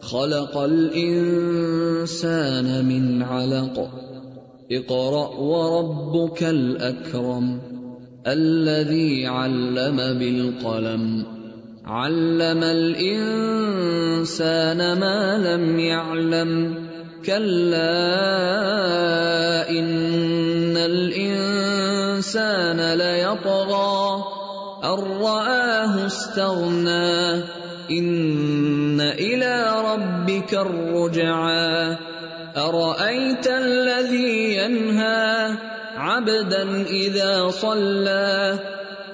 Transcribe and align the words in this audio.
خلق 0.00 0.56
الانسان 0.56 2.86
من 2.86 3.22
علق۔ 3.22 4.05
اقرأ 4.72 5.28
وربك 5.28 6.42
الأكرم 6.42 7.60
الذي 8.26 9.26
علم 9.26 9.96
بالقلم. 9.96 11.24
علم 11.86 12.62
الإنسان 12.62 15.00
ما 15.00 15.38
لم 15.38 15.78
يعلم. 15.78 16.86
كلا 17.26 18.10
إن 19.70 20.76
الإنسان 20.76 22.94
ليطغى. 22.94 24.24
أن 24.84 25.22
رآه 25.22 26.06
استغنى. 26.06 27.42
إن 27.90 29.00
إلى 29.00 29.72
ربك 29.94 30.54
الرجعى. 30.54 32.05
أرأيت 32.56 33.46
الذي 33.46 34.56
ينهى 34.56 35.50
عبدا 35.96 36.82
إذا 36.82 37.50
صلى 37.50 38.58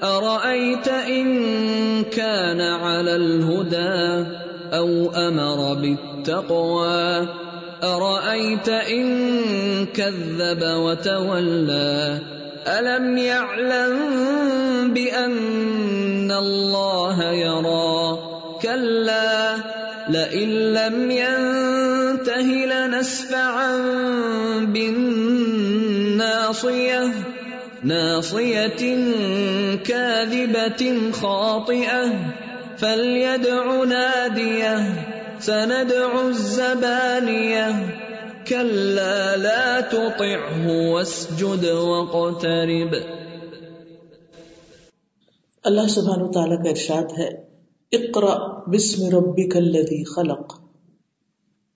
أرأيت 0.03 0.87
إن 0.87 2.03
كان 2.03 2.61
على 2.61 3.15
الهدى 3.15 4.27
أو 4.73 5.11
أمر 5.15 5.73
بالتقوى 5.73 7.27
أرأيت 7.83 8.69
إن 8.69 9.05
كذب 9.85 10.63
وتولى 10.63 12.19
ألم 12.67 13.17
يعلم 13.17 13.93
بأن 14.93 16.31
الله 16.31 17.23
يرى 17.23 18.19
كلا 18.61 19.55
لئن 20.09 20.49
لم 20.49 21.11
ينته 21.11 21.82
لنسفعا 23.03 23.77
بالناصية، 24.65 25.27
ناصية 27.83 29.07
كاذبة 29.83 31.11
خاطئة. 31.11 32.03
فليدع 32.79 33.83
ناديه 33.83 34.77
سندع 35.39 36.27
الزبانية. 36.27 37.69
كلا 38.47 39.35
لا 39.35 39.79
تطعه 39.91 40.71
واسجد 40.91 41.65
واقترب. 41.65 42.95
اللہ 45.63 45.87
سبحانہ 45.87 46.31
تعالیٰ 46.31 46.63
کا 46.63 46.69
ارشاد 46.69 47.19
ہے 47.19 47.29
اقرا 47.91 48.35
بسم 48.71 49.17
ربک 49.17 49.55
الذی 49.55 50.03
خلق. 50.03 50.62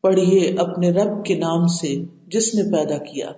پڑھیے 0.08 0.56
اپنے 0.60 0.92
رب 0.92 1.26
کے 1.26 1.36
نام 1.38 1.68
سے 1.68 1.96
جس 2.28 2.56
نے 2.56 2.78
پیدا 2.78 2.98
کیا۔ 2.98 3.32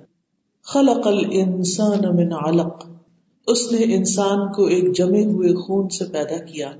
خلق 0.63 1.07
الانسان 1.07 2.15
من 2.15 2.33
علق۔ 2.33 2.85
اس 3.47 3.71
نے 3.71 3.95
انسان 3.95 4.51
کو 4.51 4.65
ایک 4.65 4.95
جمے 4.95 5.25
ہوئے 5.25 5.53
خون 5.53 5.89
سے 5.89 6.05
پیدا 6.05 6.37
کیا۔ 6.37 6.71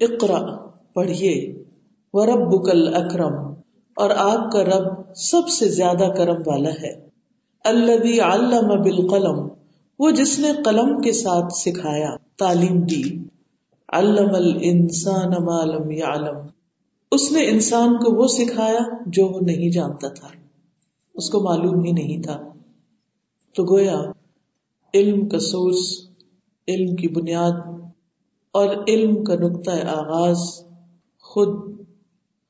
اقرا 0.00 0.56
پڑھیے۔ 0.92 1.64
وربک 2.12 2.70
الاکرم۔ 2.70 3.52
اور 3.96 4.10
آپ 4.10 4.52
کا 4.52 4.64
رب 4.64 5.14
سب 5.16 5.48
سے 5.48 5.68
زیادہ 5.68 6.04
کرم 6.16 6.42
والا 6.46 6.70
ہے۔ 6.70 7.08
الذی 7.64 8.20
علم 8.20 8.82
بالقلم۔ 8.82 9.48
وہ 9.98 10.10
جس 10.10 10.38
نے 10.38 10.52
قلم 10.64 11.00
کے 11.00 11.12
ساتھ 11.12 11.52
سکھایا، 11.52 12.16
تعلیم 12.38 12.80
دی۔ 12.80 13.02
علم 13.92 14.34
الانسان 14.34 15.44
ما 15.44 15.64
لم 15.64 15.90
يعلم 15.90 16.36
اس 17.14 17.32
نے 17.32 17.48
انسان 17.48 17.96
کو 17.96 18.22
وہ 18.22 18.26
سکھایا 18.26 18.78
جو 19.06 19.26
وہ 19.26 19.40
نہیں 19.40 19.70
جانتا 19.70 20.08
تھا۔ 20.08 20.28
اس 21.14 21.30
کو 21.30 21.40
معلوم 21.40 21.84
ہی 21.84 21.92
نہیں 21.92 22.22
تھا۔ 22.22 22.40
تو 23.54 23.64
گویا، 23.64 24.02
علم 24.94 25.28
کا 25.28 25.38
سورس، 25.38 26.08
علم 26.68 26.96
کی 26.96 27.08
بنیاد 27.08 27.52
اور 28.50 28.68
علم 28.88 29.24
کا 29.24 29.34
نقطۂ 29.34 29.70
آغاز 29.70 30.38
خود 31.20 31.80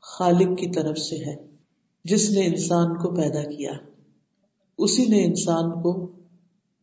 خالق 0.02 0.58
کی 0.58 0.72
طرف 0.72 0.98
سے 0.98 1.16
ہے، 1.16 1.36
جس 2.04 2.30
نے 2.30 2.46
انسان 2.46 2.96
کو 2.96 3.14
پیدا 3.14 3.42
کیا۔ 3.42 3.72
اسی 4.78 5.04
نے 5.04 5.24
انسان 5.24 5.82
کو 5.82 6.12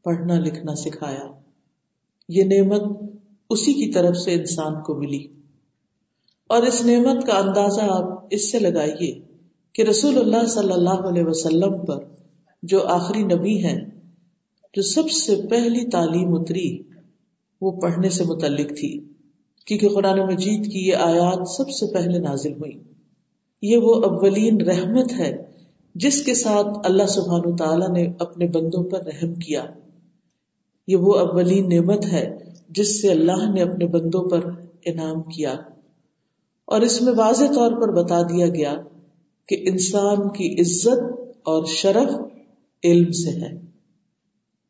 پڑھنا 0.04 0.40
لکھنا 0.40 0.76
سکھایا۔ 0.76 1.32
یہ 2.30 2.44
نعمت 2.44 2.82
اسی 3.50 3.74
کی 3.74 3.92
طرف 3.92 4.18
سے 4.18 4.34
انسان 4.34 4.84
کو 4.84 4.96
ملی۔ 4.96 5.41
اور 6.52 6.64
اس 6.64 6.86
نعمت 6.86 7.26
کا 7.26 7.34
اندازہ 7.34 7.82
آپ 7.82 8.28
اس 8.30 8.52
سے 8.52 8.60
لگائیے 8.60 9.22
کہ 9.74 9.82
رسول 9.82 10.18
اللہ 10.18 10.46
صلی 10.48 10.74
اللہ 10.74 11.08
علیہ 11.10 11.24
وسلم 11.26 11.86
پر 11.86 11.98
جو 12.64 12.88
آخری 12.88 13.24
نبی 13.24 13.64
ہیں، 13.64 13.86
جو 14.74 14.82
سب 14.82 15.10
سے 15.12 15.36
پہلی 15.50 15.90
تعلیم 15.90 16.36
اتری، 16.36 16.82
وہ 17.62 17.72
پڑھنے 17.72 18.10
سے 18.10 18.24
متعلق 18.24 18.70
تھی۔ 18.80 19.00
کیونکہ 19.66 19.90
قرآن 19.90 20.20
مجید 20.20 20.72
کی 20.72 20.80
یہ 20.80 20.96
آیات 20.96 21.50
سب 21.50 21.70
سے 21.70 21.94
پہلے 21.94 22.20
نازل 22.20 22.54
ہوئی 22.54 22.84
یہ 23.62 23.78
وہ 23.78 23.96
اولین 23.96 24.62
رحمت 24.62 25.14
ہے 25.20 25.44
جس 25.96 26.24
کے 26.24 26.34
ساتھ 26.34 26.68
اللہ 26.84 27.06
سبحان 27.06 27.56
تعالیٰ 27.56 27.90
نے 27.90 28.08
اپنے 28.20 28.48
بندوں 28.48 28.84
پر 28.84 29.00
رحم 29.06 29.34
کیا۔ 29.34 29.66
یہ 30.88 30.96
وہ 30.96 31.14
اولین 31.14 31.70
نعمت 31.70 32.06
ہے 32.06 32.38
جس 32.70 33.02
سے 33.02 33.12
اللہ 33.12 33.52
نے 33.54 33.62
اپنے 33.62 33.86
بندوں 33.86 34.30
پر 34.30 34.40
انعام 34.86 35.24
کیا۔ 35.24 35.56
اور 36.72 36.82
اس 36.82 37.02
میں 37.02 37.14
واضح 37.18 37.46
طور 37.56 37.72
پر 37.72 38.04
بتا 38.04 38.22
دیا 38.22 38.48
گیا 38.48 38.76
کہ 39.48 39.64
انسان 39.68 40.30
کی 40.30 40.62
عزت 40.62 41.22
اور 41.44 41.66
شرف 41.66 42.22
علم 42.84 43.12
سے 43.12 43.30
ہے۔ 43.30 43.56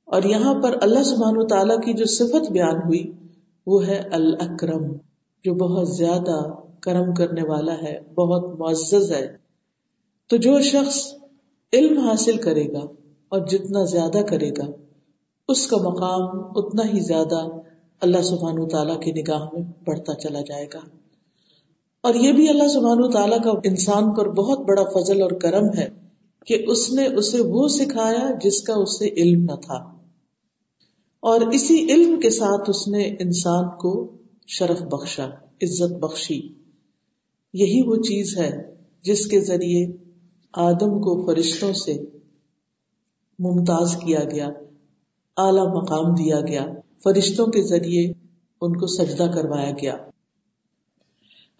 اور 0.05 0.23
یہاں 0.23 0.61
پر 0.61 0.77
اللہ 0.81 1.03
سبحان 1.03 1.37
و 1.37 1.47
تعالیٰ 1.47 1.77
کی 1.77 1.93
جو 1.93 2.05
صفت 2.05 2.51
بیان 2.51 2.75
ہوئی 2.75 3.11
وہ 3.67 3.87
ہے 3.87 3.99
الاکرم، 4.11 4.93
جو 5.43 5.53
بہت 5.53 5.89
زیادہ 5.89 6.53
کرم 6.79 7.13
کرنے 7.13 7.43
والا 7.43 7.73
ہے، 7.73 7.99
بہت 8.13 8.59
معزز 8.59 9.11
ہے۔ 9.11 9.37
تو 10.29 10.37
جو 10.37 10.61
شخص 10.61 11.13
علم 11.73 11.97
حاصل 11.97 12.37
کرے 12.37 12.67
گا 12.73 12.85
اور 13.29 13.47
جتنا 13.47 13.83
زیادہ 13.83 14.21
کرے 14.29 14.49
گا، 14.49 14.65
اس 15.47 15.67
کا 15.67 15.77
مقام 15.77 16.51
اتنا 16.55 16.83
ہی 16.83 16.99
زیادہ 16.99 17.47
اللہ 18.01 18.21
سبحان 18.21 18.67
تعالیٰ 18.67 19.01
کی 19.01 19.11
نگاہ 19.11 19.45
میں 19.53 19.61
بڑھتا 19.85 20.13
چلا 20.13 20.41
جائے 20.41 20.65
گا۔ 20.73 20.79
اور 22.01 22.13
یہ 22.13 22.31
بھی 22.31 22.49
اللہ 22.49 22.67
سبحان 22.67 23.11
تعالیٰ 23.11 23.43
کا 23.43 23.51
انسان 23.63 24.13
پر 24.13 24.29
بہت 24.29 24.59
بڑا 24.59 24.83
فضل 24.83 25.21
اور 25.21 25.31
کرم 25.31 25.77
ہے 25.77 25.87
کہ 26.45 26.63
اس 26.67 26.93
نے 26.93 27.07
اسے 27.07 27.41
وہ 27.41 27.67
سکھایا 27.67 28.29
جس 28.43 28.63
کا 28.63 28.73
اسے 28.73 29.07
علم 29.07 29.43
نہ 29.43 29.55
تھا۔ 29.55 29.75
اور 31.19 31.41
اسی 31.41 31.91
علم 31.91 32.19
کے 32.19 32.29
ساتھ 32.29 32.69
اس 32.69 32.87
نے 32.87 33.03
انسان 33.03 33.77
کو 33.77 34.17
شرف 34.47 34.81
بخشا، 34.81 35.25
عزت 35.63 35.93
بخشی۔ 35.93 36.39
یہی 37.53 37.87
وہ 37.87 37.95
چیز 37.95 38.37
ہے 38.37 38.75
جس 39.01 39.25
کے 39.27 39.39
ذریعے 39.39 39.97
آدم 40.53 41.01
کو 41.01 41.25
فرشتوں 41.25 41.73
سے 41.73 41.93
ممتاز 43.39 43.95
کیا 43.95 44.19
گیا، 44.23 44.47
اعلی 45.37 45.81
مقام 45.81 46.13
دیا 46.13 46.39
گیا، 46.39 46.65
فرشتوں 47.03 47.47
کے 47.47 47.61
ذریعے 47.61 48.11
ان 48.61 48.73
کو 48.73 48.87
سجدہ 48.87 49.31
کروایا 49.33 49.71
گیا۔ 49.71 49.97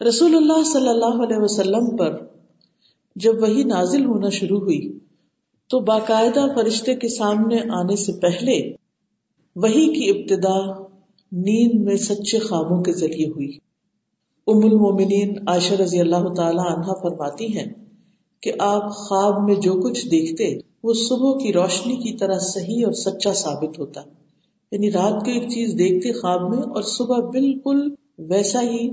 رسول 0.08 0.36
اللہ 0.36 0.64
صلی 0.64 0.90
اللہ 0.90 1.24
علیہ 1.24 1.38
وسلم 1.40 1.98
پر 1.98 2.18
جب 3.16 3.42
وہی 3.42 3.64
نازل 3.64 4.06
ہونا 4.06 4.30
شروع 4.30 4.60
ہوئی 4.60 5.00
تو 5.70 5.80
باقاعدہ 5.80 6.46
فرشتے 6.56 6.96
کے 6.96 7.08
سامنے 7.08 7.56
آنے 7.72 7.96
سے 7.96 8.14
پہلے 8.14 8.72
وہی 9.56 9.94
کی 9.94 10.10
ابتدا 10.10 10.84
نیند 11.32 11.84
میں 11.84 11.96
سچے 11.96 12.40
خوابوں 12.40 12.84
کے 12.84 12.92
ذریعے 12.92 13.30
ہوئی۔ 13.30 13.58
ام 14.48 14.58
المومنین 14.58 15.38
عائشہ 15.48 15.74
رضی 15.74 16.00
اللہ 16.00 16.34
تعالی 16.34 16.74
عنہ 16.74 16.94
فرماتی 17.02 17.58
ہیں 17.58 17.74
کہ 18.42 18.52
آپ 18.60 18.92
خواب 18.92 19.44
میں 19.44 19.56
جو 19.56 19.74
کچھ 19.74 20.08
دیکھتے، 20.08 20.60
وہ 20.84 20.94
صبح 20.94 21.38
کی 21.38 21.54
روشنی 21.54 21.96
کی 21.96 22.18
طرح 22.18 22.38
صحیح 22.40 22.86
اور 22.86 22.94
سچا 22.94 23.34
ثابت 23.34 23.80
ہوتا۔ 23.80 24.02
یعنی 24.72 24.92
رات 24.92 25.26
کو 25.26 25.32
ایک 25.32 25.44
چیز 25.44 25.70
دیکھتے 25.78 26.12
خواب 26.12 26.50
میں 26.50 26.64
اور 26.64 26.82
صبح 26.82 27.18
بالکل 27.18 27.96
ویسا 28.20 28.62
ہی 28.62 28.90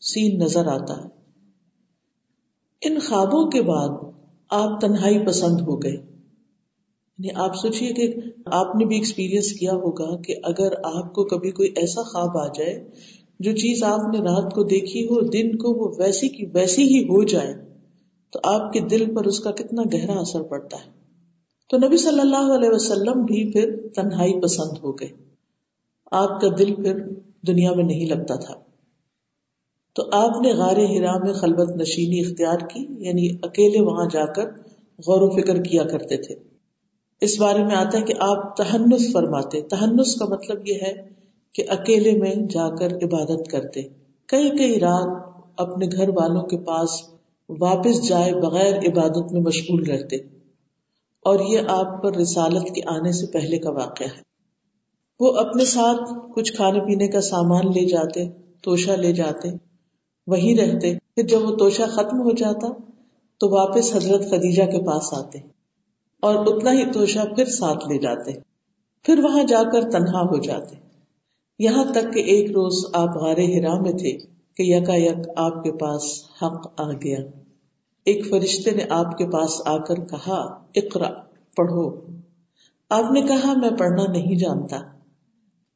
سین 0.00 0.38
نظر 0.38 0.66
آتا۔ 0.66 1.04
ہے 1.04 1.18
ان 2.80 2.98
خوابوں 2.98 3.50
کے 3.50 3.62
بعد 3.62 3.88
آپ 4.50 4.80
تنہائی 4.80 5.26
پسند 5.26 5.60
ہو 5.60 5.82
گئے۔ 5.82 5.92
یعنی 5.92 7.28
آپ 7.34 7.56
سوچیے 7.56 7.92
کہ 7.92 8.14
آپ 8.46 8.76
نے 8.76 8.84
بھی 8.84 8.96
ایکسپیرئنس 8.96 9.52
کیا 9.52 9.72
ہوگا 9.72 10.22
کہ 10.22 10.34
اگر 10.42 10.72
آپ 10.82 11.14
کو 11.14 11.24
کبھی 11.24 11.50
کوئی 11.50 11.68
ایسا 11.76 12.02
خواب 12.02 12.38
آ 12.38 12.46
جائے 12.46 12.90
جو 13.40 13.52
چیز 13.52 13.82
آپ 13.82 14.00
نے 14.12 14.18
رات 14.18 14.54
کو 14.54 14.62
دیکھی 14.62 15.04
ہو، 15.04 15.20
دن 15.20 15.56
کو 15.56 15.68
وہ 15.72 15.94
ویسی 15.98 16.28
کی 16.28 16.46
ویسی 16.54 16.82
ہی 16.82 17.04
ہو 17.04 17.22
جائے، 17.22 17.54
تو 18.30 18.40
آپ 18.42 18.72
کے 18.72 18.80
دل 18.80 19.14
پر 19.14 19.24
اس 19.24 19.40
کا 19.40 19.50
کتنا 19.50 19.82
گہرا 19.92 20.12
اثر 20.12 20.42
پڑتا 20.42 20.76
ہے۔ 20.76 20.90
تو 21.70 21.76
نبی 21.76 21.96
صلی 21.96 22.20
اللہ 22.20 22.54
علیہ 22.54 22.68
وسلم 22.72 23.24
بھی 23.24 23.52
پھر 23.52 23.88
تنہائی 23.94 24.40
پسند 24.40 24.78
ہو 24.82 24.92
گئے۔ 24.92 25.08
آپ 26.10 26.40
کا 26.40 26.48
دل 26.58 26.74
پھر 26.74 27.08
دنیا 27.46 27.72
میں 27.74 27.84
نہیں 27.84 28.06
لگتا 28.06 28.34
تھا۔ 28.34 28.67
تو 29.92 30.02
آپ 30.12 30.42
نے 30.42 30.52
غار 30.52 30.76
ہرا 30.76 31.18
میں 31.18 31.32
خلبت 31.32 31.76
نشینی 31.76 32.20
اختیار 32.20 32.58
کی 32.58 32.86
یعنی 32.88 33.28
اکیلے 33.42 33.80
وہاں 33.80 34.06
جا 34.12 34.24
کر 34.26 34.44
غور 35.06 35.20
و 35.20 35.30
فکر 35.30 35.62
کیا 35.62 35.82
کرتے 35.84 36.16
تھے۔ 36.16 36.34
اس 37.20 37.40
بارے 37.40 37.64
میں 37.64 37.76
آتا 37.76 37.98
ہے 37.98 38.02
کہ 38.02 38.14
آپ 38.20 38.56
تہنس 38.56 39.12
فرماتے۔ 39.12 39.62
تہنس 39.62 40.14
کا 40.14 40.24
مطلب 40.24 40.68
یہ 40.68 40.74
ہے 40.74 41.08
کہ 41.52 41.64
اکیلے 41.68 42.12
میں 42.12 42.34
جا 42.34 42.76
کر 42.76 42.86
عبادت 42.86 43.48
کرتے۔ 43.50 43.82
کئی 44.26 44.50
کئی 44.50 44.80
رات 44.80 45.32
اپنے 45.56 45.86
گھر 45.86 46.08
والوں 46.08 46.42
کے 46.42 46.58
پاس 46.58 46.90
واپس 47.48 48.08
جائے 48.08 48.32
بغیر 48.32 48.78
عبادت 48.78 49.32
میں 49.32 49.40
مشغول 49.40 49.82
رہتے۔ 49.84 50.16
اور 51.24 51.40
یہ 51.48 51.58
آپ 51.68 52.02
پر 52.02 52.16
رسالت 52.16 52.62
کے 52.62 52.80
آنے 52.86 53.12
سے 53.12 53.26
پہلے 53.26 53.58
کا 53.58 53.70
واقعہ 53.70 54.06
ہے۔ 54.06 54.28
وہ 55.20 55.32
اپنے 55.36 55.64
ساتھ 55.64 56.12
کچھ 56.34 56.52
کھانے 56.52 56.80
پینے 56.80 57.08
کا 57.08 57.20
سامان 57.20 57.66
لے 57.66 57.86
جاتے 57.86 58.28
توشا 58.62 58.94
لے 58.94 59.12
جاتے۔ 59.12 59.67
وہی 60.28 60.56
رہتے۔ 60.58 60.94
پھر 61.14 61.26
جب 61.26 61.50
وہ 61.50 61.56
توشا 61.56 61.86
ختم 61.86 62.20
ہو 62.20 62.30
جاتا 62.32 62.68
تو 63.40 63.50
واپس 63.50 63.96
حضرت 63.96 64.30
خدیجہ 64.30 64.62
کے 64.62 64.86
پاس 64.86 65.14
آتے 65.14 65.38
اور 66.22 66.34
اتنا 66.46 66.72
ہی 66.72 66.92
توشا 66.92 67.24
پھر 67.36 67.44
ساتھ 67.44 67.88
لے 67.88 67.98
جاتے۔ 67.98 68.32
پھر 69.02 69.18
وہاں 69.24 69.42
جا 69.42 69.62
کر 69.72 69.90
تنہا 69.90 70.20
ہو 70.20 70.38
جاتے۔ 70.38 70.76
یہاں 71.58 71.84
تک 71.84 72.14
کہ 72.14 72.20
ایک 72.20 72.50
روز 72.50 72.86
آپ 72.92 73.16
غار 73.16 73.36
ہرا 73.36 73.80
میں 73.80 73.92
تھے 73.92 74.12
کہ 74.56 74.62
یکا 74.62 74.94
یک 74.94 75.28
آپ 75.36 75.64
کے 75.64 75.72
پاس 75.72 76.02
حق 76.42 76.80
آ 76.80 76.92
گیا۔ 76.92 77.18
ایک 78.04 78.26
فرشتے 78.30 78.70
نے 78.70 78.84
آپ 78.90 79.18
کے 79.18 79.26
پاس 79.26 79.62
آ 79.64 79.76
کر 79.76 79.94
کہا 79.94 80.62
اقرا 80.74 81.10
پڑھو۔ 81.56 82.00
آپ 82.90 83.12
نے 83.12 83.20
کہا، 83.20 83.52
میں 83.56 83.70
پڑھنا 83.70 84.12
نہیں 84.12 84.38
جانتا۔ 84.38 84.76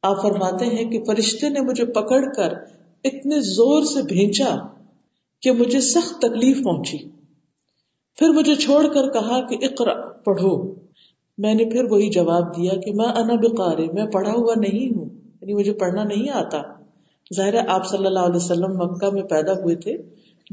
آپ 0.01 0.21
فرماتے 0.21 0.65
ہیں 0.65 0.91
کہ 0.91 1.03
فرشتے 1.03 1.49
نے 1.49 1.59
مجھے 1.61 1.85
پکڑ 1.85 2.33
کر 2.33 2.53
اتنے 3.03 3.41
زور 3.41 3.83
سے 3.83 4.01
بھیجا 4.01 4.55
کہ 5.41 5.51
مجھے 5.51 5.81
سخت 5.81 6.21
تکلیف 6.21 6.63
پہنچی۔ 6.63 6.97
پھر 8.15 8.29
مجھے 8.29 8.55
چھوڑ 8.55 8.87
کر 8.87 9.09
کہا 9.09 9.47
کہ 9.47 9.57
اقرا 9.61 9.93
پڑھو۔ 10.09 10.73
میں 11.37 11.53
نے 11.53 11.65
پھر 11.65 11.83
وہی 11.83 12.09
جواب 12.09 12.57
دیا 12.57 12.71
کہ 12.85 12.93
میں 12.93 13.05
انا 13.05 13.33
بقارے 13.33 13.87
میں 13.93 14.05
پڑھا 14.05 14.33
ہوا 14.33 14.53
نہیں 14.57 14.97
ہوں۔ 14.97 15.05
یعنی 15.41 15.53
مجھے 15.53 15.73
پڑھنا 15.73 16.03
نہیں 16.03 16.29
آتا۔ 16.29 16.61
ظاہر 17.35 17.67
آپ 17.67 17.89
صلی 17.89 18.05
اللہ 18.05 18.19
علیہ 18.19 18.35
وسلم 18.35 18.77
مکہ 18.77 19.09
میں 19.09 19.23
پیدا 19.23 19.53
ہوئے 19.53 19.75
تھے، 19.75 19.97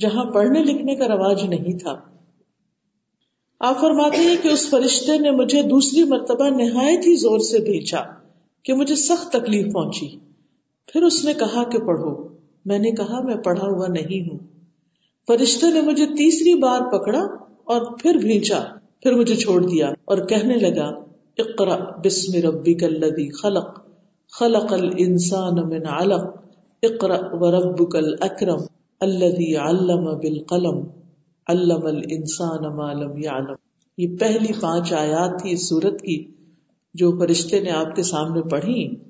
جہاں 0.01 0.25
پڑھنے 0.25 0.63
لکھنے 0.63 0.95
کا 0.95 1.09
رواج 1.09 1.45
نہیں 1.45 1.79
تھا۔ 1.79 2.01
آپ 3.61 3.81
فرماتے 3.81 4.17
ہیں 4.17 4.37
کہ 4.43 4.49
اس 4.49 4.71
فرشتے 4.71 5.19
نے 5.19 5.31
مجھے 5.31 5.63
دوسری 5.63 6.05
مرتبہ 6.05 6.49
نہایت 6.49 6.99
ہی 6.99 7.15
زور 7.15 7.39
سے 7.39 7.59
بھیجا 7.59 7.99
کہ 8.63 8.75
مجھے 8.75 8.97
سخت 8.97 9.33
تکلیف 9.33 9.73
پہنچی۔ 9.73 10.19
پھر 10.87 11.03
اس 11.03 11.25
نے 11.25 11.35
کہا 11.35 11.65
کہ 11.65 11.79
پڑھو۔ 11.79 12.30
میں 12.65 12.79
نے 12.79 12.91
کہا 12.91 13.21
میں 13.21 13.37
پڑھا 13.37 13.67
ہوا 13.67 13.87
نہیں 13.89 14.29
ہوں۔ 14.29 14.39
فرشتے 15.29 15.71
نے 15.73 15.81
مجھے 15.81 16.07
تیسری 16.07 16.55
بار 16.55 16.81
پکڑا 16.91 17.21
اور 17.65 17.99
پھر 17.99 18.15
بھیجا، 18.15 18.59
پھر 19.03 19.13
مجھے 19.13 19.35
چھوڑ 19.35 19.61
دیا 19.67 19.89
اور 20.05 20.19
کہنے 20.19 20.55
لگا 20.55 20.87
اقرا 21.39 21.77
بسم 22.05 22.49
ربک 22.49 22.85
الذی 22.85 23.31
خلق 23.31 23.79
خلق 24.33 24.73
الانسان 24.73 25.69
من 25.69 25.87
علق 25.87 26.25
اقرا 26.83 27.17
وربک 27.33 27.97
الاکرم 27.97 28.61
الذی 29.01 29.57
علم 29.57 30.05
بالقلم، 30.19 30.81
علم 31.47 31.87
الانسان 31.87 32.77
ما 32.77 32.93
لم 32.93 33.19
يعلم 33.19 33.55
یہ 33.99 34.17
پہلی 34.19 34.53
پانچ 34.61 34.93
آیات 34.93 35.43
تھی 35.43 35.53
اس 35.53 35.69
صورت 35.69 36.01
کی 36.01 36.33
جو 36.95 37.11
فرشتے 37.19 37.61
نے 37.61 37.71
آپ 37.71 37.97
کے 37.97 38.03
سامنے 38.03 38.43
پڑھی۔ 38.43 39.10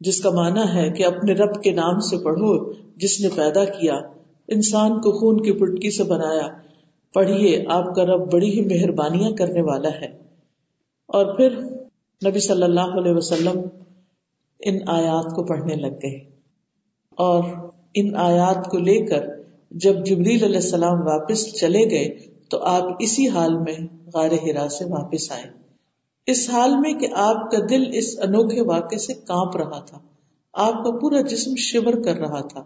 جس 0.00 0.20
کا 0.20 0.30
معنی 0.30 0.60
ہے 0.74 0.90
کہ 0.90 1.06
اپنے 1.06 1.32
رب 1.32 1.62
کے 1.62 1.70
نام 1.70 2.00
سے 2.00 2.16
پڑھو، 2.24 2.72
جس 2.96 3.20
نے 3.20 3.28
پیدا 3.36 3.64
کیا، 3.64 3.94
انسان 4.48 5.00
کو 5.00 5.12
خون 5.12 5.40
کی 5.40 5.52
پٹکی 5.52 5.90
سے 5.90 6.02
بنایا۔ 6.02 6.48
پڑھیے، 7.14 7.64
آپ 7.68 7.94
کا 7.94 8.04
رب 8.04 8.32
بڑی 8.32 8.50
ہی 8.50 8.64
مہربانیاں 8.64 9.30
کرنے 9.30 9.62
والا 9.62 9.88
ہے۔ 9.88 10.06
اور 11.08 11.36
پھر 11.36 11.50
نبی 12.26 12.40
صلی 12.40 12.62
اللہ 12.62 12.98
علیہ 12.98 13.12
وسلم 13.12 13.60
ان 14.60 14.78
آیات 14.86 15.24
کو 15.24 15.44
پڑھنے 15.44 15.74
لگ 15.74 15.94
گئے۔ 16.02 16.30
اور 17.10 17.42
ان 17.94 18.16
آیات 18.16 18.70
کو 18.70 18.78
لے 18.78 19.06
کر 19.06 19.26
جب 19.70 20.04
جبریل 20.04 20.44
علیہ 20.44 20.56
السلام 20.56 21.06
واپس 21.06 21.60
چلے 21.60 21.90
گئے، 21.90 22.08
تو 22.50 22.62
آپ 22.62 22.82
اسی 22.98 23.28
حال 23.28 23.58
میں 23.58 24.08
غار 24.14 24.30
ہرا 24.42 24.68
سے 24.68 24.84
واپس 24.84 25.32
آئے۔ 25.32 25.69
اس 26.26 26.50
حال 26.50 26.70
میں 26.76 26.94
کہ 26.94 27.08
آپ 27.14 27.50
کا 27.50 27.58
دل 27.70 27.82
اس 27.92 28.18
انوکھے 28.22 28.60
واقعے 28.60 28.98
سے 28.98 29.14
کانپ 29.14 29.56
رہا 29.56 29.80
تھا۔ 29.80 29.98
آپ 30.52 30.72
کا 30.72 30.98
پورا 30.98 31.20
جسم 31.20 31.50
شور 31.56 32.02
کر 32.04 32.14
رہا 32.14 32.40
تھا۔ 32.40 32.60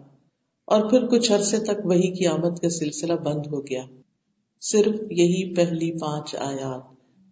اور 0.65 0.89
پھر 0.89 1.07
کچھ 1.07 1.31
عرصے 1.31 1.57
تک 1.57 1.85
وہی 1.85 2.11
کی 2.11 2.27
آمد 2.27 2.59
کا 2.59 2.69
سلسلہ 2.69 3.13
بند 3.13 3.47
ہو 3.51 3.61
گیا۔ 3.61 3.83
صرف 4.61 5.11
یہی 5.11 5.55
پہلی 5.55 5.99
پانچ 5.99 6.35
آیات 6.35 6.81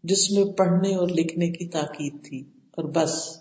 جس 0.03 0.31
میں 0.31 0.45
پڑھنے 0.45 0.95
اور 0.95 1.07
لکھنے 1.07 1.49
کی 1.49 1.67
تاکید 1.67 2.25
تھی۔ 2.25 2.43
اور 2.71 2.83
بس۔ 2.83 3.37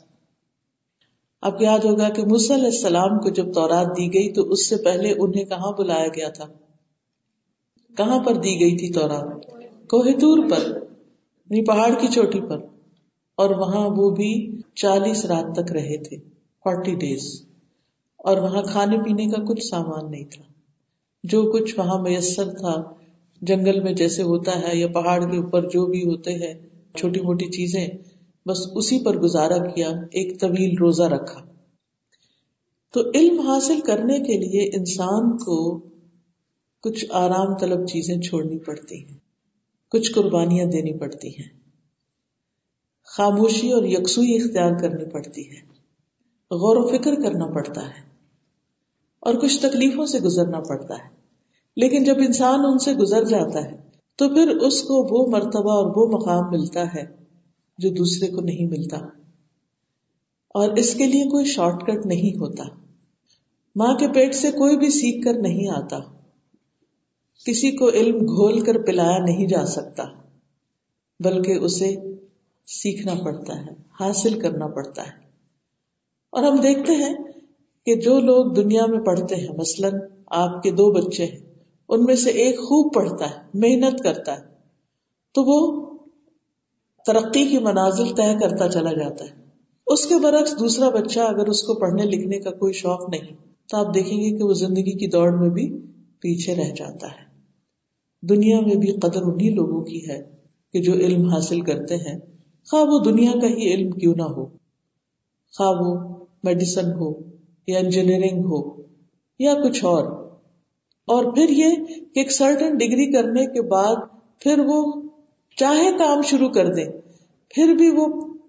اب 1.43 1.63
یاد 1.63 1.79
ہوگا 1.79 2.09
کہ 2.09 2.23
علیہ 2.23 2.65
السلام 2.65 3.19
کو 3.19 3.29
جب 3.29 3.53
تورات 3.53 3.87
دی 3.87 4.15
گئی 4.15 4.33
تو 4.33 4.51
اس 4.51 4.69
سے 4.69 4.77
پہلے 4.77 5.15
انہیں 5.19 5.45
کہاں 5.45 5.73
بلایا 5.73 6.09
گیا 6.09 6.29
تھا؟ 6.29 6.45
کہاں 7.97 8.19
پر 8.23 8.35
دی 8.35 8.61
گئی 8.61 8.77
تھی 8.77 8.93
تورات؟ 8.93 9.47
کوہتور 9.89 10.51
پر 10.51 10.67
یعنی 10.67 11.65
پہاڑ 11.65 11.91
کی 12.01 12.07
چوٹی 12.07 12.41
پر۔ 12.41 12.72
اور 13.37 13.51
وہاں 13.51 13.89
وہ 13.89 14.11
بھی 14.11 14.61
چالیس 14.75 15.25
رات 15.25 15.57
تک 15.57 15.73
رہے 15.73 16.03
تھے 16.03 16.17
فورٹی 16.65 16.95
ڈیز 16.95 17.43
اور 18.17 18.37
وہاں 18.37 18.63
کھانے 18.63 18.99
پینے 18.99 19.27
کا 19.27 19.43
کچھ 19.49 19.65
سامان 19.65 20.11
نہیں 20.11 20.25
تھا۔ 20.25 20.43
جو 21.25 21.43
کچھ 21.43 21.79
وہاں 21.79 22.03
میسر 22.03 22.45
تھا، 22.45 22.95
جنگل 23.41 23.81
میں 23.81 23.93
جیسے 23.93 24.23
ہوتا 24.23 24.63
ہے 24.63 24.77
یا 24.77 24.87
پہاڑ 24.87 25.31
کے 25.31 25.37
اوپر 25.37 25.69
جو 25.69 25.87
بھی 25.87 26.03
ہوتے 26.05 26.33
ہیں، 26.33 26.55
چھوٹی 26.97 27.21
موٹی 27.21 27.47
چیزیں، 27.47 27.89
بس 28.47 28.59
اسی 28.75 29.05
پر 29.05 29.19
گزارا 29.19 29.59
کیا، 29.59 29.89
ایک 29.89 30.41
طویل 30.41 30.79
روزہ 30.81 31.03
رکھا۔ 31.03 31.41
تو 32.93 33.01
علم 33.15 33.41
حاصل 33.41 33.81
کرنے 33.81 34.19
کے 34.19 34.39
لیے 34.39 34.77
انسان 34.77 35.37
کو 35.37 35.81
کچھ 36.83 37.05
آرام 37.11 37.59
طلب 37.59 37.87
چیزیں 37.87 38.21
چھوڑنی 38.21 38.59
پڑتی 38.59 39.05
ہیں، 39.05 39.19
کچھ 39.91 40.13
قربانیاں 40.13 40.67
دینی 40.67 40.99
پڑتی 40.99 41.29
ہیں۔ 41.29 41.62
خاموشی 43.17 43.73
اور 43.73 43.83
یکسوئی 43.85 44.37
اختیار 44.37 44.73
کرنی 44.81 45.05
پڑتی 45.05 45.51
ہے۔ 45.51 45.61
غور 46.51 46.77
و 46.77 46.89
فکر 46.89 47.15
کرنا 47.15 47.47
پڑتا 47.47 47.87
ہے 47.87 48.09
اور 49.21 49.35
کچھ 49.35 49.59
تکلیفوں 49.59 50.07
سے 50.07 50.21
گزرنا 50.21 50.61
پڑتا 50.61 50.95
ہے۔ 50.95 51.09
لیکن 51.77 52.05
جب 52.05 52.15
انسان 52.19 52.61
ان 52.65 52.79
سے 52.79 52.93
گزر 52.95 53.25
جاتا 53.25 53.65
ہے، 53.65 53.77
تو 54.17 54.29
پھر 54.29 54.49
اس 54.49 54.83
کو 54.83 54.95
وہ 55.11 55.31
مرتبہ 55.31 55.73
اور 55.73 55.93
وہ 55.97 56.07
مقام 56.07 56.51
ملتا 56.51 56.95
ہے 56.95 57.17
جو 57.79 57.91
دوسرے 57.91 58.29
کو 58.29 58.41
نہیں 58.41 58.67
ملتا۔ 58.67 58.97
اور 60.49 60.71
اس 60.71 60.95
کے 60.95 61.07
لیے 61.07 61.25
کوئی 61.25 61.45
شارٹ 61.45 61.87
کٹ 61.87 62.07
نہیں 62.07 62.39
ہوتا۔ 62.39 62.65
ماں 63.77 63.95
کے 63.95 64.09
پیٹ 64.09 64.35
سے 64.35 64.51
کوئی 64.51 64.77
بھی 64.77 64.91
سیکھ 64.91 65.25
کر 65.25 65.35
نہیں 65.35 65.69
آتا۔ 65.69 65.99
کسی 67.47 67.77
کو 67.77 67.89
علم 67.89 68.17
گھول 68.17 68.61
کر 68.61 68.83
پلایا 68.83 69.19
نہیں 69.19 69.47
جا 69.47 69.67
سکتا، 69.67 70.05
بلکہ 71.21 71.53
اسے 71.53 72.12
سیکھنا 72.67 73.25
پڑتا 73.25 73.61
ہے، 73.61 73.71
حاصل 74.01 74.41
کرنا 74.41 74.67
پڑتا 74.67 75.03
ہے۔ 75.03 75.23
اور 76.31 76.43
ہم 76.43 76.57
دیکھتے 76.57 76.93
ہیں 76.93 77.15
کہ 77.87 77.95
جو 77.95 78.21
لوگ 78.21 78.53
دنیا 78.53 78.87
میں 78.87 78.99
پڑھتے 78.99 79.35
ہیں، 79.35 79.49
مثلاً 79.59 80.01
آپ 80.27 80.63
کے 80.63 80.71
دو 80.71 80.93
بچے 80.93 81.27
ہیں، 81.27 81.39
ان 81.89 82.05
میں 82.05 82.17
سے 82.17 82.31
ایک 82.31 82.59
خوب 82.59 82.95
پڑھتا 82.95 83.31
ہے، 83.31 83.35
محنت 83.55 84.01
کرتا 84.01 84.33
ہے، 84.33 84.43
تو 85.35 85.43
وہ 85.45 85.87
ترقی 87.07 87.47
کی 87.47 87.59
منازل 87.59 88.15
طے 88.15 88.39
کرتا 88.41 88.69
چلا 88.69 88.93
جاتا 88.93 89.25
ہے۔ 89.25 89.43
اس 89.87 90.07
کے 90.07 90.15
برعکس 90.23 90.59
دوسرا 90.59 90.89
بچہ 90.89 91.21
اگر 91.21 91.47
اس 91.47 91.63
کو 91.63 91.75
پڑھنے 91.75 92.03
لکھنے 92.03 92.39
کا 92.39 92.51
کوئی 92.51 92.73
شوق 92.73 93.09
نہیں، 93.09 93.37
تو 93.69 93.77
آپ 93.77 93.95
دیکھیں 93.95 94.19
گے 94.19 94.39
کہ 94.39 94.45
وہ 94.45 94.53
زندگی 94.53 94.99
کی 94.99 95.07
دوڑ 95.07 95.33
میں 95.33 95.51
بھی 95.51 95.79
پیچھے 96.21 96.55
رہ 96.55 96.75
جاتا 96.75 97.07
ہے۔ 97.07 97.33
دنیا 98.23 98.61
میں 98.61 98.75
بھی 98.75 98.93
قدر 98.93 99.23
انہیں 99.23 99.51
لوگوں 99.51 99.85
کی 99.85 100.09
ہے 100.09 100.37
کہ 100.73 100.83
جو 100.83 100.93
علم 100.93 101.29
حاصل 101.29 101.61
کرتے 101.61 101.97
ہیں 101.97 102.19
خواہ 102.71 102.83
وہ 102.83 102.99
دنیا 102.99 103.33
کا 103.41 103.47
ہی 103.47 103.75
علم 103.75 103.91
کیوں 103.91 104.15
نہ 104.17 104.23
ہو، 104.23 104.47
خواہ 105.55 105.81
وہ 105.81 105.95
میڈیسن 106.45 106.93
ہو 106.93 107.13
یا 107.67 107.79
انجینئرنگ 107.79 108.45
ہو 108.45 108.61
یا 109.39 109.55
کچھ 109.55 109.85
اور۔ 109.85 110.05
اور 111.09 111.25
پھر 111.35 111.49
یہ 111.49 111.77
کہ 111.87 112.19
ایک 112.19 112.33
سرٹن 112.33 112.77
ڈگری 112.79 113.13
کرنے 113.13 113.47
کے 113.47 113.63
بعد 113.63 113.97
پھر 114.41 114.59
وہ 114.67 115.09
چاہے 115.57 115.91
کام 115.99 116.23
شروع 116.23 116.49
کر 116.49 116.75
دیں 116.75 116.85
پھر 117.51 117.75
بھی 117.75 117.91
وہ 117.91 118.07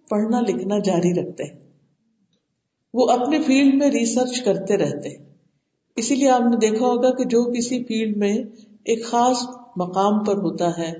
پڑھنا 0.09 0.39
لکھنا 0.39 0.77
جاری 0.79 1.13
رکھتے۔ 1.13 1.43
ہیں 1.43 1.57
وہ 2.93 3.09
اپنے 3.09 3.41
فیلڈ 3.41 3.75
میں 3.75 3.89
ریسرچ 3.91 4.41
کرتے 4.41 4.77
رہتے۔ 4.77 5.09
ہیں 5.09 5.25
اسی 5.95 6.15
لیے 6.15 6.29
آپ 6.29 6.41
نے 6.41 6.57
دیکھا 6.57 6.85
ہوگا 6.85 7.11
کہ 7.11 7.23
جو 7.23 7.43
کسی 7.51 7.83
فیلڈ 7.83 8.17
میں 8.17 8.37
ایک 8.83 9.05
خاص 9.05 9.43
مقام 9.77 10.23
پر 10.23 10.37
ہوتا 10.37 10.77
ہے 10.77 10.91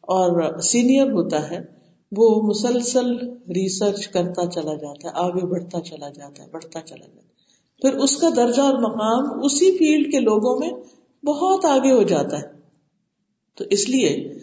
اور 0.00 0.58
سینئر 0.58 1.10
ہوتا 1.10 1.50
ہے 1.50 1.79
وہ 2.16 2.42
مسلسل 2.42 3.16
ریسرچ 3.28 4.08
کرتا 4.08 4.46
چلا 4.46 4.74
جاتا 4.74 5.08
ہے، 5.08 5.12
آگے 5.14 5.46
بڑھتا 5.46 5.80
چلا 5.80 6.08
جاتا 6.08 6.42
ہے، 6.42 6.48
بڑھتا 6.50 6.80
چلا 6.80 7.06
جاتا 7.06 7.22
ہے۔ 7.22 7.30
پھر 7.82 7.94
اس 7.94 8.16
کا 8.16 8.28
درجہ 8.36 8.62
اور 8.62 8.74
مقام 8.74 9.44
اسی 9.44 9.76
فیلڈ 9.78 10.12
کے 10.12 10.20
لوگوں 10.20 10.60
میں 10.60 10.70
بہت 11.26 11.64
آگے 11.64 11.92
ہو 11.92 12.02
جاتا 12.02 12.38
ہے۔ 12.38 12.46
تو 13.54 13.64
اس 13.70 13.88
لیے 13.88 14.34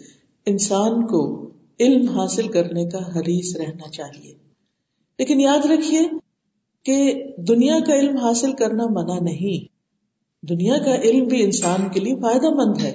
انسان 0.46 1.06
کو 1.06 1.50
علم 1.80 2.08
حاصل 2.08 2.48
کرنے 2.48 2.84
کا 2.84 2.98
حریص 2.98 3.56
رہنا 3.56 3.90
چاہیے۔ 3.90 4.34
لیکن 5.18 5.40
یاد 5.40 5.66
رکھیے 5.66 6.00
کہ 6.82 7.24
دنیا 7.36 7.78
کا 7.86 7.94
علم 7.94 8.16
حاصل 8.16 8.52
کرنا 8.52 8.84
منع 8.90 9.18
نہیں۔ 9.18 9.78
دنیا 10.46 10.78
کا 10.78 10.94
علم 10.94 11.24
بھی 11.24 11.42
انسان 11.42 11.88
کے 11.94 12.00
لیے 12.00 12.14
فائدہ 12.14 12.50
مند 12.50 12.78
ہے۔ 12.82 12.94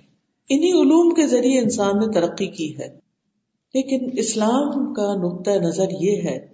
انہی 0.49 0.71
علوم 0.71 1.13
کے 1.13 1.27
ذریعے 1.27 1.59
انسان 1.59 1.99
نے 1.99 2.13
ترقی 2.13 2.47
کی 2.47 2.77
ہے۔ 2.77 3.02
لیکن 3.73 4.09
اسلام 4.19 4.93
کا 4.93 5.15
نقطۂ 5.15 5.51
نظر 5.51 5.85
یہ 6.01 6.21
ہے 6.21 6.53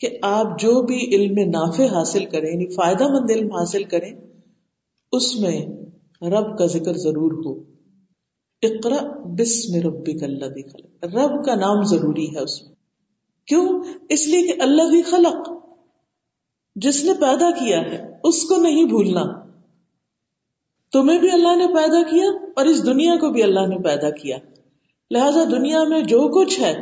کہ 0.00 0.08
آپ 0.22 0.60
جو 0.60 0.82
بھی 0.82 1.16
علم 1.16 1.50
نافع 1.50 1.84
حاصل 1.84 2.24
کریں 2.24 2.48
یعنی 2.48 2.74
فائدہ 2.74 3.04
مند 3.08 3.30
علم 3.30 3.52
حاصل 3.52 3.84
کریں، 3.84 4.12
اس 5.12 5.40
میں 5.40 5.66
رب 6.22 6.58
کا 6.58 6.66
ذکر 6.66 6.92
ضرور 6.92 7.32
ہو۔ 7.44 7.62
اقرا 8.62 9.24
بسم 9.24 9.88
ربک 9.88 10.22
اللہ 10.22 10.44
خلق۔ 10.44 11.04
رب 11.04 11.44
کا 11.44 11.54
نام 11.54 11.82
ضروری 11.82 12.34
ہے 12.34 12.38
اس 12.38 12.62
میں۔ 12.62 12.74
کیوں؟ 13.46 13.82
اس 14.08 14.28
لیے 14.28 14.42
کہ 14.42 14.62
اللہ 14.62 14.82
بھی 14.82 15.02
خلق۔ 15.02 15.50
جس 16.76 17.04
نے 17.04 17.12
پیدا 17.12 17.50
کیا 17.50 17.80
ہے، 17.80 18.12
اس 18.24 18.42
کو 18.42 18.56
نہیں 18.56 18.84
بھولنا۔ 18.84 19.22
تمہیں 20.92 21.18
بھی 21.18 21.30
اللہ 21.30 21.56
نے 21.56 21.66
پیدا 21.66 22.02
کیا 22.02 22.26
اور 22.56 22.64
اس 22.64 22.86
دنیا 22.86 23.16
کو 23.16 23.30
بھی 23.30 23.42
اللہ 23.42 23.66
نے 23.66 23.78
پیدا 23.78 24.10
کیا۔ 24.10 24.38
لہذا 25.10 25.44
دنیا 25.50 25.84
میں 25.84 26.00
جو 26.00 26.28
کچھ 26.28 26.60
ہے، 26.60 26.74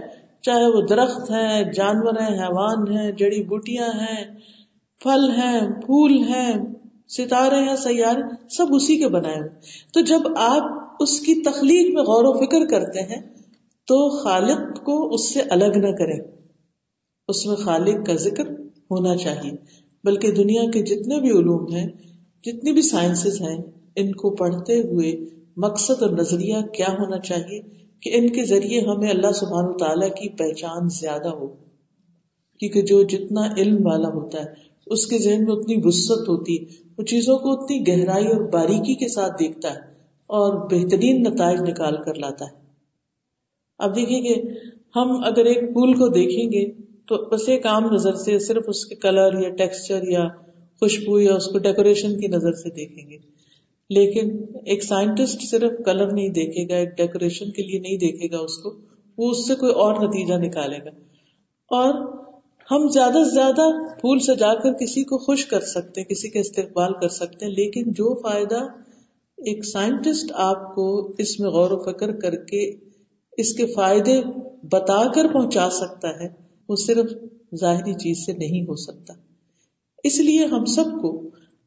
چاہے 0.43 0.67
وہ 0.67 0.81
درخت 0.81 1.31
ہیں، 1.31 1.73
جانور 1.73 2.13
ہیں، 2.21 2.39
حیوان 2.39 2.97
ہیں، 2.97 3.13
جڑی 3.13 3.45
بوٹیاں 3.45 3.89
ہیں، 3.89 4.25
پھل 5.01 5.31
ہیں، 5.31 5.61
پھول 5.61 6.13
ہیں، 6.19 6.57
ستارے 7.09 7.69
ہیں، 7.69 7.77
سیارے، 7.77 8.21
سب 8.57 8.75
اسی 8.75 8.97
کے 8.97 9.09
بنائے 9.09 9.39
ہوئے۔ 9.39 9.49
تو 9.93 10.01
جب 10.01 10.21
آپ 10.37 10.63
اس 11.01 11.21
کی 11.21 11.35
تخلیق 11.35 11.95
میں 11.95 12.03
غور 12.03 12.25
و 12.25 12.47
فکر 12.47 12.67
کرتے 12.67 13.01
ہیں، 13.01 13.23
تو 13.87 14.25
خالق 14.25 14.85
کو 14.85 15.15
اس 15.15 15.35
سے 15.35 15.41
الگ 15.41 15.79
نہ 15.79 15.91
کریں۔ 15.91 16.19
اس 17.29 17.47
میں 17.47 17.57
خالق 17.57 18.07
کا 18.07 18.15
ذکر 18.15 18.49
ہونا 18.91 19.17
چاہیے۔ 19.17 19.53
بلکہ 20.05 20.33
دنیا 20.33 20.71
کے 20.71 20.83
جتنے 20.83 21.21
بھی 21.21 21.31
علوم 21.31 21.75
ہیں، 21.75 21.87
جتنی 22.45 22.73
بھی 22.73 22.83
سائنسز 22.83 23.41
ہیں، 23.41 23.59
ان 23.97 24.13
کو 24.13 24.31
پڑھتے 24.31 24.81
ہوئے 24.81 25.13
مقصد 25.57 26.03
اور 26.03 26.11
نظریہ 26.11 26.57
کیا 26.73 26.87
ہونا 26.99 27.19
چاہیے؟ 27.19 27.61
کہ 28.03 28.11
ان 28.15 28.29
کے 28.29 28.45
ذریعے 28.45 28.81
ہمیں 28.81 29.11
اللہ 29.11 29.33
سبحان 29.33 29.77
تعالیٰ 29.77 30.09
کی 30.09 30.29
پہچان 30.29 30.89
زیادہ 30.89 31.29
ہو۔ 31.29 31.47
کیونکہ 32.61 32.83
جو 32.83 33.03
جتنا 33.03 33.41
علم 33.59 33.87
والا 33.87 34.09
ہوتا 34.09 34.39
ہے، 34.41 34.45
اس 34.87 35.07
کے 35.07 35.19
ذہن 35.19 35.45
میں 35.45 35.53
اتنی 35.53 35.75
وسط 35.85 36.29
ہوتی، 36.29 36.57
وہ 36.99 37.03
چیزوں 37.03 37.39
کو 37.39 37.53
اتنی 37.53 37.81
گہرائی 37.89 38.27
اور 38.27 38.49
باریکی 38.49 38.95
کے 38.95 39.09
ساتھ 39.09 39.33
دیکھتا 39.39 39.71
ہے 39.71 39.81
اور 40.27 40.71
بہترین 40.71 41.23
نتائج 41.23 41.61
نکال 41.61 41.97
کر 41.97 42.15
لاتا 42.15 42.45
ہے۔ 42.45 42.63
اب 43.79 43.97
دیکھیں 43.97 44.25
گے 44.25 44.35
ہم 44.97 45.25
اگر 45.25 45.45
ایک 45.45 45.59
پھول 45.59 45.93
کو 45.93 46.09
دیکھیں 46.09 46.53
گے 46.53 46.83
تو 47.09 47.29
بس 47.29 47.49
ایک 47.49 47.67
عام 47.67 47.85
نظر 47.93 48.15
سے 48.15 48.39
صرف 48.39 48.65
اس 48.67 48.85
کے 48.85 48.95
کلر 48.95 49.41
یا 49.41 49.49
ٹیکسچر 49.49 50.01
یا 50.09 50.25
خوشبو 50.81 51.21
یا 51.21 51.35
اس 51.35 51.47
کو 51.47 51.59
ڈیکوریشن 51.59 52.21
کی 52.21 52.27
نظر 52.27 52.53
سے 52.53 52.71
دیکھیں 52.71 53.11
گے۔ 53.11 53.32
لیکن 53.93 54.45
ایک 54.67 54.85
سائنٹسٹ 54.85 55.43
صرف 55.51 55.73
کلر 55.85 56.13
نہیں 56.13 56.29
دیکھے 56.29 56.69
گا، 56.69 56.77
ایک 56.77 56.97
ڈیکوریشن 56.97 57.51
کے 57.51 57.63
لیے 57.63 57.81
نہیں 57.81 57.97
دیکھے 57.97 58.31
گا 58.31 58.39
اس 58.39 58.59
کو، 58.59 58.75
وہ 59.19 59.31
اس 59.31 59.47
سے 59.47 59.55
کوئی 59.55 59.73
اور 59.73 60.09
نتیجہ 60.09 60.35
نکالے 60.35 60.79
گا۔ 60.85 60.91
اور 61.71 62.23
ہم 62.71 62.89
زیادہ 62.89 63.23
سے 63.25 63.35
زیادہ 63.35 63.95
پھول 64.01 64.19
سجا 64.19 64.55
کر 64.55 64.73
کسی 64.73 65.05
کو 65.05 65.19
خوش 65.19 65.47
کر 65.47 65.61
سکتے 65.61 66.05
کسی 66.05 66.29
کا 66.29 66.41
استقبال 66.41 66.93
کر 66.93 67.09
سکتے 67.09 67.47
ہیں، 67.47 67.53
لیکن 67.53 67.83
جو 67.93 68.21
فائدہ 68.21 68.65
ایک 69.39 69.65
سائنٹسٹ 69.65 70.33
آپ 70.35 70.75
کو 70.75 71.15
اس 71.19 71.41
میں 71.41 71.51
غور 71.51 71.71
و 71.71 71.83
فکر 71.83 72.13
کر 72.13 72.35
کے 72.35 72.71
اس 73.39 73.53
کے 73.53 73.67
فائدے 73.67 74.23
بتا 74.63 75.13
کر 75.13 75.33
پہنچا 75.33 75.71
سکتا 75.71 76.09
ہے، 76.09 76.29
وہ 76.69 76.77
صرف 76.77 77.13
ظاہری 77.61 77.93
چیز 77.93 78.27
سے 78.27 78.33
نہیں 78.33 78.63
ہو 78.63 78.75
سکتا۔ 78.77 79.15
اس 80.05 80.21
لیے 80.21 80.45
ہم 80.45 80.65
سب 80.65 80.85
کو 80.85 81.22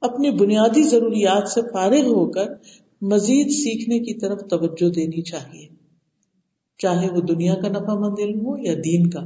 اپنی 0.05 0.31
بنیادی 0.31 0.83
ضروریات 0.83 1.47
سے 1.47 1.61
فارغ 1.73 2.05
ہو 2.05 2.31
کر 2.31 2.45
مزید 3.01 3.49
سیکھنے 3.49 3.99
کی 3.99 4.13
طرف 4.13 4.39
توجہ 4.49 4.89
دینی 4.89 5.21
چاہیے۔ 5.21 5.67
چاہے 6.77 7.07
وہ 7.15 7.21
دنیا 7.21 7.55
کا 7.55 7.67
نفع 7.67 7.93
مند 7.93 8.15
علم 8.19 8.45
ہو 8.45 8.57
یا 8.57 8.73
دین 8.85 9.09
کا۔ 9.09 9.19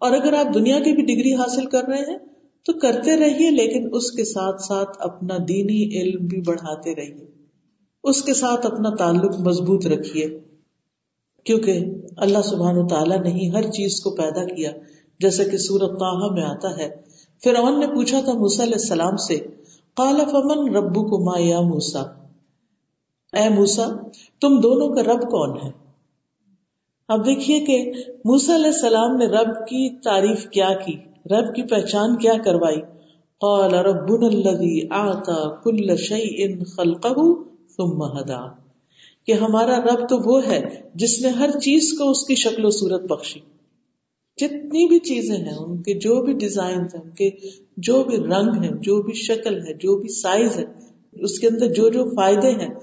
اور 0.00 0.12
اگر 0.12 0.32
آپ 0.32 0.54
دنیا 0.54 0.78
کی 0.78 0.92
بھی 0.92 1.02
ڈگری 1.02 1.34
حاصل 1.34 1.66
کر 1.66 1.82
رہے 1.84 2.10
ہیں 2.10 2.18
تو 2.66 2.72
کرتے 2.72 3.16
رہیے، 3.16 3.50
لیکن 3.50 3.88
اس 3.92 4.10
کے 4.12 4.24
ساتھ 4.24 4.62
ساتھ 4.62 4.96
اپنا 5.00 5.36
دینی 5.48 6.00
علم 6.00 6.26
بھی 6.26 6.40
بڑھاتے 6.40 6.94
رہیے۔ 6.94 7.26
اس 8.04 8.22
کے 8.22 8.34
ساتھ 8.34 8.66
اپنا 8.66 8.96
تعلق 8.96 9.40
مضبوط 9.40 9.86
رکھیے۔ 9.86 10.38
کیونکہ 11.44 11.80
اللہ 12.16 12.38
سبحان 12.44 12.78
و 12.78 12.88
تعالیٰ 12.88 13.22
نے 13.22 13.30
ہی 13.30 13.50
ہر 13.50 13.62
چیز 13.62 14.00
کو 14.00 14.10
پیدا 14.10 14.44
کیا۔ 14.44 14.70
جیسا 15.20 15.44
کہ 15.44 15.56
سورت 15.56 15.98
تاہا 15.98 16.32
میں 16.32 16.42
آتا 16.42 16.76
ہے۔ 16.76 16.88
پھر 17.42 17.54
نے 17.78 17.86
پوچھا 17.86 18.20
تھا 18.20 18.32
موسا 18.32 18.62
علیہ 18.62 18.74
السلام 18.74 19.16
سے 19.16 19.59
کالا 20.00 20.24
فمن 20.24 20.76
ربو 20.76 21.02
کو 21.02 21.24
ما 21.24 21.38
یا 21.38 21.60
موسا 21.60 22.02
اے 23.32 23.48
موسا 23.48 23.84
تم 24.40 24.60
دونوں 24.60 24.88
کا 24.94 25.02
رب 25.02 25.20
کون 25.20 25.56
ہے؟ 25.56 25.70
اب 27.08 27.26
دیکھیے 27.26 27.60
کہ 27.60 27.92
موسا 28.24 28.54
علیہ 28.54 28.66
السلام 28.66 29.16
نے 29.16 29.26
رب 29.26 29.54
کی 29.66 30.00
تعریف 30.00 30.46
کیا 30.48 30.68
کی، 30.86 30.92
رب 31.26 31.54
کی 31.54 31.62
پہچان 31.62 32.16
کیا 32.16 32.32
کروائی؟ 32.44 32.80
قال 33.40 33.74
ربنا 33.74 34.26
الذي 34.26 34.80
اعطى 34.90 35.38
كل 35.62 35.96
شيء 35.96 36.64
خلقه 36.76 37.28
ثم 37.76 38.02
هدى 38.02 38.42
کہ 39.26 39.32
ہمارا 39.32 39.78
رب 39.80 40.08
تو 40.08 40.18
وہ 40.24 40.46
ہے 40.46 40.90
جس 40.94 41.22
نے 41.22 41.28
ہر 41.28 41.50
چیز 41.58 41.98
کو 41.98 42.10
اس 42.10 42.26
کی 42.26 42.34
شکل 42.34 42.64
و 42.64 42.70
صورت 42.70 43.02
بخشی۔ 43.02 43.40
جتنی 44.40 44.88
بھی 44.88 44.98
چیزیں 44.98 45.36
ہیں، 45.36 45.56
ان 45.58 45.82
کے 45.82 45.94
جو 45.94 46.22
بھی 46.22 46.32
ڈیزائن 46.32 46.80
ہیں، 46.80 47.00
ان 47.04 47.10
کے 47.10 47.30
جو 47.76 48.04
بھی 48.04 48.16
رنگ 48.16 48.62
ہیں، 48.62 48.70
جو 48.80 49.02
بھی 49.02 49.12
شکل 49.12 49.58
ہے، 49.58 49.74
جو 49.74 49.96
بھی 49.96 50.08
سائز 50.08 50.56
ہے، 50.56 50.64
اس 51.12 51.38
کے 51.38 51.48
اندر 51.48 51.72
جو 51.72 51.88
جو 51.88 52.04
فائدے 52.16 52.50
ہیں، 52.50 52.74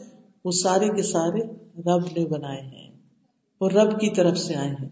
وہ 0.46 0.52
سارے 0.52 0.90
کے 0.90 1.02
سارے 1.02 1.40
رب 1.78 2.06
نے 2.18 2.26
بنائے 2.26 2.62
ہیں 2.62 2.88
وہ 3.62 3.70
رب 3.70 4.00
کی 4.00 4.10
طرف 4.10 4.38
سے 4.38 4.56
آئے 4.56 4.70
ہیں۔ 4.70 4.90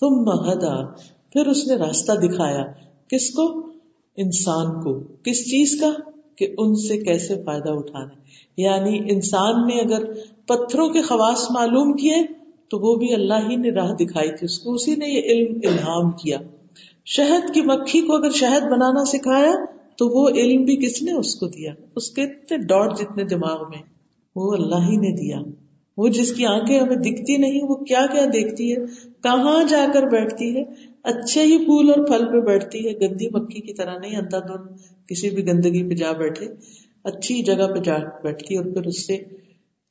ثم 0.00 0.30
ہدا 0.30 0.94
پھر 1.32 1.46
اس 1.46 1.66
نے 1.66 1.74
راستہ 1.74 2.12
دکھایا 2.12 2.64
کس 3.08 3.30
کو؟ 3.30 3.66
انسان 4.16 4.80
کو۔ 4.80 5.00
کس 5.22 5.44
چیز 5.44 5.80
کا؟ 5.80 5.90
کہ 6.36 6.54
ان 6.58 6.74
سے 6.74 6.96
کیسے 6.96 7.34
فائدہ 7.44 7.70
اٹھانا 7.70 8.14
یعنی 8.56 8.98
انسان 9.12 9.66
نے 9.66 9.80
اگر 9.80 10.12
پتھروں 10.46 10.88
کے 10.88 11.02
خواص 11.02 11.50
معلوم 11.50 11.92
کیے 11.92 12.14
تو 12.68 12.78
وہ 12.78 12.96
بھی 12.96 13.14
اللہ 13.14 13.50
ہی 13.50 13.56
نے 13.56 13.70
راہ 13.70 13.92
دکھائی 13.94 14.28
تھی، 14.28 14.44
اس 14.44 14.58
کو 14.58 14.74
اسی 14.74 14.94
نے 14.94 15.06
یہ 15.06 15.22
علم 15.22 15.58
الہام 15.64 16.10
کیا۔ 16.10 16.38
شہد 17.04 17.54
کی 17.54 17.60
مکھی 17.60 18.00
کو 18.00 18.16
اگر 18.16 18.30
شہد 18.30 18.62
بنانا 18.62 19.04
سکھایا، 19.04 19.52
تو 19.96 20.08
وہ 20.08 20.28
علم 20.28 20.64
بھی 20.64 20.76
کس 20.76 21.02
نے 21.02 21.12
اس 21.12 21.34
کو 21.34 21.46
دیا؟ 21.46 21.72
اس 21.96 22.10
کے 22.10 22.22
اتنے 22.22 22.58
ڈاٹ 22.58 22.98
جتنے 22.98 23.24
دماغ 23.24 23.60
میں، 23.60 23.82
وہ 24.36 24.52
اللہ 24.52 24.90
ہی 24.90 24.96
نے 24.96 25.16
دیا۔ 25.16 25.40
وہ 25.96 26.08
جس 26.08 26.32
کی 26.32 26.46
آنکھیں 26.46 26.80
ہمیں 26.80 26.96
دکھتی 26.96 27.36
نہیں، 27.36 27.60
وہ 27.62 27.74
کیا 27.74 28.06
کیا 28.12 28.24
دیکھتی 28.32 28.72
ہے؟ 28.72 28.76
کہاں 29.22 29.64
جا 29.68 29.86
کر 29.94 30.02
بیٹھتی 30.02 30.56
ہے؟ 30.56 30.64
اچھے 31.02 31.42
ہی 31.42 31.64
پھول 31.64 31.90
اور 31.90 32.06
پھل 32.06 32.24
پہ 32.32 32.40
بیٹھتی 32.40 32.88
ہے۔ 32.88 32.92
گندی 33.00 33.28
مکھی 33.28 33.60
کی 33.60 33.72
طرح 33.72 33.98
نہیں، 33.98 34.16
اندھا 34.16 34.38
دھن 34.38 34.74
کسی 35.06 35.30
بھی 35.30 35.46
گندگی 35.46 35.88
پہ 35.88 35.94
جا 35.94 36.12
بیٹھے، 36.12 36.46
اچھی 37.04 37.42
جگہ 37.42 37.66
پہ 37.74 37.78
جا 37.78 37.96
بیٹھتی 38.22 38.54
ہے 38.54 38.60
اور 38.60 38.72
پھر 38.72 38.86
اس 38.86 39.06
سے 39.06 39.18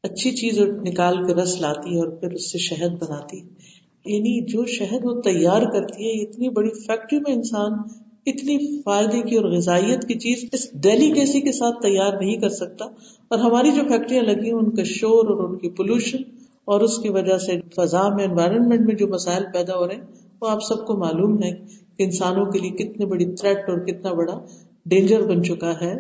اچھی 0.06 0.32
چیز 0.32 0.60
نکال 0.60 1.28
کے 1.28 1.34
رس 1.34 1.62
لاتی 1.62 1.94
ہے 1.94 2.00
اور 2.00 2.08
پھر 2.08 2.32
اس 2.32 2.52
سے 2.52 2.58
شہد 2.58 2.92
بناتی 3.02 3.38
یعنی 4.06 4.46
جو 4.46 4.66
شہد 4.66 5.06
وہ 5.06 5.22
تیار 5.22 5.62
کرتی 5.62 6.04
ہے 6.04 6.24
اتنی 6.24 6.50
بڑی 6.50 6.70
فیکٹری 6.70 7.20
میں 7.20 7.34
انسان 7.34 7.72
اتنی 8.26 8.82
فائدے 8.82 9.22
کی 9.22 9.36
اور 9.36 9.46
غذائیت 9.46 10.08
کی 10.08 10.14
چیز 10.14 10.46
اس 10.52 10.72
ڈیلیکیسی 10.74 11.42
کے 11.42 11.52
ساتھ 11.52 11.82
تیار 11.82 12.14
نہیں 12.20 12.36
کر 12.36 12.50
سکتا۔ 12.50 12.86
اور 13.28 13.40
ہماری 13.40 13.72
جو 13.72 13.82
فیکٹریاں 13.88 14.24
لگی 14.24 14.46
ہیں، 14.46 14.58
ان 14.58 14.70
کا 14.76 14.84
شور 14.86 15.30
اور 15.30 15.50
ان 15.50 15.58
کی 15.58 15.70
پولوشن 15.70 16.22
اور 16.66 16.82
اس 16.82 16.98
کی 16.98 17.10
وجہ 17.10 17.38
سے 17.38 17.60
فضا 17.76 18.08
میں 18.10 18.26
انوائرمنٹ 18.26 18.82
میں 18.82 18.96
جو 18.96 19.08
مسائل 19.08 19.44
پیدا 19.54 19.76
ہو 19.76 19.88
رہے 19.88 19.96
ہیں، 19.96 20.04
وہ 20.42 20.50
آپ 20.50 20.64
سب 20.64 20.86
کو 20.86 20.98
معلوم 20.98 21.44
ہے 21.44 21.52
کہ 21.98 22.04
انسانوں 22.04 22.46
کے 22.46 22.60
لیے 22.60 22.72
کتنی 22.72 23.06
بڑی 23.06 23.26
تھریٹ 23.26 23.70
اور 23.70 23.78
کتنا 23.78 24.14
بڑا 24.14 24.40
ڈینجر 24.86 25.22
بن 25.22 25.44
چکا 25.44 25.74
ہے۔ 25.82 25.96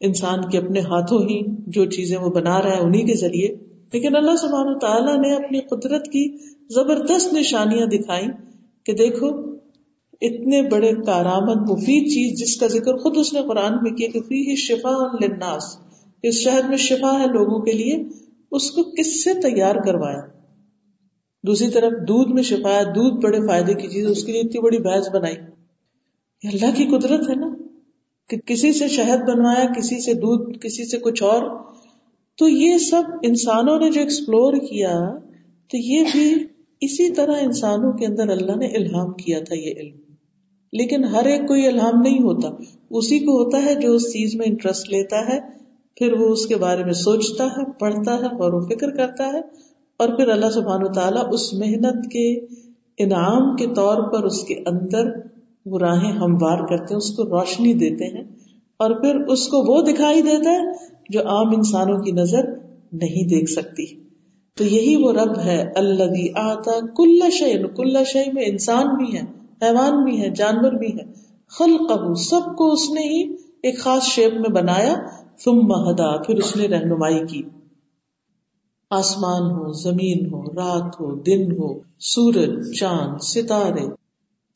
انسان 0.00 0.50
کے 0.50 0.58
اپنے 0.58 0.80
ہاتھوں 0.80 1.22
ہی 1.22 1.40
جو 1.66 1.84
چیزیں 1.84 2.18
وہ 2.18 2.30
بنا 2.30 2.62
رہا 2.62 2.70
ہے 2.70 2.80
انہیں 2.80 3.06
کے 3.06 3.14
ذریعے۔ 3.14 3.48
لیکن 3.92 4.16
اللہ 4.16 4.36
سبحانہ 4.36 4.78
تعالیٰ 4.78 5.18
نے 5.18 5.34
اپنی 5.34 5.60
قدرت 5.60 6.04
کی 6.04 6.36
زبردست 6.74 7.32
نشانیاں 7.32 7.86
دکھائی 7.86 8.26
کہ 8.84 8.92
دیکھو، 8.92 9.28
اتنے 10.20 10.68
بڑے 10.68 10.92
کارآمد، 11.06 11.70
مفید 11.70 12.02
چیز 12.02 12.40
جس 12.40 12.56
کا 12.56 12.66
ذکر 12.66 12.96
خود 12.96 13.16
اس 13.16 13.32
نے 13.32 13.40
قرآن 13.42 13.72
میں 13.82 13.90
کیا 13.90 14.08
کہ 14.12 14.20
فی 14.20 14.56
شفا 14.56 15.06
للناس، 15.20 15.62
اس 16.22 16.34
شہر 16.34 16.68
میں 16.68 16.76
شفا 16.76 17.20
ہے 17.20 17.26
لوگوں 17.26 17.60
کے 17.60 17.72
لیے، 17.72 18.04
اس 18.50 18.70
کو 18.70 18.82
کس 18.82 19.24
سے 19.24 19.34
تیار 19.34 19.74
کروایا 19.74 20.20
دوسری 21.46 21.70
طرف، 21.70 21.92
دودھ 22.08 22.32
میں 22.32 22.42
شفا 22.42 22.70
ہے 22.70 22.84
دودھ 22.84 23.24
بڑے 23.24 23.46
فائدے 23.48 23.74
کی 23.74 23.88
چیز 23.88 24.06
اس 24.06 24.24
کے 24.24 24.32
لیے 24.32 24.40
اتنی 24.40 24.60
بڑی 24.60 24.78
بحث 24.78 25.08
بنائی۔ 25.12 25.36
اللہ 26.44 26.76
کی 26.76 26.84
قدرت 26.84 27.30
ہے 27.30 27.34
نا۔ 27.34 27.55
کہ 28.28 28.36
کسی 28.36 28.72
سے 28.72 28.88
شہد 28.88 29.28
بنوایا، 29.28 29.72
کسی 29.72 30.00
سے 30.00 30.14
دودھ، 30.14 30.58
کسی 30.58 30.84
سے 30.84 30.98
کچھ 30.98 31.22
اور۔ 31.22 31.64
تو 32.38 32.48
یہ 32.48 32.78
سب 32.78 33.02
انسانوں 33.22 33.78
نے 33.78 33.90
جو 33.90 34.00
ایکسپلور 34.00 34.52
کیا، 34.52 35.18
تو 35.70 35.76
یہ 35.76 36.02
بھی 36.12 36.34
اسی 36.80 37.12
طرح 37.12 37.32
انسانوں 37.40 37.92
کے 37.92 38.06
اندر 38.06 38.28
اللہ 38.28 38.56
نے 38.56 38.66
الہام 38.66 39.12
کیا 39.12 39.38
تھا 39.40 39.54
یہ 39.54 39.72
علم۔ 39.76 39.96
لیکن 40.72 41.04
ہر 41.04 41.24
ایک 41.24 41.48
کو 41.48 41.56
یہ 41.56 41.68
الہام 41.68 42.02
نہیں 42.02 42.18
ہوتا۔ 42.18 42.48
اسی 42.90 43.18
کو 43.18 43.44
ہوتا 43.44 43.64
ہے 43.64 43.74
جو 43.74 43.92
اس 43.92 44.02
چیز 44.02 44.34
میں 44.34 44.46
انٹرسٹ 44.46 44.90
لیتا 44.90 45.28
ہے، 45.28 45.40
پھر 45.96 46.12
وہ 46.12 46.28
اس 46.28 46.46
کے 46.46 46.56
بارے 46.56 46.84
میں 46.84 46.92
سوچتا 46.92 47.44
ہے، 47.44 47.72
پڑھتا 47.78 48.14
ہے 48.14 48.26
اور 48.26 48.52
وہ 48.52 48.60
فکر 48.66 48.90
کرتا 48.90 49.26
ہے۔ 49.32 49.40
اور 49.96 50.08
پھر 50.08 50.28
اللہ 50.28 50.50
سبحان 50.50 50.82
و 50.82 50.92
تعالیٰ 50.92 51.22
اس 51.32 51.54
محنت 51.54 52.12
کے 52.12 52.38
انعام 52.98 53.56
کے 53.56 53.66
طور 53.66 54.12
پر 54.12 54.24
اس 54.24 54.44
کے 54.44 54.54
اندر 54.54 55.25
وہ 55.66 55.78
راہیں 55.78 56.12
ہموار 56.12 56.58
کرتے 56.58 56.94
ہیں، 56.94 56.96
اس 56.96 57.16
کو 57.16 57.24
روشنی 57.24 57.72
دیتے 57.74 58.04
ہیں 58.04 58.24
اور 58.76 58.90
پھر 58.90 59.16
اس 59.16 59.48
کو 59.48 59.58
وہ 59.58 59.82
دکھائی 59.82 60.22
دیتا 60.22 60.50
ہے 60.50 60.60
جو 61.10 61.20
عام 61.20 61.48
انسانوں 61.48 61.98
کی 61.98 62.12
نظر 62.12 62.44
نہیں 62.92 63.28
دیکھ 63.28 63.50
سکتی۔ 63.50 63.86
تو 64.54 64.64
یہی 64.64 64.96
وہ 64.96 65.12
رب 65.12 65.38
ہے 65.38 65.72
اللہ 65.76 66.38
آتا 66.38 66.86
کل 66.96 67.30
شعین 67.30 67.66
کل 67.74 68.04
شعی 68.04 68.32
میں 68.32 68.42
انسان 68.46 68.86
بھی 68.96 69.16
ہے 69.16 69.22
حیوان 69.62 70.04
بھی 70.04 70.22
ہے 70.22 70.30
جانور 70.30 70.72
بھی 70.72 70.86
ہے 70.86 71.04
خلق 71.48 72.18
سب 72.18 72.56
کو 72.56 72.72
اس 72.72 72.90
نے 72.90 73.00
ہی 73.00 73.32
ایک 73.62 73.78
خاص 73.78 74.02
شیپ 74.02 74.32
میں 74.32 74.62
بنایا، 74.62 74.94
ثم 75.44 75.60
ہدا، 75.60 76.22
پھر 76.22 76.34
اس 76.34 76.56
نے 76.56 76.66
رہنمائی 76.68 77.26
کی۔ 77.26 77.42
آسمان 78.90 79.42
ہو، 79.42 79.72
زمین 79.72 80.26
ہو، 80.26 80.42
رات 80.42 81.00
ہو، 81.00 81.14
دن 81.14 81.52
ہو، 81.52 81.78
سورج، 82.00 82.78
چاند، 82.78 83.16
ستارے، 83.20 83.86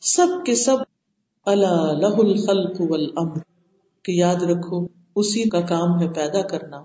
سب 0.01 0.45
کے 0.47 0.55
سب 0.55 0.90
اللہ 1.47 1.93
لہ 1.93 2.17
الخلق 2.19 2.81
والامر، 2.81 3.39
کہ 4.05 4.13
یاد 4.13 4.43
رکھو، 4.43 4.87
اسی 5.17 5.49
کا 5.49 5.61
کام 5.61 6.01
ہے 6.01 6.09
پیدا 6.09 6.43
کرنا 6.43 6.77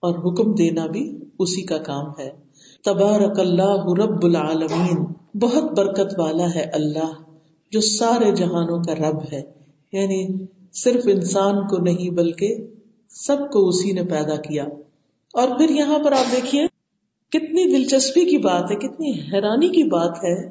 اور 0.00 0.18
حکم 0.18 0.54
دینا 0.54 0.86
بھی 0.86 1.18
اسی 1.38 1.62
کا 1.62 1.78
کام 1.78 2.06
ہے۔ 2.18 2.30
تبارک 2.84 3.40
اللہ 3.40 3.84
رب 3.98 4.24
العالمین، 4.24 5.04
بہت 5.38 5.78
برکت 5.78 6.18
والا 6.18 6.54
ہے 6.54 6.62
اللہ، 6.62 7.12
جو 7.70 7.80
سارے 7.80 8.32
جہانوں 8.32 8.82
کا 8.82 8.94
رب 8.94 9.18
ہے۔ 9.32 9.42
یعنی 9.92 10.46
صرف 10.72 11.02
انسان 11.04 11.68
کو 11.68 11.76
نہیں، 11.76 12.10
بلکہ 12.10 12.56
سب 13.08 13.52
کو 13.52 13.68
اسی 13.68 13.92
نے 13.92 14.02
پیدا 14.04 14.36
کیا۔ 14.36 14.64
اور 15.32 15.48
پھر 15.58 15.70
یہاں 15.70 15.98
پر 15.98 16.12
آپ 16.12 16.32
دیکھیے، 16.32 16.66
کتنی 17.28 17.76
دلچسپی 17.76 18.24
کی 18.24 18.38
بات 18.38 18.70
ہے، 18.70 18.76
کتنی 18.76 19.10
حیرانی 19.10 19.68
کی 19.68 19.82
بات 19.82 20.16
ہے۔ 20.24 20.50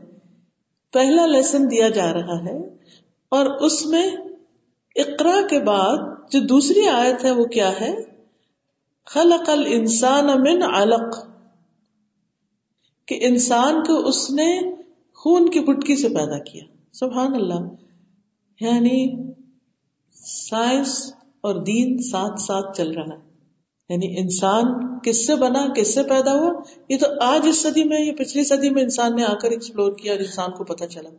پہلا 0.93 1.25
لیسن 1.25 1.71
دیا 1.71 1.89
جا 1.89 2.13
رہا 2.13 2.45
ہے 2.45 2.70
اور 3.31 3.45
اس 3.45 3.85
میں 3.85 4.11
اقرا 4.95 5.47
کے 5.49 5.59
بعد 5.59 5.97
جو 6.31 6.39
دوسری 6.39 6.87
آیت 6.87 7.25
ہے 7.25 7.31
وہ 7.31 7.45
کیا 7.45 7.81
ہے؟ 7.81 7.95
خلق 9.05 9.49
الانسان 9.49 10.25
من 10.25 10.63
علق، 10.63 11.17
کہ 13.05 13.19
انسان 13.21 13.83
کو 13.83 14.07
اس 14.07 14.31
نے 14.31 14.61
خون 15.13 15.49
کی 15.49 15.59
پٹکی 15.59 15.95
سے 15.95 16.09
پیدا 16.09 16.39
کیا۔ 16.39 16.63
سبحان 16.93 17.33
اللہ 17.35 17.59
یعنی 18.59 19.31
سائنس 20.49 21.13
اور 21.41 21.55
دین 21.55 21.97
ساتھ 21.97 22.41
ساتھ 22.41 22.77
چل 22.77 22.91
رہا 22.91 23.15
ہے۔ 23.15 23.31
یعنی 23.89 24.19
انسان 24.19 24.65
کس 24.99 25.27
سے 25.27 25.35
بنا، 25.35 25.73
کس 25.73 25.93
سے 25.93 26.03
پیدا 26.03 26.33
ہوا؟ 26.33 26.61
یہ 26.89 26.97
تو 26.97 27.07
آج 27.21 27.47
اس 27.47 27.61
صدی 27.61 27.83
میں، 27.83 28.05
یہ 28.05 28.11
پچھلی 28.11 28.43
صدی 28.43 28.69
میں 28.69 28.83
انسان 28.83 29.15
نے 29.15 29.23
آ 29.23 29.33
کر 29.33 29.51
ایکسپلور 29.51 29.91
کیا 29.97 30.11
اور 30.11 30.19
انسان 30.19 30.51
کو 30.51 30.63
پتا 30.63 30.87
چلا۔ 30.87 31.09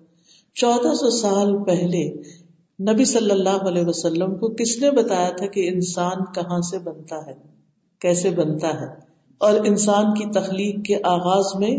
چودہ 0.55 0.95
سو 0.95 1.11
سال 1.11 1.65
پہلے 1.65 2.23
نبی 2.93 3.05
صلی 3.05 3.31
اللہ 3.31 3.69
علیہ 3.69 3.83
وسلم 3.87 4.35
کو 4.35 4.49
کس 4.49 4.79
نے 4.83 4.91
بتایا 4.91 5.31
تھا 5.31 5.47
کہ 5.47 5.69
انسان 5.69 6.25
کہاں 6.35 6.61
سے 6.61 6.79
بنتا 6.79 7.27
ہے؟ 7.27 7.35
کیسے 7.99 8.31
بنتا 8.31 8.81
ہے؟ 8.81 8.87
اور 9.39 9.55
انسان 9.67 10.05
کی 10.05 10.41
تخلیق 10.41 10.85
کے 10.85 10.97
آغاز 11.05 11.55
میں 11.59 11.79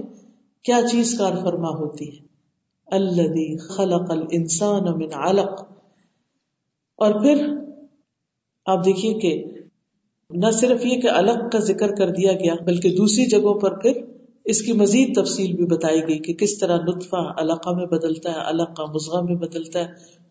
کیا 0.63 0.81
چیز 0.91 1.17
کار 1.17 1.31
فرما 1.41 1.69
ہوتی 1.69 2.19
ہے؟ 2.19 2.25
اللہ 2.85 3.67
خلق 3.67 4.11
الانسان 4.11 4.83
من 4.83 5.13
علق۔ 5.13 5.61
اور 6.95 7.11
پھر 7.11 7.47
آپ 8.65 8.85
دیکھیے 8.85 9.13
کہ 9.13 9.43
نہ 10.29 10.51
صرف 10.51 10.85
یہ 10.85 11.01
کہ 11.01 11.07
الگ 11.07 11.49
کا 11.51 11.59
ذکر 11.59 11.95
کر 11.95 12.09
دیا 12.09 12.33
گیا، 12.33 12.53
بلکہ 12.65 12.95
دوسری 12.95 13.25
جگہوں 13.25 13.59
پر 13.59 13.81
پھر 13.81 14.02
اس 14.45 14.61
کی 14.61 14.73
مزید 14.73 15.15
تفصیل 15.15 15.55
بھی 15.55 15.65
بتائی 15.65 16.01
گئی 16.07 16.19
کہ 16.19 16.33
کس 16.33 16.57
طرح 16.57 16.77
نطفہ 16.77 17.33
علاقہ 17.37 17.69
میں 17.69 17.85
بدلتا 17.85 18.31
ہے 18.31 18.39
الگ 18.39 18.73
کا 18.77 18.85
مزغہ 18.85 19.21
میں 19.21 19.35
بدلتا 19.35 19.79
ہے 19.79 19.85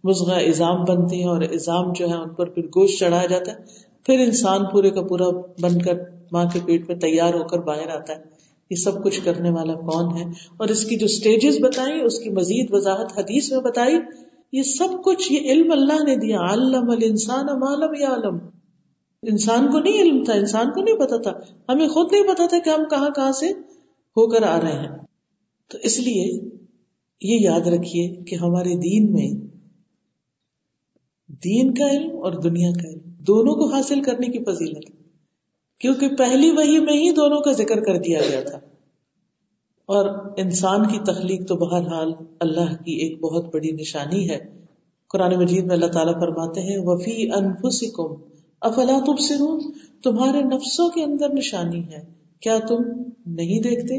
مزغہ 0.04 0.32
ایزام 0.32 0.84
بنتے 0.84 1.16
ہیں 1.16 1.28
اور 1.28 1.40
ایزام 1.40 1.92
جو 1.92 2.08
ہے 2.08 2.14
ان 2.14 2.28
پر 2.28 2.48
پھر 2.48 2.62
گوشت 2.66 2.98
چڑھایا 2.98 3.26
جاتا 3.26 3.52
ہے۔ 3.52 3.56
پھر 4.06 4.18
انسان 4.18 4.64
پورے 4.72 4.90
کا 4.90 5.02
پورا 5.02 5.28
بن 5.60 5.82
کر 5.82 5.94
ماں 6.32 6.44
کے 6.52 6.58
پیٹ 6.64 6.88
میں 6.88 6.96
تیار 6.96 7.34
ہو 7.34 7.44
کر 7.44 7.58
باہر 7.58 7.88
آتا 7.88 8.12
ہے۔ 8.12 8.22
یہ 8.70 8.76
سب 8.76 9.04
کچھ 9.04 9.20
کرنے 9.24 9.50
والا 9.50 9.74
کون 9.74 10.16
ہے؟ 10.16 10.24
اور 10.56 10.68
اس 10.68 10.84
کی 10.84 10.96
جو 10.96 11.06
اسٹیجز 11.06 11.58
بتائی 11.60 12.00
اس 12.04 12.18
کی 12.18 12.30
مزید 12.30 12.66
وضاحت 12.70 13.18
حدیث 13.18 13.52
میں 13.52 13.60
بتائی، 13.60 13.94
یہ 14.52 14.62
سب 14.62 14.88
کچھ 15.04 15.32
یہ 15.32 15.40
علم 15.40 15.72
اللہ 15.72 16.04
نے 16.04 16.16
دیا۔ 16.16 16.38
علم 16.40 16.90
الانسان 16.90 17.46
مالم 17.60 17.94
یا 18.00 18.08
علم 18.08 18.38
انسان 19.22 19.70
کو 19.72 19.78
نہیں 19.78 20.02
علم 20.02 20.24
تھا، 20.24 20.32
انسان 20.32 20.70
کو 20.70 20.82
نہیں 20.82 20.96
پتا 20.96 21.16
تھا۔ 21.16 21.32
ہمیں 21.68 21.88
خود 21.88 22.12
نہیں 22.12 22.22
پتا 22.22 22.46
تھا 22.46 22.58
کہ 22.64 22.70
ہم 22.70 22.84
کہاں 22.90 23.10
کہاں 23.10 23.32
سے 23.32 23.46
ہو 24.16 24.30
کر 24.30 24.42
آ 24.42 24.60
رہے 24.60 24.72
ہیں۔ 24.72 24.98
تو 25.68 25.78
اس 25.82 25.98
لیے 25.98 26.40
یہ 27.20 27.38
یاد 27.40 27.60
رکھیے 27.60 28.16
کہ 28.24 28.34
ہمارے 28.34 28.76
دین 28.76 29.12
میں 29.12 29.52
دین 31.44 31.74
کا 31.74 31.90
علم 31.90 32.16
اور 32.16 32.32
دنیا 32.32 32.70
کا 32.72 32.88
علم 32.88 33.00
دونوں 33.04 33.54
کو 33.54 33.74
حاصل 33.74 34.02
کرنے 34.02 34.26
کی 34.26 34.38
فضیلت 34.44 34.90
کیونکہ 35.80 36.08
پہلی 36.08 36.50
وہی 36.50 36.78
میں 36.78 36.94
ہی 36.94 37.10
دونوں 37.10 37.40
کا 37.40 37.52
ذکر 37.52 37.80
کر 37.80 37.96
دیا 37.96 38.20
گیا 38.30 38.40
تھا۔ 38.40 38.58
اور 39.86 40.32
انسان 40.36 40.88
کی 40.88 40.98
تخلیق 40.98 41.48
تو 41.48 41.56
بہرحال 41.56 42.12
اللہ 42.40 42.82
کی 42.84 42.92
ایک 42.92 43.20
بہت 43.20 43.54
بڑی 43.54 43.70
نشانی 43.70 44.30
ہے۔ 44.30 44.64
قرآن 45.08 45.34
مجید 45.34 45.64
میں 45.64 45.74
اللہ 45.74 45.86
تعالیٰ 45.86 46.14
فرماتے 46.14 46.60
ہیں 46.60 46.76
وفی 46.78 47.32
انفسکم 47.32 48.22
افلا 48.60 48.98
تبصرون۔ 49.06 49.60
تمہارے 50.02 50.42
نفسوں 50.42 50.88
کے 50.88 51.02
اندر 51.02 51.28
نشانی 51.28 51.88
ہے۔ 51.88 52.21
کیا 52.42 52.58
تم 52.68 52.82
نہیں 53.26 53.60
دیکھتے؟ 53.60 53.96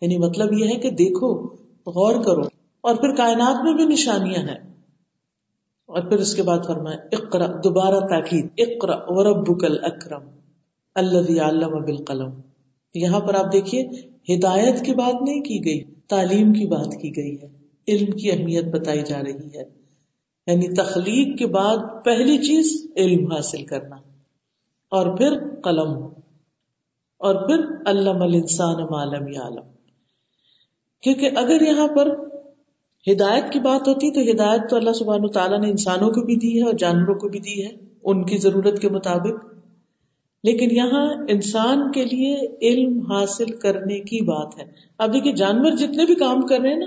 یعنی 0.00 0.18
مطلب 0.18 0.52
یہ 0.52 0.64
ہے 0.64 0.76
کہ 0.76 0.90
دیکھو، 0.90 1.46
غور 1.86 2.22
کرو، 2.24 2.42
اور 2.80 2.94
پھر 2.94 3.14
کائنات 3.14 3.64
میں 3.64 3.74
بھی 3.74 3.84
نشانیاں 3.84 4.40
ہیں۔ 4.40 4.74
اور 5.86 6.02
پھر 6.02 6.18
اس 6.18 6.34
کے 6.34 6.42
بعد 6.42 6.58
فرمائے 6.66 6.98
اقرا 7.12 7.46
دوبارہ 7.46 8.00
تاکید 8.00 8.46
اقرا 8.58 8.96
وربک 9.06 9.64
الاکرم 9.64 10.22
اللہ 10.94 11.40
علم 11.42 11.84
بالقلم۔ 11.84 12.30
یہاں 12.94 13.20
پر 13.20 13.34
آپ 13.34 13.52
دیکھیے، 13.52 13.82
ہدایت 14.34 14.84
کی 14.84 14.92
بات 14.92 15.22
نہیں 15.22 15.40
کی 15.40 15.64
گئی، 15.64 15.84
تعلیم 16.08 16.52
کی 16.52 16.66
بات 16.66 16.94
کی 17.02 17.16
گئی 17.16 17.36
ہے۔ 17.42 17.48
علم 17.88 18.10
کی 18.16 18.32
اہمیت 18.32 18.64
بتائی 18.64 19.02
جا 19.06 19.22
رہی 19.22 19.58
ہے۔ 19.58 19.64
یعنی 20.46 20.74
تخلیق 20.74 21.38
کے 21.38 21.46
بعد 21.46 21.76
پہلی 22.04 22.38
چیز 22.38 22.86
علم 22.96 23.32
حاصل 23.32 23.64
کرنا، 23.64 23.96
اور 24.90 25.16
پھر 25.16 25.60
قلم۔ 25.64 26.08
اور 27.26 27.48
پھر 27.48 27.64
علم 27.86 28.22
الانسان 28.22 28.82
عالم 28.82 29.40
عالم 29.42 29.62
کیونکہ 31.02 31.30
اگر 31.36 31.62
یہاں 31.62 31.88
پر 31.88 32.08
ہدایت 33.12 33.52
کی 33.52 33.60
بات 33.60 33.88
ہوتی 33.88 34.10
تو 34.10 34.30
ہدایت 34.30 34.70
تو 34.70 34.76
اللہ 34.76 34.92
سبحانہ 34.92 35.26
تعالیٰ 35.26 35.60
نے 35.60 35.70
انسانوں 35.70 36.10
کو 36.10 36.20
بھی 36.20 36.36
دی 36.36 36.60
ہے 36.60 36.66
اور 36.66 36.74
جانوروں 36.74 37.14
کو 37.14 37.28
بھی 37.28 37.38
دی 37.38 37.64
ہے، 37.64 37.70
ان 38.04 38.24
کی 38.24 38.38
ضرورت 38.38 38.82
کے 38.82 38.88
مطابق۔ 38.88 39.44
لیکن 40.44 40.68
یہاں 40.76 41.14
انسان 41.28 41.92
کے 41.92 42.04
لیے 42.04 42.36
علم 42.62 43.12
حاصل 43.12 43.44
کرنے 43.44 44.00
کی 44.00 44.24
بات 44.24 44.58
ہے۔ 44.58 44.64
اب 44.98 45.12
دیکھیے، 45.12 45.32
جانور 45.32 45.72
جتنے 45.72 46.04
بھی 46.04 46.14
کام 46.14 46.46
کر 46.46 46.60
رہے 46.60 46.70
ہیں 46.70 46.76
نا، 46.76 46.86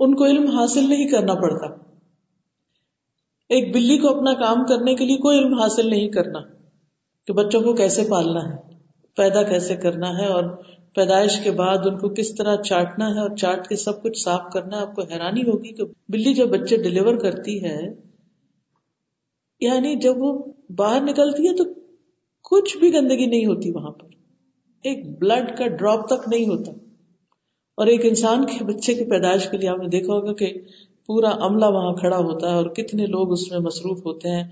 ان 0.00 0.14
کو 0.14 0.24
علم 0.24 0.50
حاصل 0.50 0.88
نہیں 0.88 1.08
کرنا 1.08 1.34
پڑتا۔ 1.34 1.66
ایک 3.48 3.74
بلی 3.74 3.98
کو 3.98 4.16
اپنا 4.16 4.32
کام 4.34 4.64
کرنے 4.64 4.94
کے 4.94 5.06
لیے 5.06 5.16
کوئی 5.16 5.38
علم 5.38 5.54
حاصل 5.54 5.90
نہیں 5.90 6.08
کرنا 6.08 6.40
کہ 7.26 7.32
بچوں 7.32 7.60
کو 7.60 7.72
کیسے 7.72 8.06
پالنا 8.10 8.40
ہے۔ 8.40 8.69
پیدا 9.20 9.42
کیسے 9.42 9.76
کرنا 9.76 10.18
ہے 10.18 10.26
اور 10.26 10.44
پیدائش 10.94 11.40
کے 11.40 11.50
بعد 11.50 11.86
ان 11.86 11.98
کو 11.98 12.08
کس 12.08 12.34
طرح 12.34 12.56
چاٹنا 12.62 13.14
ہے 13.14 13.20
اور 13.20 13.36
چاٹ 13.36 13.68
کے 13.68 13.76
سب 13.76 14.02
کچھ 14.02 14.18
صاف 14.18 14.40
کرنا 14.52 14.76
ہے، 14.76 14.82
آپ 14.82 14.94
کو 14.94 15.02
حیرانی 15.02 15.42
ہوگی 15.42 15.72
کہ 15.72 15.84
بلی 16.08 16.34
جب 16.34 16.48
بچے 16.48 16.76
ڈلیور 16.76 17.16
کرتی 17.16 17.64
ہے 17.64 17.80
یعنی 19.60 19.94
جب 19.96 20.14
وہ 20.16 20.30
باہر 20.76 21.00
نکلتی 21.00 21.48
ہے 21.48 21.56
تو 21.56 21.64
کچھ 22.50 22.78
بھی 22.78 22.94
گندگی 22.94 23.26
نہیں 23.26 23.46
ہوتی 23.46 23.70
وہاں 23.70 23.90
پر۔ 23.90 24.06
ایک 24.84 25.18
بلڈ 25.18 25.58
کا 25.58 25.66
ڈراپ 25.66 26.06
تک 26.06 26.28
نہیں 26.28 26.46
ہوتا۔ 26.46 26.72
اور 27.78 27.86
ایک 27.86 28.00
انسان 28.04 28.46
کے 28.46 28.64
بچے 28.64 28.94
کی 28.94 29.04
پیدائش 29.04 29.48
کے 29.48 29.56
لیے 29.56 29.68
آپ 29.68 29.78
نے 29.78 29.88
دیکھا 29.88 30.12
ہوگا 30.12 30.32
کہ 30.32 30.52
پورا 31.06 31.30
عملہ 31.40 31.64
وہاں 31.64 31.92
کھڑا 31.92 32.18
ہوتا 32.18 32.50
ہے 32.50 32.54
اور 32.54 32.66
کتنے 32.66 33.06
لوگ 33.06 33.32
اس 33.32 33.50
میں 33.50 33.58
مصروف 33.58 33.98
ہوتے 34.06 34.28
ہیں 34.28 34.44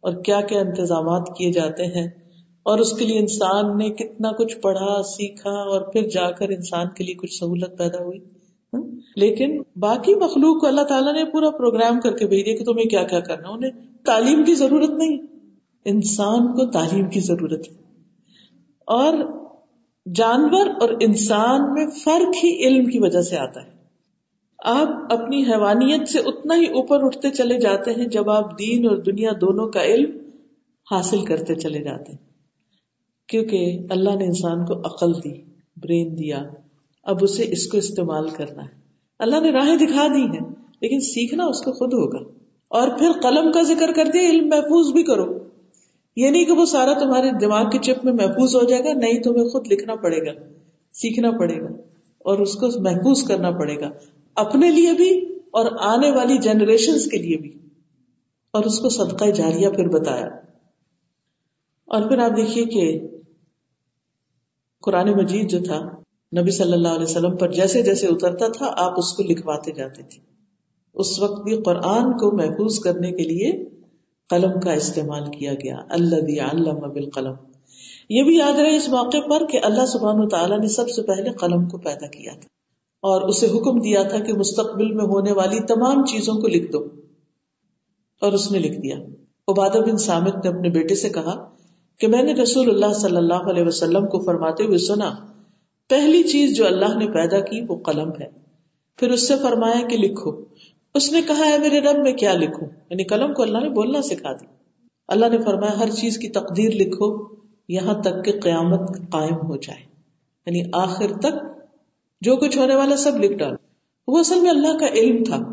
اور 0.00 0.22
کیا 0.22 0.40
کیا 0.40 0.60
انتظامات 0.60 1.28
کیے 1.38 1.52
جاتے 1.52 1.86
ہیں۔ 1.86 2.21
اور 2.62 2.78
اس 2.78 2.92
کے 2.92 3.04
لیے 3.04 3.18
انسان 3.18 3.78
نے 3.78 3.90
کتنا 3.90 4.32
کچھ 4.32 4.58
پڑھا، 4.58 5.02
سیکھا 5.02 5.50
اور 5.50 5.80
پھر 5.80 6.02
جا 6.02 6.30
کر 6.30 6.48
انسان 6.48 6.86
کے 6.96 7.04
لیے 7.04 7.14
کچھ 7.14 7.34
سہولت 7.34 7.78
پیدا 7.78 8.04
ہوئی۔ 8.04 8.18
لیکن 9.16 9.62
باقی 9.76 10.14
مخلوق 10.14 10.60
کو 10.60 10.66
اللہ 10.66 10.80
تعالیٰ 10.80 11.12
نے 11.12 11.24
پورا 11.24 11.50
پروگرام 11.50 12.00
کر 12.00 12.16
کے 12.16 12.26
بھیج 12.26 12.46
دیا 12.46 12.56
کہ 12.56 12.64
تمہیں 12.64 12.84
کیا 12.84 13.02
کیا 13.02 13.20
کرنا 13.20 13.48
انہیں 13.48 13.70
تعلیم 14.04 14.44
کی 14.44 14.54
ضرورت 14.54 14.90
نہیں۔ 14.90 15.18
انسان 15.84 16.46
کو 16.46 16.70
تعلیم 16.70 17.10
کی 17.10 17.20
ضرورت 17.20 17.68
ہے۔ 17.68 17.74
اور 18.86 19.14
جانور 20.14 20.66
اور 20.80 20.88
انسان 21.00 21.72
میں 21.72 21.86
فرق 22.04 22.44
ہی 22.44 22.66
علم 22.66 22.86
کی 22.86 22.98
وجہ 22.98 23.20
سے 23.20 23.38
آتا 23.38 23.64
ہے۔ 23.64 23.70
آپ 24.64 24.88
اپنی 25.12 25.42
حیوانیت 25.42 26.08
سے 26.08 26.18
اتنا 26.18 26.54
ہی 26.54 26.66
اوپر 26.66 27.04
اٹھتے 27.04 27.30
چلے 27.30 27.60
جاتے 27.60 27.90
ہیں 27.90 28.06
جب 28.06 28.30
آپ 28.30 28.58
دین 28.58 28.88
اور 28.88 28.96
دنیا 28.96 29.30
دونوں 29.40 29.68
کا 29.68 29.84
علم 29.84 30.18
حاصل 30.90 31.24
کرتے 31.24 31.54
چلے 31.54 31.82
جاتے 31.82 32.12
ہیں۔ 32.12 32.31
کیونکہ 33.32 33.78
اللہ 33.90 34.16
نے 34.16 34.24
انسان 34.24 34.64
کو 34.64 34.78
عقل 34.78 35.12
دی، 35.12 35.42
برین 35.76 36.18
دیا۔ 36.18 36.42
اب 37.02 37.16
اسے 37.20 37.44
اس 37.48 37.66
کو 37.66 37.78
استعمال 37.78 38.28
کرنا 38.28 38.62
ہے۔ 38.64 38.70
اللہ 39.18 39.40
نے 39.40 39.50
راہیں 39.52 39.76
دکھا 39.76 40.06
دی 40.06 40.22
ہیں، 40.22 40.54
لیکن 40.80 41.00
سیکھنا 41.00 41.44
اس 41.44 41.60
کو 41.60 41.72
خود 41.72 41.92
ہوگا۔ 41.92 42.18
اور 42.68 42.88
پھر 42.98 43.12
قلم 43.22 43.52
کا 43.52 43.62
ذکر 43.62 43.92
کر 43.92 44.04
دیا، 44.04 44.22
علم 44.22 44.48
محفوظ 44.48 44.92
بھی 44.92 45.02
کرو۔ 45.02 45.38
یہ 46.16 46.30
نہیں 46.30 46.44
کہ 46.44 46.52
وہ 46.52 46.66
سارا 46.66 46.92
تمہارے 46.92 47.30
دماغ 47.40 47.70
کی 47.70 47.78
چپ 47.78 48.04
میں 48.04 48.12
محفوظ 48.12 48.56
ہو 48.56 48.64
جائے 48.64 48.84
گا، 48.84 48.92
نہیں، 48.92 49.22
تمہیں 49.22 49.44
خود 49.44 49.72
لکھنا 49.72 49.94
پڑے 49.94 50.26
گا، 50.26 50.32
سیکھنا 50.92 51.30
پڑے 51.30 51.60
گا، 51.60 51.68
اور 52.18 52.38
اس 52.38 52.54
کو 52.54 52.80
محفوظ 52.80 53.24
کرنا 53.24 53.50
پڑے 53.50 53.76
گا۔ 53.80 53.90
اپنے 54.34 54.70
لیے 54.70 54.92
بھی 54.92 55.38
اور 55.50 55.66
آنے 55.78 56.10
والی 56.10 56.36
جنریشن 56.38 57.08
کے 57.08 57.18
لیے 57.18 57.36
بھی۔ 57.36 57.52
اور 58.50 58.64
اس 58.64 58.78
کو 58.78 58.88
صدقہ 58.88 59.24
جاریہ 59.24 59.68
پھر 59.68 59.88
بتایا۔ 59.88 60.26
اور 61.86 62.02
پھر 62.02 62.18
آپ 62.18 62.36
دیکھیے 62.36 62.64
کہ 62.64 63.00
قرآن 64.82 65.10
مجید 65.10 65.50
جو 65.50 65.58
تھا، 65.64 65.80
نبی 66.40 66.50
صلی 66.50 66.72
اللہ 66.72 66.88
علیہ 66.88 67.04
وسلم 67.04 67.36
پر 67.36 67.52
جیسے 67.52 67.82
جیسے 67.82 68.06
اترتا 68.06 68.48
تھا، 68.48 68.72
آپ 68.76 68.92
اس 68.96 69.12
کو 69.12 69.22
لکھواتے 69.22 69.72
جاتے 69.72 70.02
تھے۔ 70.02 70.20
اس 70.94 71.20
وقت 71.20 71.42
بھی 71.44 71.62
قرآن 71.62 72.12
کو 72.12 72.36
محفوظ 72.36 72.78
کرنے 72.78 73.10
کے 73.10 73.22
لیے 73.22 73.68
قلم 74.30 74.60
کا 74.60 74.72
استعمال 74.72 75.24
کیا 75.38 75.54
گیا۔ 75.54 75.76
اللہ 75.90 76.20
دیا 76.20 76.46
علم 76.52 76.74
بالقلم۔ 76.74 77.34
یہ 78.08 78.22
بھی 78.22 78.36
یاد 78.38 78.52
رہے 78.52 78.76
اس 78.76 78.88
موقع 78.88 79.18
پر 79.30 79.46
کہ 79.46 79.60
اللہ 79.62 79.86
سبحان 79.86 80.20
و 80.20 80.28
تعالیٰ 80.28 80.60
نے 80.60 80.68
سب 80.68 80.88
سے 80.88 81.02
پہلے 81.02 81.30
قلم 81.30 81.68
کو 81.68 81.78
پیدا 81.78 82.06
کیا 82.06 82.32
تھا۔ 82.32 82.48
اور 83.02 83.22
اسے 83.22 83.46
حکم 83.46 83.80
دیا 83.80 84.02
تھا 84.02 84.18
کہ 84.18 84.32
مستقبل 84.34 84.92
میں 84.92 85.04
ہونے 85.04 85.32
والی 85.32 85.60
تمام 85.60 86.04
چیزوں 86.04 86.34
کو 86.34 86.48
لکھ 86.48 86.72
دو۔ 86.72 86.86
اور 88.20 88.32
اس 88.32 88.52
نے 88.52 88.58
لکھ 88.58 88.80
دیا۔ 88.80 88.96
عبادہ 89.48 89.78
بن 89.78 89.96
سامد 89.96 90.44
نے 90.44 90.48
اپنے 90.48 90.68
بیٹے 90.68 90.94
سے 90.94 91.08
کہا 91.08 91.54
کہ 92.02 92.08
میں 92.08 92.22
نے 92.22 92.34
رسول 92.34 92.68
اللہ 92.68 92.94
صلی 92.94 93.16
اللہ 93.16 93.34
علیہ 93.34 93.62
وسلم 93.62 94.06
کو 94.06 94.20
فرماتے 94.20 94.64
ہوئے 94.64 94.78
سنا، 94.78 95.14
پہلی 95.88 96.22
چیز 96.22 96.56
جو 96.56 96.66
اللہ 96.66 96.98
نے 96.98 97.06
پیدا 97.06 97.40
کی 97.40 97.60
وہ 97.68 97.76
قلم 97.76 98.10
ہے۔ 98.20 98.28
پھر 98.96 99.10
اس 99.10 99.28
سے 99.28 99.34
فرمایا 99.42 99.86
کہ 99.86 99.96
لکھو۔ 99.96 100.32
اس 100.94 101.12
نے 101.12 101.22
کہا 101.22 101.46
ہے 101.46 101.58
میرے 101.58 101.80
رب، 101.80 101.98
میں 101.98 102.12
کیا 102.12 102.32
لکھوں؟ 102.32 102.68
یعنی 102.90 103.04
قلم 103.04 103.34
کو 103.34 103.42
اللہ 103.42 103.58
نے 103.58 103.68
بولنا 103.68 104.02
سکھا 104.02 104.32
دی۔ 104.32 104.46
اللہ 105.08 105.26
نے 105.26 105.38
فرمایا، 105.38 105.78
ہر 105.78 105.90
چیز 105.90 106.18
کی 106.18 106.28
تقدیر 106.28 106.70
لکھو، 106.70 107.34
یہاں 107.68 108.02
تک 108.02 108.24
کہ 108.24 108.32
قیامت 108.40 108.88
قائم 109.10 109.34
ہو 109.34 109.56
جائے۔ 109.56 109.82
یعنی 110.46 110.70
آخر 110.72 111.18
تک 111.20 111.34
جو 112.20 112.36
کچھ 112.36 112.58
ہونے 112.58 112.74
والا 112.74 112.96
سب 112.96 113.16
لکھ 113.16 113.32
ڈال 113.32 113.54
وہ 114.06 114.18
اصل 114.18 114.40
میں 114.40 114.50
اللہ 114.50 114.78
کا 114.78 114.86
علم 114.86 115.24
تھا، 115.24 115.52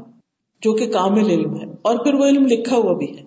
جو 0.61 0.73
کہ 0.73 0.91
کامل 0.91 1.25
علم 1.25 1.59
ہے، 1.59 1.65
اور 1.81 1.97
پھر 1.97 2.13
وہ 2.13 2.25
علم 2.25 2.45
لکھا 2.45 2.75
ہوا 2.75 2.93
بھی 2.93 3.17
ہے۔ 3.17 3.23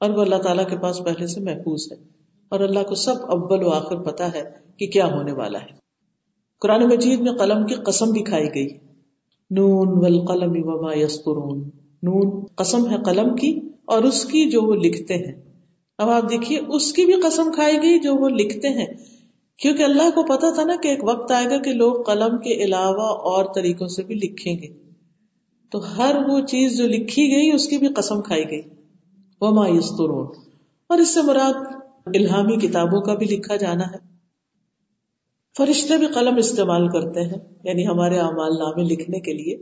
اور 0.00 0.10
وہ 0.10 0.22
اللہ 0.22 0.36
تعالیٰ 0.36 0.68
کے 0.68 0.76
پاس 0.76 1.04
پہلے 1.04 1.26
سے 1.26 1.40
محفوظ 1.40 1.92
ہے۔ 1.92 2.21
اور 2.52 2.60
اللہ 2.60 2.82
کو 2.82 2.94
سب 2.94 3.14
اول 3.28 3.64
و 3.64 3.68
آخر 3.68 3.96
پتا 3.96 4.32
ہے 4.34 4.42
کہ 4.76 4.86
کیا 4.86 5.06
ہونے 5.06 5.32
والا 5.32 5.60
ہے۔ 5.60 5.66
قرآن 6.60 6.84
مجید 6.84 7.20
میں 7.20 7.32
قلم 7.32 7.66
کی 7.66 7.74
قسم 7.74 8.10
بھی 8.10 8.22
کھائی 8.22 8.48
گئی۔ 8.54 8.68
نون 9.50 9.88
والقلم 9.88 10.52
وما 10.56 10.98
یسطرون۔ 10.98 11.70
نون 12.02 12.44
قسم 12.54 12.90
ہے 12.90 12.96
قلم 13.04 13.36
کی 13.36 13.60
اور 13.84 14.02
اس 14.02 14.24
کی 14.24 14.50
جو 14.50 14.62
وہ 14.62 14.74
لکھتے 14.74 15.14
ہیں۔ 15.14 15.42
اب 15.98 16.10
آپ 16.10 16.30
دیکھیے، 16.30 16.60
اس 16.68 16.92
کی 16.92 17.04
بھی 17.04 17.12
قسم 17.12 17.52
کھائی 17.54 17.76
گئی 17.82 17.98
جو 17.98 18.14
وہ 18.14 18.28
لکھتے 18.28 18.68
ہیں۔ 18.68 18.86
کیونکہ 19.58 19.82
اللہ 19.82 20.10
کو 20.14 20.22
پتا 20.22 20.54
تھا 20.54 20.64
نا 20.64 20.74
کہ 20.82 20.88
ایک 20.88 21.04
وقت 21.04 21.32
آئے 21.32 21.46
گا 21.50 21.58
کہ 21.58 21.72
لوگ 21.72 22.02
قلم 22.02 22.38
کے 22.38 22.64
علاوہ 22.64 23.02
اور 23.02 23.44
طریقوں 23.54 23.88
سے 23.88 24.02
بھی 24.02 24.14
لکھیں 24.14 24.56
گے۔ 24.56 24.68
تو 25.70 25.98
ہر 25.98 26.16
وہ 26.28 26.40
چیز 26.40 26.76
جو 26.76 26.86
لکھی 26.86 27.22
گئی، 27.22 27.52
اس 27.52 27.68
کی 27.68 27.78
بھی 27.78 27.88
قسم 27.88 28.22
کھائی 28.22 28.44
گئی۔ 28.50 28.62
وما 29.40 29.68
یسترون 29.68 30.26
اور 30.88 30.98
اس 30.98 31.14
سے 31.14 31.22
مراد 31.22 31.81
الہامی 32.06 32.56
کتابوں 32.56 33.00
کا 33.00 33.14
بھی 33.14 33.26
لکھا 33.26 33.56
جانا 33.56 33.84
ہے۔ 33.86 34.12
فرشتے 35.56 35.96
بھی 35.96 36.06
قلم 36.06 36.36
استعمال 36.36 36.88
کرتے 36.88 37.20
ہیں 37.20 37.38
یعنی 37.64 37.86
ہمارے 37.86 38.18
اعمال 38.18 38.58
نامے 38.58 38.82
لکھنے 38.84 39.20
کے 39.20 39.32
لیے۔ 39.32 39.58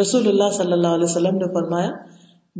رسول 0.00 0.28
اللہ 0.28 0.50
صلی 0.52 0.72
اللہ 0.72 0.86
علیہ 0.86 1.04
وسلم 1.04 1.36
نے 1.36 1.54
فرمایا، 1.54 1.90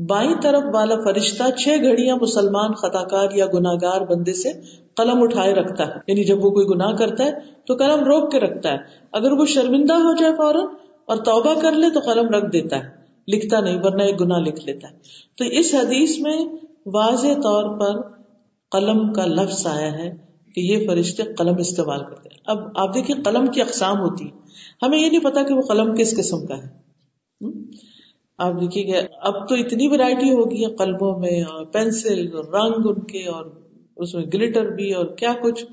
بائیں 0.06 0.34
طرف 0.42 0.62
والا 0.74 0.94
فرشتہ 1.04 1.50
چھ 1.50 1.68
گھڑیاں 1.68 2.16
مسلمان 2.20 2.74
خطا 2.74 3.04
کار 3.04 3.26
یا 3.34 3.46
گناگار 3.46 4.00
بندے 4.00 4.32
سے 4.32 4.52
قلم 4.94 5.22
اٹھائے 5.22 5.54
رکھتا 5.54 5.87
ہے۔ 5.87 5.92
یعنی 6.06 6.24
جب 6.24 6.44
وہ 6.44 6.50
کوئی 6.50 6.66
گناہ 6.66 6.92
کرتا 6.92 7.24
ہے، 7.24 7.30
تو 7.66 7.74
قلم 7.74 8.04
روک 8.04 8.32
کے 8.32 8.40
رکھتا 8.40 8.72
ہے۔ 8.72 8.76
اگر 9.12 9.32
وہ 9.32 9.46
شرمندہ 9.46 9.92
ہو 9.92 10.16
جائے 10.16 10.32
فوراً 10.37 10.64
اور 11.04 11.16
توبہ 11.16 11.60
کر 11.60 11.72
لے، 11.72 11.90
تو 11.90 12.00
قلم 12.00 12.28
رکھ 12.28 12.52
دیتا 12.52 12.76
ہے۔ 12.76 13.04
لکھتا 13.28 13.60
نہیں، 13.60 13.78
ورنہ 13.82 14.02
ایک 14.02 14.20
گناہ 14.20 14.38
لکھ 14.38 14.66
لیتا 14.66 14.88
ہے۔ 14.88 14.94
تو 15.38 15.44
اس 15.44 15.74
حدیث 15.74 16.20
میں 16.20 16.37
واضح 16.87 17.40
طور 17.42 17.80
پر 17.80 18.23
قلم 18.72 19.12
کا 19.12 19.27
لفظ 19.27 19.66
آیا 19.66 19.92
ہے 19.92 20.11
کہ 20.55 20.61
یہ 20.61 20.87
فرشتے 20.88 21.22
قلم 21.22 21.57
استعمال 21.59 22.05
کرتے 22.05 22.29
ہیں۔ 22.29 22.40
اب 22.46 22.59
آپ 22.74 22.94
دیکھیے 22.94 23.22
قلم 23.22 23.46
کی 23.46 23.61
اقسام 23.62 24.00
ہوتی 24.00 24.29
ہمیں 24.83 24.98
یہ 24.98 25.09
نہیں 25.09 25.20
پتا 25.20 25.42
کہ 25.42 25.55
وہ 25.55 25.61
قلم 25.61 25.94
کس 25.94 26.16
قسم 26.16 26.46
کا 26.46 26.57
ہے۔ 26.57 26.68
آپ 28.38 28.53
دیکھیے 28.61 28.85
کہ 28.85 29.00
اب 29.20 29.48
تو 29.48 29.55
اتنی 29.55 29.88
ورائٹی 29.88 30.31
ہوگی 30.31 30.64
قلبوں 30.77 31.18
میں، 31.18 31.42
اور 31.42 31.64
پینسل، 31.64 32.37
اور 32.37 32.44
رنگ 32.44 32.88
ان 32.88 33.05
کے، 33.05 33.27
اور 33.29 33.44
اس 33.96 34.14
میں 34.14 34.24
گلیٹر 34.35 34.70
بھی، 34.70 34.92
اور 34.92 35.07
کیا 35.07 35.33
کچھ۔ 35.42 35.64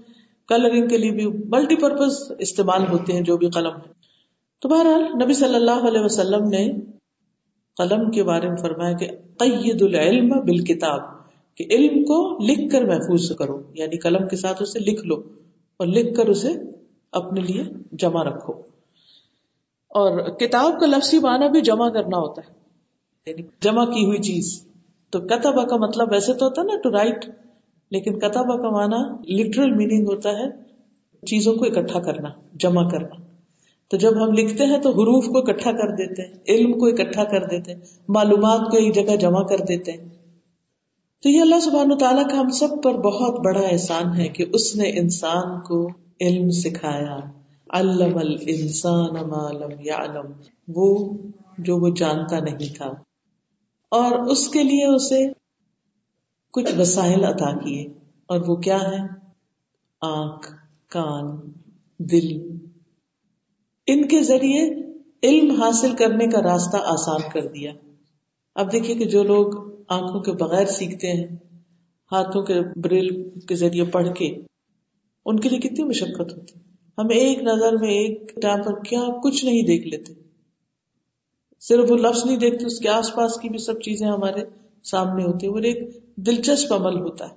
کلرنگ 0.48 0.88
کے 0.88 0.98
لیے 0.98 1.12
بھی 1.12 1.26
ملٹی 1.28 1.76
پرپز 1.76 2.32
استعمال 2.40 2.88
ہوتے 2.88 3.14
ہیں 3.14 3.22
جو 3.22 3.38
بھی 3.38 3.50
قلم 3.50 3.76
ہے 3.76 3.92
تو 4.60 4.70
بہرحال 4.70 5.04
نبی 5.24 5.34
صلی 5.34 5.56
اللہ 5.56 5.88
علیہ 5.88 6.02
وسلم 6.02 6.48
نے 6.50 6.66
قلم 7.78 8.12
کے 8.12 8.24
بارے 8.24 8.48
میں 8.48 8.58
فرمایا 8.58 8.98
کہ 8.98 9.08
قید 9.38 9.82
العلم 9.82 10.30
بالکتاب۔ 10.30 11.21
کہ 11.64 11.76
علم 11.76 12.04
کو 12.04 12.38
لکھ 12.44 12.72
کر 12.72 12.86
محفوظ 12.86 13.32
کرو 13.32 13.62
یعنی 13.74 13.98
قلم 13.98 14.28
کے 14.28 14.36
ساتھ 14.36 14.62
اسے 14.62 14.80
لکھ 14.80 15.06
لو 15.06 15.16
اور 15.78 15.88
لکھ 15.88 16.18
کر 16.18 16.26
اسے 16.26 16.50
اپنے 17.12 17.42
لیے 17.42 17.64
جمع 17.92 18.24
رکھو۔ 18.24 18.54
اور 19.90 20.30
کتاب 20.30 20.80
کا 20.80 20.86
لفظی 20.86 21.20
معنی 21.20 21.50
بھی 21.50 21.62
جمع 21.62 21.90
کرنا 21.90 22.18
ہوتا 22.18 22.42
ہے۔ 22.48 22.54
یعنی 23.26 23.42
جمع 23.62 23.86
کی 23.86 24.06
ہوئی 24.06 24.18
چیز۔ 24.18 24.66
تو 25.10 25.20
کتبہ 25.20 25.66
کا 25.66 25.76
مطلب 25.76 26.08
ویسے 26.12 26.34
تو 26.34 26.46
ہوتا 26.46 26.62
ہے 26.62 26.68
نا 26.68 26.80
ٹو 26.84 26.92
رائٹ 26.92 27.26
لیکن 27.92 28.20
کتبہ 28.20 28.58
کا 28.58 28.70
معنی 28.70 29.34
لٹرل 29.34 29.72
میننگ 29.72 30.08
ہوتا 30.08 30.30
ہے 30.30 30.46
چیزوں 31.26 31.56
کو 31.56 31.66
اکٹھا 31.66 32.00
کرنا، 32.00 32.30
جمع 32.54 32.90
کرنا۔ 32.90 33.22
تو 33.88 33.98
جب 33.98 34.24
ہم 34.24 34.32
لکھتے 34.32 34.66
ہیں 34.66 34.78
تو 34.78 34.90
حروف 34.90 35.26
کو 35.26 35.38
اکٹھا 35.38 35.72
کر 35.72 35.96
دیتے 35.96 36.22
ہیں، 36.22 36.34
علم 36.48 36.80
کو 36.80 36.88
اکٹھا 36.88 37.24
کر 37.24 37.46
دیتے 37.46 37.74
ہیں، 37.74 37.80
معلومات 38.08 38.60
کو 38.72 38.78
ایک 38.78 38.96
جگہ 38.96 39.16
جمع 39.16 39.44
کر 39.44 39.58
دیتے 39.58 39.92
ہیں۔ 39.92 40.11
تو 41.22 41.30
یہ 41.30 41.42
اللہ 41.42 41.60
سبحانہ 41.60 41.94
تعالیٰ 41.94 42.30
کا 42.30 42.40
ہم 42.40 42.50
سب 42.50 42.68
پر 42.84 42.94
بہت 42.94 43.40
بڑا 43.46 43.62
احسان 43.62 44.16
ہے 44.18 44.28
کہ 44.28 44.46
اس 44.54 44.76
نے 44.76 44.90
انسان 44.90 45.62
کو 45.62 45.90
علم 46.22 46.50
سکھایا۔ 46.50 47.20
علم 47.70 48.18
الانسان 48.18 49.30
ما 49.30 49.52
لم 49.52 49.80
یعلم۔ 49.80 50.32
وہ 50.68 51.18
جو 51.58 51.78
وہ 51.78 51.90
جانتا 51.96 52.40
نہیں 52.40 52.76
تھا۔ 52.76 52.88
اور 53.90 54.12
اس 54.12 54.50
کے 54.50 54.64
لیے 54.64 54.96
اسے 54.96 55.28
کچھ 56.54 56.80
وسائل 56.80 57.24
عطا 57.24 57.58
کیے۔ 57.58 57.84
اور 58.28 58.42
وہ 58.48 58.56
کیا 58.56 58.80
ہے؟ 58.82 59.00
آنکھ، 60.02 60.54
کان، 60.90 61.52
دل۔ 62.00 62.58
ان 63.88 64.08
کے 64.08 64.24
ذریعے 64.24 64.70
علم 65.24 65.62
حاصل 65.62 65.96
کرنے 65.96 66.28
کا 66.28 66.42
راستہ 66.42 66.78
آسان 66.78 67.22
کر 67.34 67.48
دیا۔ 67.48 67.74
اب 68.56 68.72
دیکھیے 68.72 68.96
کہ 68.96 69.06
جو 69.06 69.24
لوگ 69.24 69.71
آنکھوں 69.92 70.22
کے 70.22 70.32
بغیر 70.32 70.66
سیکھتے 70.66 71.12
ہیں، 71.12 71.28
ہاتھوں 72.12 72.42
کے 72.42 72.80
بریل 72.80 73.40
کے 73.40 73.56
ذریعے 73.56 73.84
پڑھ 73.84 74.08
کے۔ 74.16 74.36
ان 75.26 75.40
کے 75.40 75.50
لیے 75.50 75.60
کتنی 75.60 75.84
مشقت 75.84 76.38
ہوتی۔ 76.38 76.60
ہم 76.98 77.06
ایک 77.10 77.40
نظر 77.40 77.78
میں 77.82 77.90
ایک 77.90 78.36
ٹائم 78.42 78.64
پر 78.64 78.84
کیا 78.84 79.00
کچھ 79.24 79.46
نہیں 79.46 79.64
دیکھ 79.64 79.88
لیتے۔ 79.88 80.14
صرف 81.60 81.92
وہ 81.92 81.98
لفظ 81.98 82.26
نہیں 82.26 82.38
دیکھتے، 82.38 82.66
اس 82.66 82.80
کے 82.80 82.90
آس 82.90 83.16
پاس 83.16 83.40
کی 83.40 83.50
بھی 83.50 83.58
سب 83.58 83.82
چیزیں 83.82 84.08
ہمارے 84.08 84.44
سامنے 84.84 85.24
ہوتی 85.24 85.48
ہیں۔ 85.48 85.54
وہ 85.54 85.60
ایک 85.60 86.04
دلچسپ 86.16 86.74
عمل 86.74 87.00
ہوتا 87.00 87.30
ہے۔ 87.30 87.36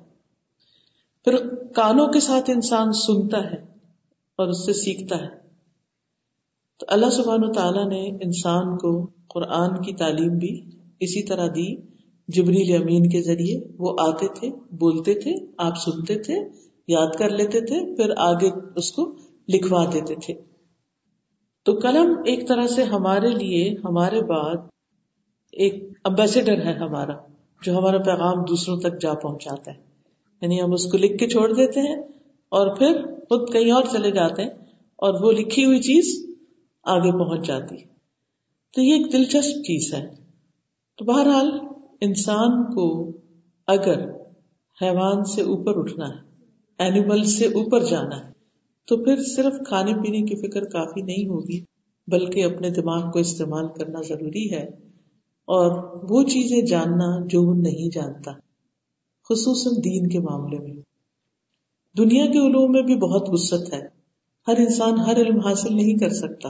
پھر 1.24 1.54
کانوں 1.54 2.06
کے 2.06 2.20
ساتھ 2.20 2.50
انسان 2.50 2.92
سنتا 2.92 3.38
ہے 3.38 3.56
اور 4.36 4.48
اس 4.48 4.66
سے 4.66 4.72
سیکھتا 4.72 5.16
ہے۔ 5.16 5.28
تو 6.80 6.86
اللہ 6.88 7.10
سبحان 7.10 7.44
و 7.44 7.52
تعالیٰ 7.52 7.88
نے 7.88 8.08
انسان 8.24 8.78
کو 8.78 9.10
قرآن 9.28 9.82
کی 9.82 9.92
تعلیم 9.92 10.38
بھی 10.38 10.70
اسی 11.00 11.22
طرح 11.22 11.46
دی۔ 11.46 11.93
جبریل 12.28 12.82
امین 12.82 13.08
کے 13.08 13.22
ذریعے 13.22 13.60
وہ 13.78 13.96
آتے 14.00 14.26
تھے، 14.28 14.50
بولتے 14.70 15.14
تھے، 15.14 15.32
آپ 15.58 15.72
سنتے 15.76 16.18
تھے، 16.18 16.34
یاد 16.88 17.06
کر 17.18 17.28
لیتے 17.28 17.60
تھے، 17.60 17.96
پھر 17.96 18.12
آگے 18.16 18.50
اس 18.76 18.92
کو 18.92 19.14
لکھوا 19.48 19.84
دیتے 19.92 20.14
تھے۔ 20.14 20.34
تو 21.62 21.78
قلم 21.82 22.10
ایک 22.26 22.48
طرح 22.48 22.66
سے 22.66 22.82
ہمارے 22.82 23.28
لیے، 23.30 23.74
ہمارے 23.84 24.22
بعد 24.22 24.56
ایک 25.52 25.98
امبیسڈر 26.04 26.66
ہے 26.66 26.72
ہمارا، 26.72 27.12
جو 27.62 27.78
ہمارا 27.78 27.98
پیغام 27.98 28.44
دوسروں 28.44 28.80
تک 28.80 29.00
جا 29.00 29.14
پہنچاتا 29.14 29.70
ہے۔ 29.70 29.76
یعنی 30.42 30.62
ہم 30.62 30.72
اس 30.72 30.90
کو 30.90 30.98
لکھ 30.98 31.18
کے 31.18 31.28
چھوڑ 31.28 31.52
دیتے 31.52 31.80
ہیں 31.80 31.96
اور 32.48 32.76
پھر 32.76 33.06
خود 33.06 33.52
کہیں 33.52 33.70
اور 33.70 33.82
چلے 33.92 34.10
جاتے 34.10 34.42
ہیں 34.42 34.50
اور 34.96 35.24
وہ 35.24 35.32
لکھی 35.32 35.64
ہوئی 35.64 35.78
چیز 35.78 36.36
آگے 36.84 37.12
پہنچ 37.12 37.46
جاتی۔ 37.46 37.76
تو 38.74 38.82
یہ 38.82 38.94
ایک 38.94 39.12
دلچسپ 39.12 39.56
چیز 39.56 39.94
ہے۔ 39.94 40.14
تو 40.98 41.04
بہرحال 41.04 41.50
انسان 42.00 42.74
کو 42.74 43.12
اگر 43.66 44.10
حیوان 44.82 45.24
سے 45.24 45.42
اوپر 45.42 45.78
اٹھنا 45.78 46.08
ہے 46.08 46.34
اینیمل 46.78 47.24
سے 47.24 47.46
اوپر 47.46 47.84
جانا 47.84 48.26
ہے، 48.26 48.32
تو 48.88 49.04
پھر 49.04 49.22
صرف 49.22 49.54
کھانے 49.68 49.94
پینے 49.94 50.22
کی 50.22 50.48
فکر 50.48 50.64
کافی 50.64 51.02
نہیں 51.02 51.28
ہوگی، 51.28 51.64
بلکہ 52.06 52.44
اپنے 52.44 52.70
دماغ 52.70 53.10
کو 53.10 53.18
استعمال 53.18 53.66
کرنا 53.78 54.00
ضروری 54.08 54.54
ہے۔ 54.54 54.64
اور 55.44 56.00
وہ 56.10 56.22
چیزیں 56.22 56.62
جاننا 56.62 57.26
جو 57.26 57.42
وہ 57.42 57.54
نہیں 57.54 57.90
جانتا، 57.94 58.32
خصوصاً 59.28 59.72
دین 59.84 60.08
کے 60.08 60.18
معاملے 60.18 60.58
میں۔ 60.58 60.82
دنیا 61.98 62.26
کے 62.26 62.46
علوم 62.46 62.72
میں 62.72 62.82
بھی 62.82 62.96
بہت 62.96 63.24
وسط 63.28 63.72
ہے۔ 63.72 63.82
ہر 64.48 64.54
انسان 64.58 65.00
ہر 65.00 65.16
علم 65.16 65.38
حاصل 65.38 65.76
نہیں 65.76 65.98
کر 65.98 66.08
سکتا۔ 66.08 66.48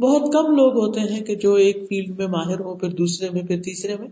بہت 0.00 0.32
کم 0.32 0.56
لوگ 0.56 0.72
ہوتے 0.72 1.00
ہیں 1.00 1.24
کہ 1.24 1.34
جو 1.34 1.54
ایک 1.54 1.76
فیلڈ 1.76 2.18
میں 2.18 2.26
ماہر 2.26 2.60
ہو 2.60 2.76
پھر 2.76 2.88
دوسرے 2.88 3.30
میں، 3.30 3.42
پھر 3.42 3.62
تیسرے 3.62 3.96
میں، 3.96 4.08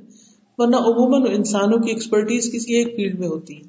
ورنہ 0.59 0.77
عموماً 0.77 1.35
انسانوں 1.37 1.79
کی 1.79 1.91
ایکسپرٹیز 1.91 2.53
کسی 2.53 2.75
ایک 2.75 2.97
فیلڈ 2.97 3.19
میں 3.19 3.29
ہوتی 3.29 3.57
ہے۔ 3.57 3.63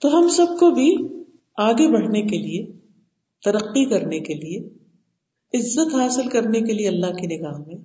تو 0.00 0.18
ہم 0.18 0.28
سب 0.28 0.46
کو 0.60 0.70
بھی 0.70 0.96
آگے 1.56 1.92
بڑھنے 1.92 2.22
کے 2.22 2.38
لیے، 2.38 2.66
ترقی 3.44 3.84
کرنے 3.84 4.20
کے 4.20 4.34
لیے، 4.34 4.58
عزت 5.58 5.94
حاصل 5.94 6.28
کرنے 6.28 6.60
کے 6.60 6.72
لیے 6.72 6.88
اللہ 6.88 7.06
کی 7.06 7.36
نگاہ 7.36 7.58
میں 7.66 7.76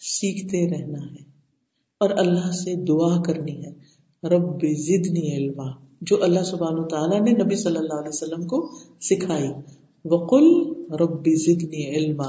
سیکھتے 0.00 0.70
رہنا 0.70 0.98
ہے۔ 0.98 1.32
اور 2.00 2.10
اللہ 2.10 2.50
سے 2.50 2.84
دعا 2.84 3.22
کرنی 3.22 3.64
ہے۔ 3.64 3.70
رب 4.28 4.60
زدنی 4.78 5.36
علما، 5.36 5.66
جو 6.00 6.22
اللہ 6.22 6.40
سبحان 6.40 6.88
تعالیٰ 6.88 7.20
نے 7.20 7.30
نبی 7.30 7.56
صلی 7.56 7.76
اللہ 7.76 7.94
علیہ 7.94 8.08
وسلم 8.08 8.46
کو 8.46 8.70
سکھائی۔ 9.00 9.48
وقل 10.04 10.72
رب 11.00 11.28
زدنی 11.34 11.88
علما۔ 11.88 12.26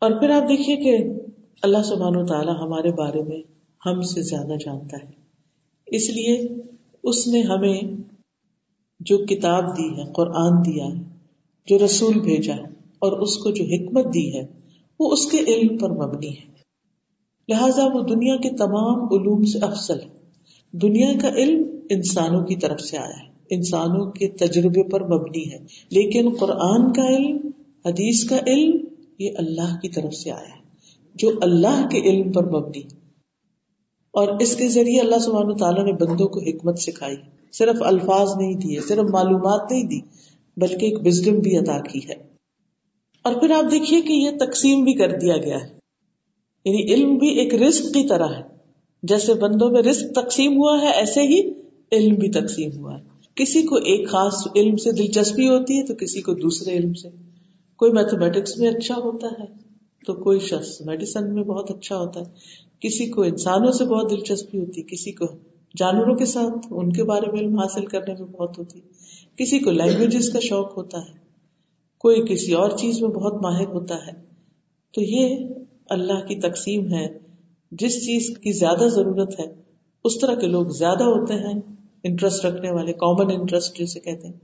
اور 0.00 0.10
پھر 0.20 0.30
آپ 0.30 0.42
دیکھیے 0.48 0.76
کہ 0.76 1.12
اللہ 1.62 1.82
سبحان 1.82 2.16
و 2.16 2.26
تعالیٰ 2.26 2.56
ہمارے 2.60 2.92
بارے 2.92 3.22
میں 3.22 3.42
ہم 3.86 4.00
سے 4.00 4.22
زیادہ 4.22 4.56
جانتا 4.64 4.96
ہے۔ 4.96 5.10
اس 5.86 6.10
لیے 6.10 6.48
اس 7.02 7.26
نے 7.26 7.42
ہمیں 7.42 7.80
جو 9.00 9.18
کتاب 9.18 9.78
دی 9.78 9.88
ہے، 9.90 10.12
قرآن 10.12 10.64
دیا 10.66 10.84
ہے، 10.84 11.02
جو 11.66 11.84
رسول 11.84 12.20
بھیجا 12.20 12.54
ہے 12.54 12.66
اور 12.98 13.12
اس 13.12 13.38
کو 13.38 13.50
جو 13.50 13.64
حکمت 13.64 14.14
دی 14.14 14.36
ہے، 14.36 14.46
وہ 15.00 15.12
اس 15.12 15.26
کے 15.26 15.38
علم 15.38 15.78
پر 15.78 15.90
مبنی 15.90 16.30
ہے۔ 16.30 16.56
لہذا 17.48 17.84
وہ 17.84 18.02
دنیا 18.02 18.36
کے 18.36 18.56
تمام 18.56 19.04
علوم 19.04 19.44
سے 19.44 19.58
افضل 19.58 20.00
ہے۔ 20.00 20.08
دنیا 20.72 21.12
کا 21.22 21.28
علم 21.28 21.62
انسانوں 21.90 22.44
کی 22.44 22.56
طرف 22.56 22.80
سے 22.80 22.98
آیا 22.98 23.28
ہے۔ 23.28 23.35
انسانوں 23.50 24.10
کے 24.10 24.28
تجربے 24.28 24.82
پر 24.82 25.04
مبنی 25.04 25.52
ہے۔ 25.52 25.58
لیکن 25.90 26.30
قرآن 26.40 26.92
کا 26.92 27.16
علم، 27.16 27.36
حدیث 27.86 28.24
کا 28.24 28.38
علم، 28.46 28.76
یہ 29.18 29.30
اللہ 29.38 29.80
کی 29.82 29.88
طرف 29.88 30.14
سے 30.14 30.30
آیا 30.30 30.56
ہے، 30.56 30.62
جو 31.14 31.30
اللہ 31.42 31.88
کے 31.90 31.98
علم 31.98 32.32
پر 32.32 32.44
مبنی۔ 32.44 32.82
اور 34.10 34.28
اس 34.40 34.56
کے 34.56 34.68
ذریعے 34.68 35.00
اللہ 35.00 35.18
سبحانہ 35.18 35.52
تعالیٰ 35.52 35.84
نے 35.84 35.92
بندوں 35.92 36.28
کو 36.28 36.40
حکمت 36.40 36.78
سکھائی۔ 36.78 37.16
صرف 37.52 37.82
الفاظ 37.82 38.28
نہیں 38.36 38.54
دیے، 38.54 38.80
صرف 38.80 39.10
معلومات 39.10 39.72
نہیں 39.72 39.84
دی، 39.84 40.00
بلکہ 40.56 40.86
ایک 40.86 41.06
وزڈم 41.06 41.38
بھی 41.38 41.58
ادا 41.58 41.80
کی 41.80 42.08
ہے۔ 42.08 42.14
اور 43.22 43.34
پھر 43.34 43.50
آپ 43.50 43.70
دیکھیے 43.70 44.00
کہ 44.00 44.12
یہ 44.12 44.30
تقسیم 44.30 44.84
بھی 44.84 44.92
کر 44.92 45.18
دیا 45.18 45.36
گیا 45.36 45.56
ہے۔ 45.56 45.68
یعنی 46.64 46.94
علم 46.94 47.18
بھی 47.18 47.28
ایک 47.28 47.54
رسک 47.54 47.82
کی 47.82 48.08
طرح 48.08 48.26
ہے۔ 48.26 48.42
جیسے 49.02 49.34
بندوں 49.34 49.70
میں 49.70 49.82
رسک 49.82 50.14
تقسیم 50.14 50.52
ہوا 50.56 50.80
ہے، 50.82 50.90
ایسے 50.90 51.20
ہی 51.20 51.52
علم 51.92 52.14
بھی 52.14 52.30
تقسیم 52.30 52.70
ہوا 52.78 52.98
ہے۔ 52.98 53.15
کسی 53.36 53.62
کو 53.62 53.76
ایک 53.76 54.08
خاص 54.08 54.48
علم 54.56 54.76
سے 54.76 54.92
دلچسپی 54.92 55.48
ہوتی 55.48 55.78
ہے 55.78 55.86
تو 55.86 55.94
کسی 55.94 56.22
کو 56.22 56.34
دوسرے 56.34 56.76
علم 56.76 56.94
سے۔ 56.94 57.08
کوئی 57.76 57.92
میتھمیٹکس 57.92 58.58
میں 58.58 58.68
اچھا 58.68 58.94
ہوتا 58.94 59.26
ہے 59.26 59.44
تو 60.06 60.14
کوئی 60.14 60.38
شخص 60.38 60.80
میڈیسن 60.80 61.34
میں 61.34 61.44
بہت 61.44 61.70
اچھا 61.70 61.96
ہوتا 61.96 62.20
ہے۔ 62.20 62.24
کسی 62.80 63.06
کو 63.06 63.22
انسانوں 63.22 63.72
سے 63.72 63.84
بہت 63.84 64.10
دلچسپی 64.10 64.58
ہوتی 64.58 64.80
ہے، 64.80 64.86
کسی 64.86 65.12
کو 65.12 65.24
جانوروں 65.76 66.14
کے 66.14 66.24
ساتھ 66.24 66.66
ان 66.70 66.92
کے 66.92 67.04
بارے 67.04 67.32
میں 67.32 67.40
علم 67.40 67.58
حاصل 67.58 67.86
کرنے 67.86 68.14
میں 68.14 68.28
بہت 68.28 68.58
ہوتی 68.58 68.80
کسی 69.36 69.58
کو 69.58 69.70
لینگویجز 69.70 70.30
کا 70.30 70.38
شوق 70.40 70.76
ہوتا 70.76 70.98
ہے، 70.98 71.14
کوئی 71.98 72.22
کسی 72.28 72.52
اور 72.52 72.70
چیز 72.70 73.00
میں 73.00 73.08
بہت 73.08 73.42
ماہر 73.42 73.66
ہوتا 73.66 74.06
ہے۔ 74.06 74.12
تو 74.94 75.02
یہ 75.02 75.36
اللہ 75.90 76.26
کی 76.26 76.40
تقسیم 76.40 76.92
ہے۔ 76.92 77.18
جس 77.70 77.94
چیز 77.94 78.38
کی 78.38 78.52
زیادہ 78.52 78.88
ضرورت 78.88 79.40
ہے، 79.40 79.54
اس 80.04 80.18
طرح 80.18 80.34
کے 80.34 80.46
لوگ 80.46 80.66
زیادہ 80.66 81.04
ہوتے 81.04 81.34
ہیں۔ 81.34 81.75
انٹرسٹ 82.06 82.44
رکھنے 82.44 82.70
والے 82.70 82.92
کامن 82.94 83.30
انٹرسٹ 83.30 83.78
جسے 83.78 84.00
کہتے 84.00 84.26
ہیں، 84.26 84.38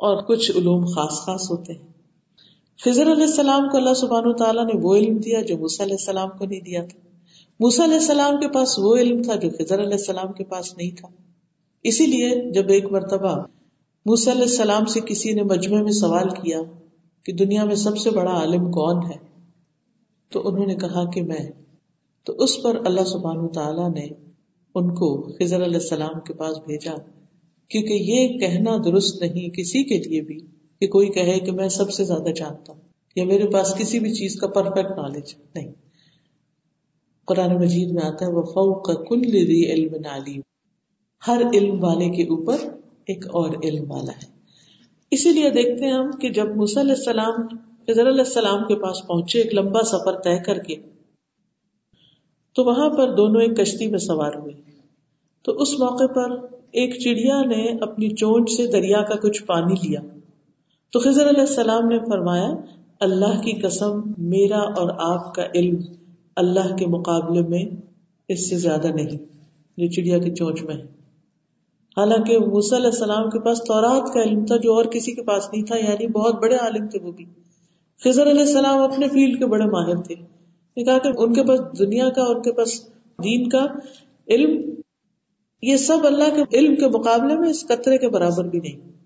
اور 0.00 0.22
کچھ 0.24 0.50
علوم 0.50 0.84
خاص 0.86 1.18
خاص 1.20 1.50
ہوتے 1.50 1.72
ہیں۔ 1.72 1.84
فضر 2.80 3.12
علیہ 3.12 3.24
السلام 3.24 3.68
کو 3.68 3.76
اللہ 3.76 3.94
سبحانہ 3.94 4.32
تعالیٰ 4.34 4.64
نے 4.64 4.78
وہ 4.82 4.94
علم 4.96 5.16
دیا 5.18 5.40
جو 5.42 5.56
مس 5.58 5.80
علیہ 5.80 5.96
السلام 5.98 6.30
کو 6.38 6.44
نہیں 6.44 6.60
دیا 6.60 6.84
تھا۔ 6.84 6.98
موسا 7.60 7.84
علیہ 7.84 7.94
السلام 7.94 8.40
کے 8.40 8.48
پاس 8.48 8.78
وہ 8.78 8.96
علم 8.96 9.22
تھا 9.22 9.34
جو 9.34 9.48
خضر 9.50 9.80
علیہ 9.80 9.92
السلام 9.92 10.32
کے 10.32 10.44
پاس 10.44 10.76
نہیں 10.76 10.90
تھا۔ 10.96 11.08
اسی 11.84 12.06
لیے 12.06 12.28
جب 12.52 12.68
ایک 12.68 12.84
مرتبہ 12.92 13.34
موسا 14.06 14.32
علیہ 14.32 14.42
السلام 14.42 14.84
سے 14.84 15.00
کسی 15.06 15.32
نے 15.32 15.42
مجمع 15.44 15.80
میں 15.82 15.92
سوال 15.92 16.28
کیا 16.32 16.60
کہ 17.26 17.32
دنیا 17.34 17.64
میں 17.64 17.74
سب 17.76 17.96
سے 17.98 18.10
بڑا 18.10 18.32
عالم 18.32 18.70
کون 18.70 19.02
ہے، 19.04 19.16
تو 20.32 20.46
انہوں 20.48 20.66
نے 20.66 20.74
کہا 20.76 21.04
کہ 21.10 21.22
میں۔ 21.22 21.44
تو 22.26 22.32
اس 22.38 22.62
پر 22.62 22.80
اللہ 22.84 23.04
سبحان 23.06 23.48
تعالی 23.48 23.88
نے 23.90 24.06
ان 24.76 24.94
کو 24.94 25.06
خضر 25.32 25.64
علیہ 25.64 25.80
السلام 25.80 26.18
کے 26.20 26.34
پاس 26.34 26.56
بھیجا، 26.66 26.94
کیونکہ 27.70 27.92
یہ 28.04 28.38
کہنا 28.38 28.76
درست 28.84 29.22
نہیں 29.22 29.48
کسی 29.50 29.82
کے 29.84 29.98
لیے 29.98 30.20
بھی 30.20 30.38
کہ 30.80 30.86
کوئی 30.86 31.08
کہے 31.08 31.38
کہ 31.40 31.52
میں 31.52 31.68
سب 31.68 31.90
سے 31.90 32.04
زیادہ 32.04 32.32
جانتا 32.36 32.72
ہوں، 32.72 32.80
یا 33.16 33.24
میرے 33.24 33.46
پاس 33.48 33.74
کسی 33.74 33.98
بھی 33.98 34.12
چیز 34.14 34.38
کا 34.40 34.46
پرفیکٹ 34.46 34.90
نالج 34.96 35.34
نہیں۔ 35.54 35.72
قرآن 37.28 37.54
مجید 37.56 37.92
میں 37.92 38.04
آتا 38.04 38.26
ہے 38.26 38.32
وہ 38.32 38.42
فوق 38.44 38.90
کل 39.08 39.34
علم 39.34 39.94
علیم 40.06 40.40
ہر 41.22 41.42
علم 41.54 41.82
والے 41.84 42.08
کے 42.08 42.22
اوپر 42.24 42.68
ایک 43.06 43.26
اور 43.32 43.54
علم 43.62 43.90
والا 43.90 44.12
ہے۔ 44.12 44.28
اسی 45.12 45.32
لیے 45.32 45.50
دیکھتے 45.50 45.84
ہیں 45.84 45.92
ہم 45.92 46.10
کہ 46.20 46.28
جب 46.30 46.48
علیہ 46.76 46.94
السلام 46.94 47.46
فضر 47.84 48.08
علیہ 48.08 48.24
السلام 48.24 48.62
کے 48.68 48.74
پاس 48.76 49.06
پہنچے، 49.06 49.40
ایک 49.40 49.54
لمبا 49.54 49.82
سفر 49.86 50.20
طے 50.20 50.38
کر 50.44 50.58
کے 50.58 50.74
تو 52.56 52.64
وہاں 52.64 52.90
پر 52.90 53.14
دونوں 53.14 53.40
ایک 53.42 53.56
کشتی 53.56 53.86
میں 53.86 53.98
سوار 53.98 54.34
ہوئے۔ 54.34 54.52
تو 55.42 55.52
اس 55.52 55.80
موقع 55.80 56.06
پر 56.06 56.30
ایک 56.70 57.00
چڑیا 57.00 57.42
نے 57.42 57.68
اپنی 57.80 58.08
چونچ 58.08 58.50
سے 58.50 58.66
دریا 58.66 59.02
کا 59.02 59.14
کچھ 59.14 59.44
پانی 59.44 59.74
لیا۔ 59.74 60.00
تو 60.92 60.98
خضر 61.00 61.28
علیہ 61.28 61.40
السلام 61.40 61.88
نے 61.88 61.98
فرمایا، 61.98 62.48
اللہ 63.00 63.40
کی 63.40 63.52
قسم، 63.52 64.00
میرا 64.18 64.58
اور 64.58 64.90
آپ 64.98 65.34
کا 65.34 65.42
علم 65.54 65.76
اللہ 66.36 66.76
کے 66.76 66.86
مقابلے 66.86 67.42
میں 67.42 67.64
اس 68.28 68.50
سے 68.50 68.56
زیادہ 68.56 68.86
نہیں۔ 68.86 69.36
جو 69.76 69.86
چڑیا 69.86 70.18
کی 70.18 70.34
چونچ 70.34 70.62
میں 70.62 70.74
ہے۔ 70.74 70.82
حالانکہ 71.96 72.36
علیہ 72.36 72.86
السلام 72.86 73.30
کے 73.30 73.40
پاس 73.40 73.58
تورات 73.58 74.14
کا 74.14 74.22
علم 74.22 74.44
تھا، 74.44 74.56
جو 74.56 74.74
اور 74.74 74.84
کسی 74.84 75.12
کے 75.12 75.22
پاس 75.22 75.48
نہیں 75.52 75.62
تھا 75.62 75.76
یعنی 75.76 76.06
بہت 76.06 76.34
بڑے 76.34 76.56
عالم 76.56 76.88
تھے 76.88 76.98
وہ 77.02 77.12
بھی۔ 77.12 77.24
خضر 78.04 78.30
علیہ 78.30 78.40
السلام 78.40 78.78
اپنے 78.78 79.08
فیلڈ 79.08 79.38
کے 79.38 79.46
بڑے 79.46 79.64
ماہر 79.64 80.02
تھے۔ 80.02 80.35
کہا 80.84 80.98
کہ 80.98 81.08
ان 81.18 81.32
کے 81.32 81.42
پاس 81.42 81.78
دنیا 81.78 82.08
کا، 82.08 82.22
ان 82.22 82.42
کے 82.42 82.52
پاس 82.52 82.86
دین 83.24 83.48
کا 83.48 83.66
علم، 84.28 84.74
یہ 85.62 85.76
سب 85.76 85.98
اللہ 86.04 86.24
کے 86.36 86.58
علم 86.58 86.76
کے 86.76 86.88
مقابلے 86.88 87.38
میں 87.38 87.50
اس 87.50 87.66
قطرے 87.68 87.98
کے 87.98 88.08
برابر 88.08 88.44
بھی 88.44 88.60
نہیں۔ 88.60 88.96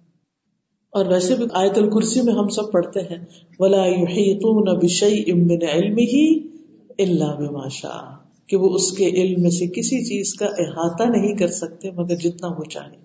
اور 0.91 1.07
ویسے 1.07 1.35
بھی 1.35 1.47
آیت 1.53 1.79
الکرسی 1.79 2.21
میں 2.23 2.33
ہم 2.33 2.49
سب 2.49 2.73
پڑھتے 2.73 3.01
ہیں، 3.01 3.25
ولا 3.59 3.87
يحيطون 3.87 4.79
بشيء 4.79 5.35
من 5.35 5.59
علمه 5.73 6.51
اللہ 6.99 7.51
باشا 7.51 8.17
کہ 8.47 8.57
وہ 8.57 8.75
اس 8.75 8.93
کے 8.93 9.07
علم 9.07 9.43
میں 9.43 9.51
سے 9.51 9.67
کسی 9.67 10.05
چیز 10.05 10.35
کا 10.35 10.47
احاطہ 10.47 11.03
نہیں 11.03 11.37
کر 11.37 11.47
سکتے 11.47 11.91
مگر 11.91 12.15
جتنا 12.15 12.49
وہ 12.49 12.65
چاہے۔ 12.65 12.97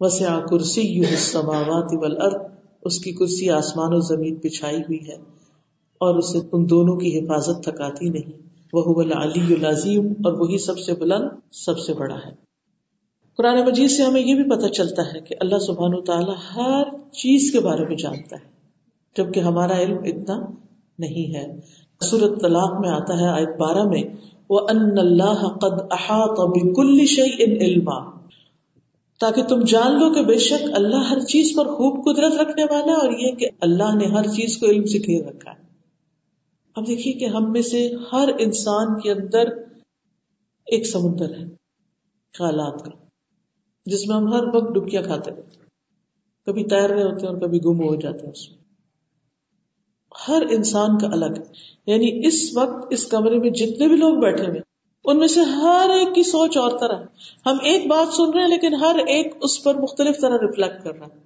وسع 0.00 0.40
کرسی 0.40 0.80
یو 0.80 1.04
السماوات 1.10 1.92
والارض 1.92 2.52
اس 2.82 2.98
کی 2.98 3.12
کرسی 3.12 3.50
آسمان 3.50 3.88
و 3.92 4.00
زمین 4.00 4.34
بچھائی 4.34 4.78
ہوئی 4.78 4.98
ہے۔ 5.08 5.39
اور 6.00 6.14
اسے 6.14 6.38
ان 6.52 6.70
دونوں 6.70 6.96
کی 6.96 7.18
حفاظت 7.18 7.64
تھکاتی 7.64 8.08
نہیں۔ 8.08 8.48
وہ 8.72 9.02
العلی 9.02 9.54
العظیم 9.54 10.06
اور 10.06 10.32
وہی 10.32 10.58
سب 10.58 10.78
سے 10.78 10.94
بلند، 10.94 11.28
سب 11.52 11.78
سے 11.78 11.94
بڑا 11.94 12.14
ہے۔ 12.14 12.30
قرآن 13.36 13.64
مجید 13.66 13.90
سے 13.90 14.02
ہمیں 14.02 14.20
یہ 14.20 14.34
بھی 14.34 14.50
پتہ 14.50 14.66
چلتا 14.66 15.02
ہے 15.02 15.20
کہ 15.20 15.34
اللہ 15.40 15.58
سبحان 15.58 15.94
و 15.94 16.00
تعالیٰ 16.00 16.34
ہر 16.56 16.82
چیز 17.12 17.52
کے 17.52 17.60
بارے 17.60 17.84
میں 17.84 17.96
جانتا 17.96 18.36
ہے، 18.36 18.50
جبکہ 19.16 19.40
ہمارا 19.40 19.78
علم 19.78 19.96
اتنا 20.04 20.40
نہیں 20.98 21.34
ہے۔ 21.34 21.60
سورت 22.00 22.40
طلاق 22.40 22.80
میں 22.80 22.90
آتا 22.90 23.20
ہے 23.20 23.28
آیت 23.28 23.56
بارہ 23.58 23.82
میں، 23.82 24.02
وہ 24.50 24.60
ان 24.70 24.98
اللہ 24.98 25.48
قد 25.48 25.80
احاط 25.90 26.40
بكل 26.40 27.06
شيء 27.06 27.46
علما 27.60 28.20
تاکہ 29.20 29.42
تم 29.42 29.60
جان 29.60 29.92
لو 29.92 30.14
کہ 30.14 30.22
بے 30.22 30.38
شک 30.38 30.68
اللہ 30.72 30.96
ہر 30.96 31.20
چیز 31.20 31.52
پر 31.56 31.66
خوب 31.66 32.04
قدرت 32.04 32.32
رکھنے 32.40 32.64
والا 32.64 32.92
ہے 32.92 32.96
اور 32.96 33.12
یہ 33.18 33.32
کہ 33.32 33.48
اللہ 33.60 33.94
نے 33.94 34.06
ہر 34.06 34.26
چیز 34.26 34.56
کو 34.56 34.66
علم 34.66 34.84
سے 34.84 34.98
گھیر 34.98 35.26
رکھا 35.26 35.50
ہے۔ 35.50 35.59
اب 36.76 36.86
دیکھیے 36.86 37.14
کہ 37.14 37.24
ہم 37.24 37.52
میں 37.52 37.62
سے 37.62 37.90
ہر 38.12 38.28
انسان 38.38 39.00
کے 39.00 39.10
اندر 39.10 39.44
ایک 40.66 40.90
سمندر 40.90 41.30
ہے، 41.30 41.44
خیالات 42.38 42.84
کا، 42.84 42.90
جس 43.86 44.06
میں 44.06 44.16
ہم 44.16 44.32
ہر 44.32 44.54
وقت 44.54 44.74
ڈبکیاں 44.74 45.02
کھاتے 45.02 45.30
رہتے 45.30 45.58
کبھی 46.46 46.64
تیر 46.64 46.90
رہے 46.90 47.02
ہوتے 47.02 47.26
ہیں 47.26 47.34
اور 47.34 47.40
کبھی 47.40 47.58
گم 47.64 47.88
ہو 47.88 47.94
جاتے 47.94 48.26
ہیں 48.26 48.32
اس 48.32 48.50
میں۔ 48.50 48.58
ہر 50.28 50.42
انسان 50.50 50.98
کا 50.98 51.06
الگ 51.06 51.38
ہے۔ 51.38 51.42
یعنی 51.86 52.26
اس 52.26 52.56
وقت 52.56 52.86
اس 52.90 53.06
کمرے 53.06 53.38
میں 53.38 53.50
جتنے 53.50 53.88
بھی 53.88 53.96
لوگ 53.96 54.20
بیٹھے 54.20 54.44
ہوئے 54.44 54.60
ان 55.04 55.18
میں 55.18 55.28
سے 55.28 55.40
ہر 55.40 55.90
ایک 55.90 56.14
کی 56.14 56.22
سوچ 56.22 56.56
اور 56.56 56.70
طرح 56.78 56.98
ہے۔ 56.98 57.04
ہم 57.46 57.56
ایک 57.62 57.86
بات 57.86 58.14
سن 58.14 58.30
رہے 58.30 58.40
ہیں 58.40 58.48
لیکن 58.48 58.74
ہر 58.74 58.96
ایک 59.06 59.34
اس 59.42 59.64
پر 59.64 59.74
مختلف 59.74 60.20
طرح 60.20 60.36
ریفلیکٹ 60.38 60.84
کر 60.84 60.94
رہا 60.94 61.06
ہے۔ 61.06 61.20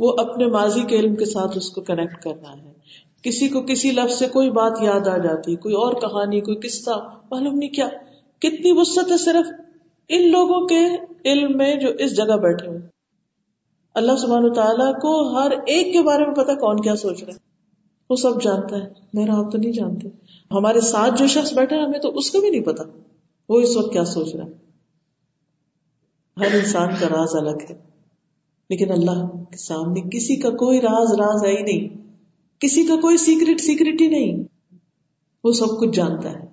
وہ 0.00 0.16
اپنے 0.18 0.46
ماضی 0.46 0.82
کے 0.82 0.96
علم 0.96 1.16
کے 1.16 1.24
ساتھ 1.24 1.56
اس 1.56 1.70
کو 1.70 1.80
کنیکٹ 1.80 2.22
کر 2.22 2.30
رہا 2.42 2.52
ہے۔ 2.52 2.67
کسی 3.22 3.48
کو 3.48 3.62
کسی 3.62 3.90
لفظ 3.90 4.18
سے 4.18 4.28
کوئی 4.28 4.50
بات 4.50 4.72
یاد 4.82 5.08
آ 5.08 5.16
جاتی، 5.16 5.56
کوئی 5.56 5.74
اور 5.74 5.92
کہانی، 5.92 6.40
کوئی 6.40 6.56
قصہ، 6.56 6.90
معلوم 7.30 7.54
نہیں 7.54 7.70
کیا۔ 7.70 7.88
کتنی 8.38 8.72
وسط 8.80 9.12
ہے 9.12 9.16
صرف 9.16 9.46
ان 10.08 10.30
لوگوں 10.30 10.66
کے 10.66 10.88
علم 11.24 11.58
میں 11.58 11.74
جو 11.74 11.88
اس 11.98 12.16
جگہ 12.16 12.36
بیٹھے 12.36 12.68
ہوئے۔ 12.68 12.78
اللہ 13.94 14.16
سبحان 14.16 14.52
تعالیٰ 14.52 14.94
کو 14.94 15.38
ہر 15.38 15.50
ایک 15.50 15.92
کے 15.92 16.02
بارے 16.02 16.26
میں 16.26 16.34
پتا 16.34 16.54
کون 16.54 16.80
کیا 16.80 16.96
سوچ 16.96 17.24
رہا 17.24 17.32
ہے۔ 17.32 17.38
وہ 18.10 18.16
سب 18.16 18.42
جانتا 18.42 18.76
ہے۔ 18.76 18.88
میرا 19.14 19.38
آپ 19.38 19.52
تو 19.52 19.58
نہیں 19.58 19.72
جانتے۔ 19.72 20.08
ہمارے 20.50 20.80
ساتھ 20.80 21.14
جو 21.18 21.26
شخص 21.26 21.52
بیٹھا 21.52 21.76
ہمیں 21.76 21.98
تو 21.98 22.16
اس 22.16 22.30
کو 22.30 22.40
بھی 22.40 22.50
نہیں 22.50 22.62
پتا 22.62 22.84
وہ 23.48 23.60
اس 23.60 23.76
وقت 23.76 23.92
کیا 23.92 24.04
سوچ 24.04 24.34
رہا 24.34 24.46
ہے۔ 24.46 24.50
ہر 26.40 26.54
انسان 26.54 26.88
کا 27.00 27.08
راز 27.08 27.36
الگ 27.36 27.62
ہے۔ 27.70 27.78
لیکن 28.70 28.92
اللہ 28.92 29.26
کے 29.50 29.56
سامنے 29.56 30.00
کسی 30.00 30.36
کا 30.36 30.50
کوئی 30.50 30.80
راز 30.80 31.12
راز 31.12 31.44
ہے 31.44 31.50
ہی 31.50 31.62
نہیں۔ 31.62 32.07
کسی 32.60 32.84
کا 32.84 32.96
کوئی 32.96 33.16
سیکرٹ 33.16 33.60
سیکرٹ 33.60 34.00
ہی 34.00 34.08
نہیں۔ 34.08 34.44
وہ 35.44 35.52
سب 35.52 35.78
کچھ 35.80 35.96
جانتا 35.96 36.32
ہے۔ 36.32 36.48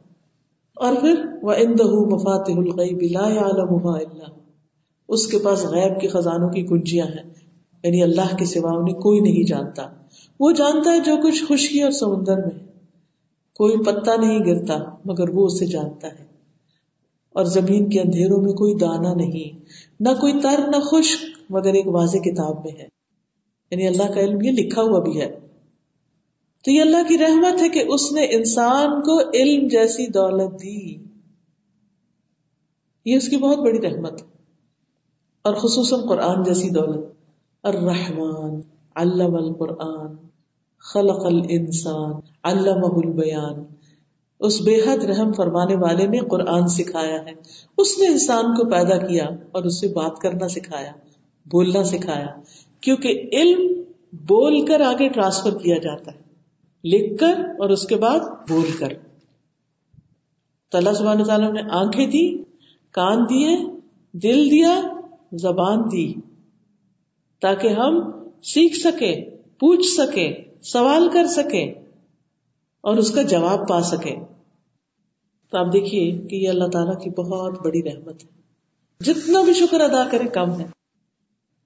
اور 0.76 0.94
پھر 1.02 1.26
وہ 1.41 1.52
اندہ 1.52 1.84
مفات 1.84 2.50
اللہ 2.50 4.24
اس 5.08 5.28
کے 5.28 5.39
پاس 5.39 5.65
غیب 5.65 6.02
کے 6.02 6.08
خزانوں 6.08 6.50
کی 6.50 6.63
کنجیاں 6.63 7.06
ہیں۔ 7.06 7.34
یعنی 7.84 8.04
اللہ 8.04 8.36
کے 8.36 8.46
سوا 8.46 8.72
انہیں 8.72 8.96
کوئی 8.96 9.20
نہیں 9.20 9.48
جانتا۔ 9.48 9.89
وہ 10.39 10.52
جانتا 10.52 10.91
ہے 10.91 11.00
جو 11.00 11.18
کچھ 11.24 11.44
خشکی 11.50 11.82
اور 11.82 11.91
سمندر 11.91 12.38
میں 12.38 12.68
کوئی 13.54 13.78
پتا 13.86 14.15
نہیں 14.15 14.39
گرتا، 14.39 14.78
مگر 15.06 15.30
وہ 15.30 15.46
اسے 15.46 15.65
جانتا 15.65 16.08
ہے۔ 16.08 16.26
اور 17.30 17.46
زمین 17.46 17.89
کے 17.89 18.00
اندھیروں 18.00 18.41
میں 18.41 18.54
کوئی 18.54 18.76
دانا 18.76 19.13
نہیں۔ 19.13 19.65
نہ 20.00 20.10
کوئی 20.10 20.34
تر، 20.44 20.60
نہ 20.68 20.80
خشک، 20.80 21.26
مگر 21.50 21.74
ایک 21.74 21.88
واضح 21.88 22.18
کتاب 22.18 22.65
میں 22.65 22.80
ہے۔ 22.80 22.88
یعنی 23.72 23.88
اللہ 23.88 24.13
کا 24.13 24.20
علم 24.20 24.41
یہ 24.41 24.52
لکھا 24.52 24.82
ہوا 24.82 25.00
بھی 25.00 25.22
ہے۔ 25.22 25.39
تو 26.65 26.71
یہ 26.71 26.82
اللہ 26.82 27.08
کی 27.08 27.17
رحمت 27.17 27.62
ہے 27.62 27.69
کہ 27.69 27.84
اس 27.88 28.12
نے 28.12 28.23
انسان 28.23 29.01
کو 29.01 29.19
علم 29.34 29.67
جیسی 29.67 30.08
دولت 30.08 30.63
دی۔ 30.63 30.95
یہ 33.06 33.15
اس 33.15 33.30
کی 33.30 33.38
بہت 33.38 33.58
بڑی 33.58 33.82
رحمت 33.82 34.21
اور 35.41 35.54
خصوصاً 35.54 35.99
قرآن 36.01 36.43
جیسی 36.43 36.69
دولت۔ 36.69 37.06
الرحمن 37.63 38.60
علم 38.95 39.36
القرآن، 39.36 40.15
خلق 40.80 41.25
الانسان 41.25 42.12
علمہ 42.43 43.06
البیان۔ 43.06 43.63
اس 44.39 44.62
بے 44.62 44.75
حد 44.75 45.04
رحم 45.04 45.32
فرمانے 45.32 45.75
والے 45.75 46.08
نے 46.08 46.19
قرآن 46.19 46.67
سکھایا 46.67 47.25
ہے۔ 47.25 47.32
اس 47.78 47.99
نے 47.99 48.08
انسان 48.08 48.45
کو 48.45 48.69
پیدا 48.69 48.97
کیا 48.97 49.25
اور 49.51 49.63
اس 49.63 49.80
سے 49.80 49.88
بات 49.88 50.19
کرنا 50.19 50.47
سکھایا، 50.47 50.91
بولنا 51.45 51.84
سکھایا۔ 51.84 52.28
کیونکہ 52.82 53.30
علم 53.34 53.82
بول 54.12 54.65
کر 54.65 54.82
آگے 54.82 55.10
ٹرانسفر 55.10 55.58
کیا 55.58 55.78
جاتا 55.78 56.12
ہے۔ 56.12 56.25
لکھ 56.86 57.17
کر 57.19 57.34
اور 57.60 57.69
اس 57.69 57.88
کے 57.88 57.95
بعد 57.95 58.19
بول 58.19 58.71
کر۔ 58.80 58.88
تو 60.69 60.78
اللہ 60.78 60.93
سبحانہ 60.93 61.24
تعالیٰ 61.24 61.54
نے 61.54 61.62
آنکھیں 61.71 62.08
دی، 62.08 62.43
کان 62.91 63.17
دیے، 63.30 63.58
دل 64.12 64.52
دیا، 64.52 64.82
زبان 65.32 65.80
دی۔ 65.91 66.13
تاکہ 67.41 67.67
ہم 67.67 68.12
سیکھ 68.43 68.78
سکے 68.78 69.30
پوچھ 69.60 69.88
سکے 69.88 70.43
سوال 70.62 71.10
کر 71.13 71.26
سکے 71.26 71.63
اور 72.82 72.98
اس 72.98 73.12
کا 73.12 73.21
جواب 73.21 73.69
پا 73.69 73.82
سکے 73.82 74.15
تو 75.52 75.58
آپ 75.58 75.74
دیکھیے 75.74 76.17
کہ 76.17 76.36
یہ 76.36 76.50
اللہ 76.50 76.67
تعالیٰ 76.67 77.02
کی 77.04 77.10
بہت 77.10 77.65
بڑی 77.65 77.84
رحمت 77.84 78.24
ہے۔ 78.24 78.41
جتنا 79.00 79.41
بھی 79.41 79.54
شکر 79.54 79.80
ادا 79.80 80.08
کرے، 80.12 80.28
کم 80.28 80.60
ہے۔ 80.60 80.65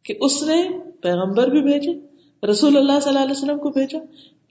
کہ 0.03 0.13
اس 0.19 0.43
نے 0.43 0.69
پیغمبر 1.01 1.47
بھی 1.47 1.61
بھیجے 1.61 2.08
رسول 2.43 2.77
اللہ 2.77 2.99
صلی 2.99 3.09
اللہ 3.09 3.19
علیہ 3.19 3.31
وسلم 3.31 3.57
کو 3.57 3.69
بھیجا، 3.69 3.99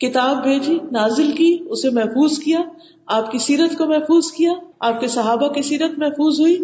کتاب 0.00 0.42
بھیجی، 0.42 0.78
نازل 0.90 1.30
کی، 1.32 1.58
اسے 1.66 1.90
محفوظ 1.90 2.38
کیا، 2.38 2.60
آپ 3.06 3.30
کی 3.30 3.38
سیرت 3.38 3.78
کو 3.78 3.86
محفوظ 3.86 4.30
کیا، 4.32 4.52
آپ 4.80 5.00
کے 5.00 5.08
صحابہ 5.08 5.48
کی 5.48 5.62
سیرت 5.62 5.98
محفوظ 5.98 6.40
ہوئی، 6.40 6.56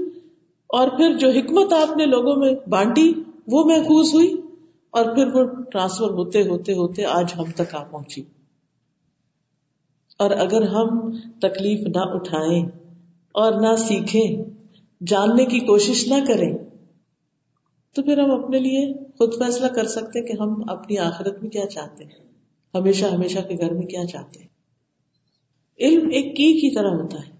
اور 0.70 0.88
پھر 0.88 1.16
جو 1.18 1.30
حکمت 1.30 1.72
آپ 1.72 1.96
نے 1.96 2.06
لوگوں 2.06 2.36
میں 2.36 2.54
بانٹی، 2.68 3.12
وہ 3.46 3.64
محفوظ 3.64 4.14
ہوئی، 4.14 4.34
اور 4.90 5.14
پھر 5.14 5.26
وہ 5.26 5.44
ٹرانسفر 5.72 6.10
ہوتے 6.10 6.42
ہوتے 6.42 6.72
ہوتے 6.72 7.04
آج 7.04 7.32
ہم 7.38 7.50
تک 7.54 7.74
آ 7.74 7.82
پہنچی۔ 7.84 8.22
اور 10.20 10.30
اگر 10.30 10.62
ہم 10.62 11.10
تکلیف 11.40 11.86
نہ 11.86 12.02
اٹھائیں 12.14 12.66
اور 13.34 13.52
نہ 13.52 13.74
سیکھیں، 13.76 14.44
جاننے 15.00 15.44
کی 15.44 15.60
کوشش 15.60 16.06
نہ 16.08 16.24
کریں، 16.26 16.52
تو 17.96 18.02
پھر 18.02 18.18
ہم 18.18 18.30
اپنے 18.30 18.58
لیے 18.58 18.92
خود 19.18 19.34
فیصلہ 19.38 19.66
کر 19.66 19.86
سکتے 19.86 20.22
کہ 20.22 20.32
ہم 20.40 20.62
اپنی 20.68 20.98
آخرت 20.98 21.42
میں 21.42 21.50
کیا 21.50 21.66
چاہتے 21.66 22.04
ہیں؟ 22.04 22.32
ہمیشہ 22.74 23.06
ہمیشہ 23.06 23.38
کے 23.38 23.54
گھر 23.58 23.72
میں 23.72 23.86
کیا 23.86 24.04
چاہتے 24.04 24.40
ہیں؟ 24.40 24.46
علم 25.80 26.08
ایک 26.12 26.36
کی 26.36 26.52
کی 26.52 26.74
طرح 26.74 26.88
ہوتا 26.88 27.18
ہے۔ 27.18 27.34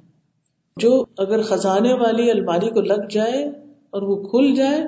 جو 0.77 1.05
اگر 1.19 1.43
خزانے 1.43 1.93
والی 1.93 2.31
الماری 2.31 2.71
کو 2.71 2.81
لگ 2.81 3.09
جائے 3.11 3.45
اور 3.91 4.03
وہ 4.03 4.29
کھل 4.29 4.55
جائے، 4.55 4.81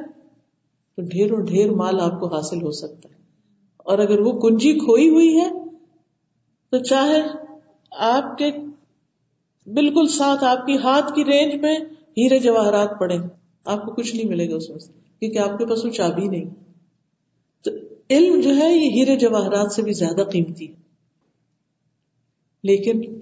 تو 0.96 1.02
ڈھیروں 1.02 1.46
ڈھیر 1.46 1.70
مال 1.70 2.00
آپ 2.00 2.20
کو 2.20 2.34
حاصل 2.34 2.62
ہو 2.62 2.70
سکتا 2.70 3.08
ہے۔ 3.08 3.14
اور 3.78 3.98
اگر 3.98 4.20
وہ 4.20 4.40
کنجی 4.40 4.72
کھوئی 4.72 5.08
ہوئی 5.08 5.36
ہے، 5.36 5.50
تو 6.70 6.78
چاہے 6.78 7.22
آپ 7.90 8.38
کے 8.38 8.50
بالکل 9.66 10.06
ساتھ 10.06 10.44
آپ 10.44 10.66
کی 10.66 10.76
ہاتھ 10.76 11.14
کی 11.14 11.24
رینج 11.24 11.54
میں 11.54 11.78
ہیرے 12.18 12.38
جواہرات 12.38 12.98
پڑے 13.00 13.16
آپ 13.64 13.86
کو 13.86 13.92
کچھ 13.94 14.16
نہیں 14.16 14.28
ملے 14.28 14.50
گا 14.50 14.56
اس 14.56 14.70
میں 14.70 14.78
کیونکہ 15.20 15.38
آپ 15.38 15.58
کے 15.58 15.66
پاس 15.66 15.84
وہ 15.84 15.90
چابی 15.90 16.28
نہیں۔ 16.28 16.65
علم 18.10 18.40
جو 18.40 18.56
ہے 18.56 18.72
یہ 18.72 18.90
ہیرے 18.90 19.16
جواہرات 19.16 19.72
سے 19.72 19.82
بھی 19.82 19.92
زیادہ 19.92 20.22
قیمتی 20.30 20.68
ہے۔ 20.68 20.74
لیکن 22.64 23.20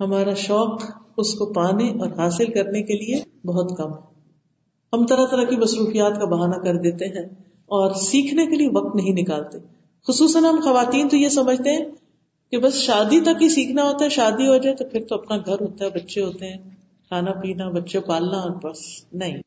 ہمارا 0.00 0.34
شوق 0.34 0.82
اس 1.16 1.34
کو 1.34 1.52
پانے 1.52 1.90
اور 1.90 2.10
حاصل 2.18 2.52
کرنے 2.52 2.82
کے 2.82 2.94
لیے 2.94 3.46
بہت 3.46 3.78
کم 3.78 3.92
ہے۔ 3.92 4.10
ہم 4.92 5.06
طرح 5.06 5.26
طرح 5.30 5.44
کی 5.44 5.56
مصروفیات 5.56 6.18
کا 6.18 6.24
بہانہ 6.24 6.56
کر 6.56 6.76
دیتے 6.76 7.04
ہیں 7.04 7.24
اور 7.66 7.94
سیکھنے 7.94 8.46
کے 8.46 8.56
لیے 8.56 8.68
وقت 8.74 8.96
نہیں 8.96 9.12
نکالتے۔ 9.12 9.58
خصوصاً 10.08 10.44
ہم 10.44 10.60
خواتین 10.64 11.08
تو 11.08 11.16
یہ 11.16 11.28
سمجھتے 11.28 11.70
ہیں 11.70 11.84
کہ 12.50 12.58
بس 12.58 12.74
شادی 12.74 13.20
تک 13.20 13.42
ہی 13.42 13.48
سیکھنا 13.48 13.84
ہوتا 13.84 14.04
ہے، 14.04 14.10
شادی 14.10 14.46
ہو 14.46 14.56
جائے 14.56 14.76
تو 14.76 14.84
پھر 14.88 15.04
تو 15.04 15.14
اپنا 15.14 15.36
گھر 15.36 15.60
ہوتا 15.60 15.84
ہے، 15.84 15.90
بچے 15.90 16.22
ہوتے 16.22 16.46
ہیں، 16.46 16.70
کھانا 17.08 17.32
پینا، 17.32 17.68
بچے 17.68 18.00
پالنا 18.00 18.36
اور 18.36 18.50
بس، 18.50 18.78
نہیں۔ 19.12 19.38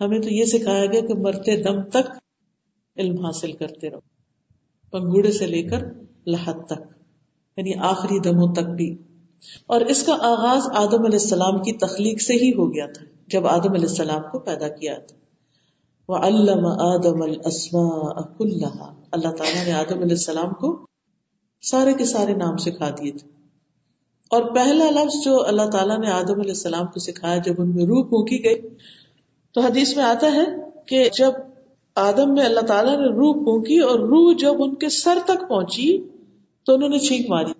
ہمیں 0.00 0.18
تو 0.18 0.28
یہ 0.28 0.44
سکھایا 0.44 0.86
گیا 0.86 1.00
کہ 1.00 1.14
مرتے 1.14 1.62
دم 1.62 1.82
تک 1.82 2.23
علم 2.96 3.24
حاصل 3.24 3.52
کرتے 3.52 3.90
رہو۔ 3.90 4.00
پنگوڑے 4.90 5.32
سے 5.32 5.46
لے 5.46 5.62
کر 5.62 5.78
لحد 6.26 6.66
تک 6.66 6.94
یعنی 7.56 7.74
آخری 7.74 8.18
دموں 8.18 8.52
تک 8.52 8.64
بھی۔ 8.64 8.96
اور 9.66 9.80
اس 9.80 10.02
کا 10.02 10.12
آغاز 10.12 10.62
آدم 10.74 11.04
علیہ 11.04 11.18
السلام 11.22 11.58
کی 11.62 11.72
تخلیق 11.72 12.22
سے 12.22 12.34
ہی 12.34 12.50
ہو 12.50 12.74
گیا 12.74 12.86
تھا، 12.86 13.04
جب 13.26 13.46
آدم 13.46 13.72
علیہ 13.72 13.88
السلام 13.88 14.22
کو 14.32 14.38
پیدا 14.38 14.68
کیا 14.68 14.98
تھا۔ 14.98 15.16
وہ 16.08 16.16
علامہ 16.16 16.68
آدم 16.68 17.22
السما 17.22 17.88
اللہ 19.12 19.28
تعالیٰ 19.28 19.64
نے 19.64 19.72
آدم 19.72 19.94
علیہ 19.94 20.16
السلام 20.16 20.52
کو 20.52 20.86
سارے 21.62 21.94
کے 21.94 22.04
سارے 22.04 22.34
نام 22.34 22.56
سکھا 22.56 22.90
دیے 22.90 23.12
تھے۔ 23.12 23.28
اور 24.30 24.54
پہلا 24.54 24.90
لفظ 24.90 25.24
جو 25.24 25.46
اللہ 25.46 25.70
تعالیٰ 25.72 25.98
نے 25.98 26.10
آدم 26.10 26.40
علیہ 26.40 26.50
السلام 26.50 26.86
کو 26.86 27.00
سکھایا 27.00 27.36
جب 27.36 27.54
ان 27.58 27.74
میں 27.74 27.84
روح 27.84 28.08
پھونکی 28.08 28.44
گئی، 28.44 28.60
تو 29.52 29.60
حدیث 29.60 29.96
میں 29.96 30.04
آتا 30.04 30.26
ہے 30.26 30.44
کہ 30.86 31.08
جب 31.18 31.32
آدم 31.96 32.34
میں 32.34 32.44
اللہ 32.44 32.60
تعالیٰ 32.60 32.96
نے 32.96 33.06
روح 33.06 33.34
پھونکی 33.34 33.78
اور 33.78 33.98
روح 33.98 34.34
جب 34.38 34.52
ان 34.58 34.74
کے 34.74 34.88
سر 34.88 35.18
تک 35.24 35.48
پہنچی 35.48 36.04
تو 36.66 36.74
انہوں 36.74 36.88
نے 36.88 36.98
چھینک 36.98 37.30
ماری 37.30 37.52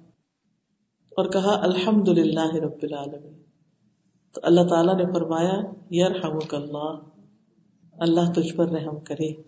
اور 1.11 1.26
کہا 1.26 1.62
الحمد 1.62 2.09
للہ 2.09 2.55
رب 2.55 2.78
العالمین. 2.82 3.43
تو 4.35 4.41
اللہ 4.43 4.61
تعالیٰ 4.68 4.97
نے 4.97 5.05
فرمایا 5.12 5.61
یار 5.91 6.11
اللہ 6.53 6.97
اللہ 7.93 8.32
تجھ 8.32 8.55
پر 8.55 8.68
رحم 8.68 9.01
کرے۔ 9.01 9.43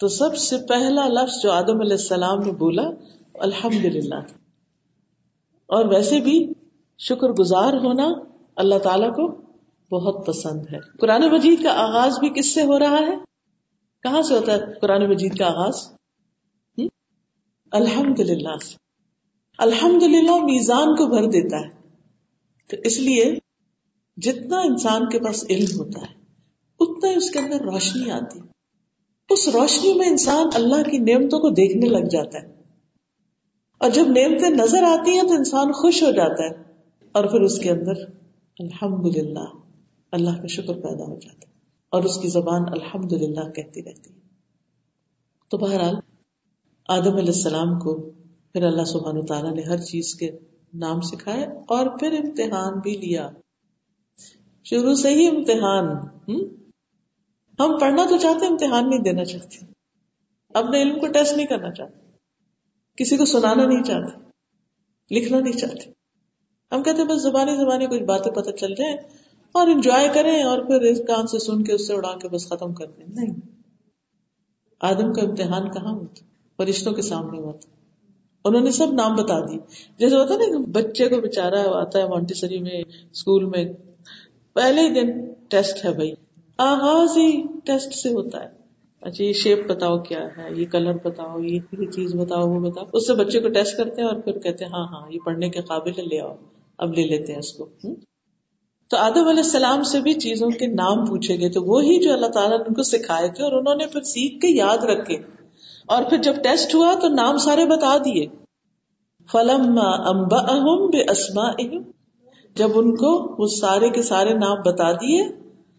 تو 0.00 0.08
سب 0.08 0.36
سے 0.36 0.56
پہلا 0.68 1.08
لفظ 1.08 1.42
جو 1.42 1.52
آدم 1.52 1.80
علیہ 1.80 1.92
السلام 1.92 2.38
نے 2.38 2.52
بولا 2.52 2.90
الحمد 3.34 3.84
للہ 3.84 4.20
اور 5.66 5.84
ویسے 5.84 6.20
بھی 6.20 6.52
شکر 6.98 7.28
گزار 7.28 7.72
ہونا 7.72 8.08
اللہ 8.56 8.78
تعالی 8.78 9.10
کو 9.10 9.45
بہت 9.90 10.26
پسند 10.26 10.60
ہے۔ 10.72 10.78
قرآن 11.00 11.22
مجید 11.32 11.62
کا 11.62 11.70
آغاز 11.70 12.18
بھی 12.18 12.28
کس 12.28 12.54
سے 12.54 12.62
ہو 12.62 12.78
رہا 12.78 12.98
ہے؟ 12.98 13.16
کہاں 14.02 14.22
سے 14.22 14.34
ہوتا 14.34 14.52
ہے 14.52 14.58
قرآن 14.80 15.10
مجید 15.10 15.38
کا 15.38 15.46
آغاز؟ 15.46 15.92
الحمد 17.72 18.20
للہ 18.20 18.56
الحمد 19.58 20.02
للہ 20.02 20.36
میزان 20.36 20.96
کو 20.96 21.06
بھر 21.06 21.24
دیتا 21.24 21.56
ہے۔ 21.56 21.68
تو 22.68 22.76
اس 22.84 22.98
لیے 22.98 23.34
جتنا 24.16 24.60
انسان 24.60 25.08
کے 25.08 25.18
پاس 25.18 25.44
علم 25.50 25.80
ہوتا 25.80 26.00
ہے، 26.00 26.14
اتنا 26.80 27.10
ہی 27.10 27.16
اس 27.16 27.30
کے 27.30 27.38
اندر 27.38 27.60
روشنی 27.60 28.10
آتی۔ 28.10 28.40
اس 29.30 29.48
روشنی 29.48 29.94
میں 29.94 30.08
انسان 30.08 30.46
اللہ 30.54 30.90
کی 30.90 30.98
نعمتوں 30.98 31.38
کو 31.38 31.50
دیکھنے 31.50 31.88
لگ 31.88 32.08
جاتا 32.08 32.42
ہے۔ 32.42 32.62
اور 33.78 33.90
جب 33.90 34.04
نعمتیں 34.06 34.50
نظر 34.50 34.82
آتی 34.82 35.10
ہیں 35.10 35.22
تو 35.22 35.32
انسان 35.32 35.72
خوش 35.72 36.02
ہو 36.02 36.10
جاتا 36.10 36.42
ہے۔ 36.44 36.72
اور 37.12 37.24
پھر 37.24 37.40
اس 37.40 37.58
کے 37.58 37.70
اندر 37.70 37.92
الحمد 38.58 39.16
للہ 39.16 39.65
اللہ 40.12 40.30
کا 40.30 40.46
شکر 40.46 40.74
پیدا 40.74 41.04
ہو 41.04 41.18
جاتا 41.18 41.48
ہے 41.48 41.52
اور 41.88 42.02
اس 42.02 42.18
کی 42.18 42.28
زبان 42.28 42.62
الحمد 42.68 43.12
للہ 43.12 43.50
کہتی 43.50 43.84
رہتی 43.84 44.10
ہے۔ 44.10 44.20
تو 45.50 45.58
بہرحال، 45.58 45.94
آدم 46.88 47.16
علیہ 47.16 47.32
السلام 47.34 47.78
کو 47.78 48.10
پھر 48.52 48.62
اللہ 48.62 48.84
سبحانہ 48.84 49.20
تعالیٰ 49.28 49.54
نے 49.54 49.62
ہر 49.62 49.78
چیز 49.78 50.14
کے 50.14 50.30
نام 50.74 51.00
سکھائے 51.00 51.44
اور 51.44 51.98
پھر 51.98 52.12
امتحان 52.12 52.78
بھی 52.78 52.96
لیا۔ 52.96 53.30
شروع 54.64 54.94
سے 54.94 55.08
ہی 55.08 55.26
امتحان، 55.26 55.86
ہم؟ 57.58 57.78
پڑھنا 57.78 58.06
تو 58.08 58.18
چاہتے 58.18 58.46
امتحان 58.46 58.90
نہیں 58.90 59.00
دینا 59.00 59.24
چاہتے۔ 59.24 59.66
اپنے 60.54 60.82
علم 60.82 61.00
کو 61.00 61.06
ٹیسٹ 61.06 61.36
نہیں 61.36 61.46
کرنا 61.46 61.72
چاہتے۔ 61.72 62.10
کسی 62.96 63.16
کو 63.16 63.24
سنانا 63.24 63.66
نہیں 63.66 63.82
چاہتے، 63.82 64.18
لکھنا 65.14 65.40
نہیں 65.40 65.52
چاہتے۔ 65.52 65.90
ہم 66.72 66.82
کہتے 66.82 67.04
بس 67.04 67.22
زبانی 67.22 67.56
زبانی 67.56 67.86
کچھ 67.86 68.02
باتیں 68.02 68.32
پتہ 68.32 68.50
چل 68.50 68.74
جائیں۔ 68.74 68.96
اور 69.52 69.66
انجوائے 69.66 70.08
کریں 70.14 70.42
اور 70.42 70.58
پھر 70.58 70.80
اس 70.80 70.98
کان 70.98 71.26
سے 71.26 71.38
سن 71.38 71.64
کے 71.64 71.72
اس 71.72 71.86
سے 71.86 71.94
اڑا 71.94 72.18
کے 72.18 72.28
بس 72.28 72.48
ختم 72.48 72.74
کر 72.74 72.86
دیں۔ 72.86 73.04
نہیں۔ 73.08 73.34
آدم 74.80 75.12
کا 75.12 75.22
امتحان 75.22 75.70
کہاں 75.70 75.92
ہوتا؟ 75.92 76.24
فرشتوں 76.56 76.92
کے 76.92 77.02
سامنے 77.02 77.38
ہوتا۔ 77.38 77.68
انہوں 78.44 78.60
نے 78.60 78.70
سب 78.70 78.92
نام 78.92 79.14
بتا 79.14 79.40
دی 79.40 79.58
جیسے 79.98 80.16
ہوتا 80.16 80.34
نا 80.36 80.58
بچے 80.72 81.08
کو 81.08 81.20
بےچارا 81.20 81.62
آتا 81.80 81.98
ہے 81.98 82.08
مونٹیسری 82.08 82.58
میں 82.58 82.82
اسکول 83.12 83.44
میں۔ 83.44 83.64
پہلے 84.54 84.80
ہی 84.80 84.88
دن 84.88 85.32
ٹیسٹ 85.48 85.84
ہے 85.84 85.92
بھائی۔ 85.92 86.12
آغاز 86.58 87.16
ہی 87.16 87.42
ٹیسٹ 87.64 87.94
سے 87.94 88.08
ہوتا 88.08 88.44
ہے۔ 88.44 88.48
اچھا 89.00 89.24
یہ 89.24 89.32
شیپ 89.32 89.68
بتاؤ 89.68 89.98
کیا 89.98 90.26
ہے؟ 90.36 90.48
یہ 90.56 90.66
کلر 90.66 90.94
بتاؤ، 91.04 91.40
یہ 91.40 91.58
چیز 91.92 92.14
بتاؤ، 92.14 92.46
وہ 92.46 92.60
بتاؤ۔ 92.60 92.84
اس 92.92 93.06
سے 93.06 93.14
بچے 93.14 93.40
کو 93.40 93.48
ٹیسٹ 93.48 93.76
کرتے 93.76 94.02
ہیں 94.02 94.08
اور 94.08 94.20
پھر 94.20 94.38
کہتے 94.38 94.64
ہیں 94.64 94.72
ہاں 94.72 94.86
ہاں 94.86 95.12
یہ 95.12 95.18
پڑھنے 95.24 95.48
کے 95.48 95.60
قابل 95.60 95.90
ہے، 95.98 96.02
لے 96.02 96.20
آؤ۔ 96.20 96.34
اب 96.78 96.92
لے 96.92 97.06
لیتے 97.06 97.32
ہیں 97.32 97.38
اس 97.38 97.52
کو۔ 97.52 97.68
تو 98.88 98.96
آدم 98.96 99.28
علیہ 99.28 99.42
السلام 99.42 99.82
سے 99.82 100.00
بھی 100.00 100.14
چیزوں 100.14 100.50
کے 100.50 100.66
نام 100.66 101.06
پوچھے 101.06 101.40
گئے 101.40 101.50
تو 101.50 101.62
وہی 101.62 102.04
جو 102.04 102.12
اللہ 102.12 102.26
تعالیٰ 102.26 102.58
نے 102.58 102.64
ان 102.68 102.74
کو 102.74 102.82
سکھائے 102.82 103.28
تھے 103.28 103.44
اور 103.44 103.52
انہوں 103.52 103.74
نے 103.74 103.86
پھر 103.86 104.02
سیکھ 104.02 104.40
کے 104.40 104.48
یاد 104.48 104.78
رکھے 104.78 105.16
اور 105.86 106.02
پھر 106.02 106.16
جب 106.16 106.34
ٹیسٹ 106.42 106.74
ہوا 106.74 106.94
تو 107.00 107.08
نام 107.08 107.36
سارے 107.36 107.66
بتا 107.66 107.96
دیے۔ 108.04 108.26
فلم 109.32 109.78
امبا 110.06 110.38
اہم 110.38 110.86
بے 110.86 111.10
اسما 111.10 111.42
اہم 111.42 111.82
جب 112.54 112.68
ان 112.74 112.96
کو 112.96 113.42
وہ 113.42 113.46
سارے 113.46 113.90
کے 113.90 114.02
سارے 114.02 114.34
نام 114.34 114.56
بتا 114.64 114.92
دیے 114.92 115.22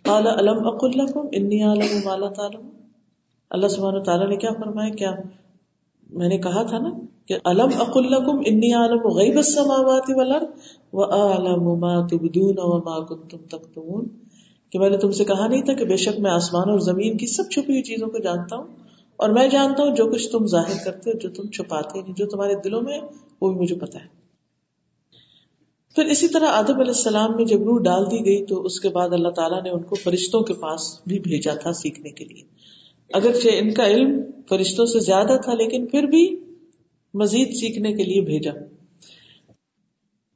علم 0.05 0.67
اق 0.67 0.83
اللہ 0.83 1.17
انی 1.31 1.63
عالم 1.63 1.99
مالا 2.05 2.27
تعالم 2.27 2.69
اللہ 3.49 3.67
سبحانہ 3.67 3.99
تعالیٰ 3.99 4.29
نے 4.29 4.35
کیا 4.35 4.49
فرمایا؟ 4.51 4.89
کیا؟ 4.89 5.11
میں 6.09 6.29
نے 6.29 6.37
کہا 6.37 6.63
تھا 6.63 6.77
نا 6.77 6.89
کہ 7.27 7.35
علم 7.45 7.69
اق 7.79 7.97
انی 8.45 8.73
عالم 8.73 9.07
غیب 9.07 9.37
السماوات 9.37 10.09
والارض 10.09 10.71
وعلم 10.93 11.79
ما 11.79 12.07
تبدون 12.07 12.55
وما 12.57 12.99
کنتم 13.05 13.37
تکتمون۔ 13.37 14.07
کہ 14.73 14.79
میں 14.79 14.89
نے 14.89 14.97
تم 14.97 15.11
سے 15.11 15.23
کہا 15.25 15.47
نہیں 15.47 15.61
تھا 15.61 15.73
کہ 15.73 15.85
بے 15.85 15.95
شک 15.95 16.19
میں 16.19 16.31
آسمان 16.31 16.69
اور 16.69 16.79
زمین 16.79 17.17
کی 17.17 17.27
سب 17.27 17.49
چھپی 17.51 17.71
ہوئی 17.71 17.83
چیزوں 17.83 18.07
کو 18.07 18.17
جانتا 18.17 18.55
ہوں، 18.55 18.67
اور 19.19 19.29
میں 19.29 19.47
جانتا 19.47 19.83
ہوں 19.83 19.95
جو 19.95 20.07
کچھ 20.11 20.31
تم 20.31 20.45
ظاہر 20.45 20.83
کرتے 20.85 21.09
ہو، 21.09 21.17
جو 21.17 21.29
تم 21.29 21.49
چھپاتے 21.49 22.01
نہیں 22.01 22.13
جو 22.17 22.25
تمہارے 22.25 22.53
دلوں 22.55 22.81
میں، 22.81 22.99
وہ 23.41 23.51
بھی 23.51 23.59
مجھے 23.59 23.75
پتا 23.75 23.99
ہے۔ 23.99 24.07
پھر 25.95 26.05
اسی 26.05 26.27
طرح 26.27 26.47
آدم 26.47 26.79
علیہ 26.79 26.95
السلام 26.95 27.35
میں 27.35 27.45
جب 27.45 27.63
روح 27.63 27.79
ڈال 27.83 28.05
دی 28.11 28.25
گئی 28.25 28.45
تو 28.45 28.61
اس 28.63 28.79
کے 28.79 28.89
بعد 28.89 29.13
اللہ 29.13 29.29
تعالیٰ 29.29 29.63
نے 29.63 29.69
ان 29.69 29.83
کو 29.83 29.95
فرشتوں 29.95 30.41
کے 30.41 30.53
پاس 30.53 30.81
بھی 31.07 31.19
بھیجا 31.19 31.53
تھا 31.53 31.71
سیکھنے 31.73 32.09
کے 32.09 32.25
لیے۔ 32.25 32.43
اگرچہ 33.13 33.47
ان 33.51 33.73
کا 33.73 33.87
علم 33.87 34.19
فرشتوں 34.49 34.85
سے 34.85 34.99
زیادہ 34.99 35.37
تھا، 35.43 35.53
لیکن 35.53 35.85
پھر 35.85 36.03
بھی 36.03 36.25
مزید 37.13 37.47
سیکھنے 37.47 37.93
کے 37.93 38.03
لیے 38.03 38.21
بھیجا۔ 38.21 38.51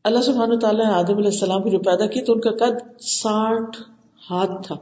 اللہ 0.03 0.22
سبحانہ 0.22 0.59
تعالیٰ 0.59 0.86
نے 0.86 0.91
آدم 0.91 1.17
علیہ 1.17 1.30
السلام 1.30 1.63
کو 1.63 1.69
جو 1.69 1.80
پیدا 1.80 2.05
کی 2.05 2.22
تو 2.22 2.34
ان 2.34 2.41
کا 2.41 2.51
قد 2.51 3.01
ساٹھ 3.01 3.82
ہاتھ 4.32 4.67
تھا۔ 4.67 4.76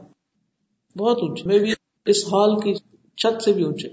بہت 0.98 1.18
اونچے، 1.22 1.42
میں 1.46 1.58
بھی 1.58 1.72
اس 2.06 2.32
ہال 2.32 2.60
کی 2.60 2.74
چھت 3.16 3.42
سے 3.42 3.52
بھی 3.52 3.64
اونچے۔ 3.64 3.88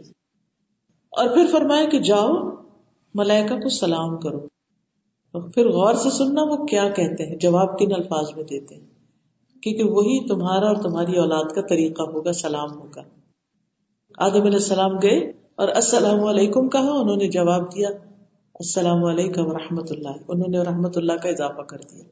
اور 1.09 1.27
پھر 1.27 1.45
فرمایا 1.51 1.89
کہ 1.89 1.99
جاؤ، 1.99 2.51
ملائکہ 3.13 3.55
کو 3.55 3.69
سلام 3.69 4.17
کرو۔ 4.17 4.39
پھر 5.49 5.69
غور 5.69 5.93
سے 5.93 6.09
سننا 6.09 6.43
وہ 6.43 6.65
کیا 6.65 6.89
کہتے 6.89 7.25
ہیں، 7.25 7.35
جواب 7.35 7.79
کن 7.79 7.93
الفاظ 7.93 8.35
میں 8.35 8.43
دیتے 8.43 8.75
ہیں۔ 8.75 8.85
کیونکہ 9.63 9.83
وہی 9.83 10.27
تمہارا 10.27 10.67
اور 10.67 10.75
تمہاری 10.75 11.17
اولاد 11.17 11.55
کا 11.55 11.61
طریقہ 11.61 12.01
ہوگا، 12.01 12.33
سلام 12.33 12.71
ہوگا۔ 12.71 13.01
آدم 14.17 14.41
علیہ 14.41 14.53
السلام 14.53 14.91
گئے 14.91 15.31
اور 15.57 15.67
السلام 15.67 16.23
علیکم 16.23 16.69
کہا، 16.69 16.89
انہوں 16.89 17.15
نے 17.15 17.27
جواب 17.27 17.75
دیا، 17.75 17.89
السلام 18.53 19.03
علیکم 19.03 19.51
رحمۃ 19.51 19.85
اللہ، 19.89 20.17
انہوں 20.27 20.47
نے 20.47 20.59
رحمت 20.59 20.97
اللہ 20.97 21.13
کا 21.13 21.29
اضافہ 21.29 21.61
کر 21.61 21.77
دیا۔ 21.77 22.03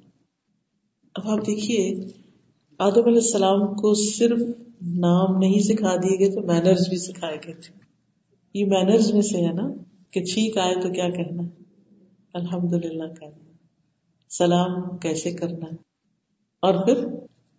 اب 1.16 1.30
آپ 1.30 1.48
دیکھیے، 1.48 2.06
آدم 2.80 3.06
علیہ 3.06 3.22
السلام 3.22 3.68
کو 3.68 3.94
صرف 3.94 4.40
نام 4.82 5.38
نہیں 5.38 5.60
سکھا 5.60 5.96
دیے 5.96 6.20
گئے، 6.20 6.36
تو 6.36 6.42
مینرز 6.42 6.90
بھی 6.90 6.98
سکھائے 6.98 7.38
گئے 7.46 7.54
تھے۔ 7.54 7.74
یہ 8.54 8.66
مینرز 8.66 9.14
میں 9.14 9.22
سے 9.22 9.48
ہے 9.48 9.54
نا، 9.54 9.70
کہ 10.12 10.24
چھینک 10.24 10.58
آئے 10.58 10.76
تو 10.76 10.90
کیا 10.90 11.10
کہنا؟ 11.10 11.44
الحمد 12.34 12.74
للہ 12.74 13.14
کہنا۔ 13.20 13.52
سلام 14.30 14.98
کیسے 14.98 15.32
کرنا؟ 15.32 15.76
اور 16.62 16.86
پھر 16.86 17.08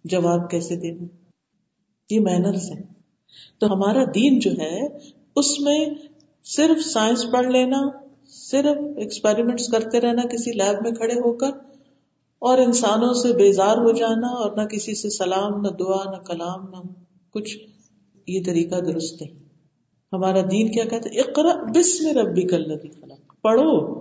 جواب 0.04 0.50
کیسے 0.50 0.76
دینا؟ 0.76 1.04
یہ 2.10 2.20
مینرز 2.20 2.70
ہیں۔ 2.70 2.82
تو 3.58 3.66
ہمارا 3.66 4.04
دین 4.14 4.38
جو 4.38 4.50
ہے 4.50 4.88
اس 5.36 5.60
میں 5.60 5.86
صرف 6.44 6.86
سائنس 6.86 7.26
پڑھ 7.32 7.46
لینا، 7.46 7.80
صرف 8.28 8.76
ایکسپیریمنٹس 8.96 9.68
کرتے 9.68 10.00
رہنا، 10.00 10.22
کسی 10.22 10.50
لیب 10.50 10.78
میں 10.82 10.90
کھڑے 10.90 11.14
ہو 11.14 11.32
کر، 11.32 11.50
اور 12.38 12.58
انسانوں 12.58 13.14
سے 13.14 13.32
بیزار 13.32 13.76
ہو 13.76 13.92
جانا، 13.92 14.26
اور 14.26 14.56
نہ 14.56 14.62
کسی 14.62 14.94
سے 14.94 15.10
سلام، 15.10 15.60
نہ 15.60 15.68
دعا، 15.68 16.10
نہ 16.10 16.16
کلام، 16.16 16.68
نہ 16.70 16.76
کچھ۔ 17.32 17.58
یہ 18.26 18.40
طریقہ 18.46 18.76
درست 18.76 19.22
نہیں 19.22 19.34
ہمارا 20.12 20.40
دین 20.40 20.72
کیا 20.72 20.84
کہتے 20.84 21.20
اقرا 21.20 21.62
بسم 21.74 22.18
ربی 22.18 22.42
کل 22.42 22.78
خلق۔ 22.78 23.42
پڑھو۔ 23.42 24.00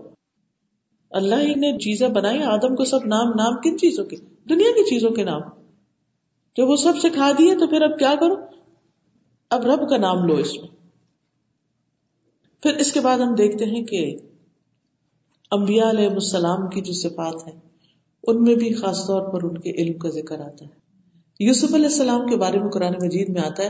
اللہ 1.12 1.36
ہی 1.36 1.56
نے 1.56 1.78
چیزیں 1.78 2.08
بنائی، 2.08 2.44
آدم 2.44 2.76
کو 2.76 2.86
سب 2.86 3.06
نام 3.06 3.28
نام 3.28 3.56
کن 3.64 3.78
چیزوں 3.78 4.06
کے؟ 4.06 4.16
دنیا 4.50 4.72
کی 4.72 4.90
چیزوں 4.90 5.10
کے 5.10 5.24
نام۔ 5.24 5.42
جب 6.58 6.70
وہ 6.70 6.76
سب 6.76 6.94
سکھا 7.04 7.32
دیے، 7.38 7.56
تو 7.56 7.68
پھر 7.68 7.82
اب 7.82 8.00
کیا 8.00 8.16
کرو؟ 8.20 8.36
اب 9.50 9.66
رب 9.66 9.90
کا 9.90 9.98
نام 9.98 10.26
لو 10.26 10.36
اس 10.36 10.54
میں۔ 10.60 10.85
پھر 12.66 12.76
اس 12.76 12.91
کے 12.91 12.99
بعد 12.99 13.18
ہم 13.18 13.36
دیکھتے 13.36 13.66
ہیں 13.66 13.84
کہ 13.86 14.18
امبیا 15.51 15.89
علیہ 15.89 16.07
السلام 16.07 16.70
کی 16.70 16.82
جو 16.82 16.93
صفات 16.93 17.47
ہیں، 17.47 17.59
ان 18.28 18.43
میں 18.43 18.55
بھی 18.55 18.74
خاص 18.74 19.07
طور 19.07 19.34
پر 19.34 19.43
ان 19.43 19.57
کے 19.57 19.72
علم 19.72 19.93
کا 19.93 20.09
ذکر 20.09 20.39
آتا 20.39 20.66
ہے۔ 20.66 20.70
یوسف 21.39 21.74
علیہ 21.74 21.86
السلام 21.86 22.28
کے 22.28 22.38
بارے 22.38 22.59
میں 22.59 22.70
قرآن 22.70 22.93
مجید 23.03 23.30
میں 23.30 23.41
آتا 23.41 23.63
ہے 23.63 23.70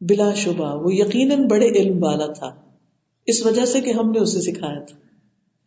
بلا 0.00 0.34
شبہ، 0.34 0.82
وہ 0.84 0.94
یقیناً 0.94 1.48
بڑے 1.48 1.66
علم 1.66 2.04
والا 2.04 2.26
تھا۔ 2.26 2.54
اس 3.26 3.46
وجہ 3.46 3.64
سے 3.64 3.80
کہ 3.80 3.90
ہم 3.90 4.10
نے 4.10 4.18
اسے 4.18 4.40
سکھایا 4.40 4.80
تھا۔ 4.80 4.96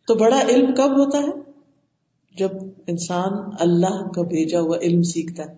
تو 0.06 0.14
بڑا 0.14 0.40
علم 0.48 0.74
کب 0.74 0.98
ہوتا 0.98 1.18
ہے؟ 1.18 1.50
جب 2.38 2.50
انسان 2.86 3.32
اللہ 3.60 4.08
کا 4.08 4.22
بھیجا 4.22 4.60
ہوا 4.60 4.78
علم 4.78 5.02
سیکھتا 5.02 5.42
ہے، 5.42 5.54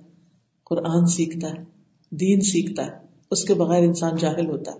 قرآن 0.64 1.06
سیکھتا 1.06 1.48
ہے، 1.48 1.64
دین 2.10 2.40
سیکھتا 2.40 2.86
ہے۔ 2.86 3.07
اس 3.30 3.44
کے 3.44 3.54
بغیر 3.54 3.82
انسان 3.82 4.16
جاہل 4.16 4.46
ہوتا 4.46 4.72
ہے۔ 4.72 4.78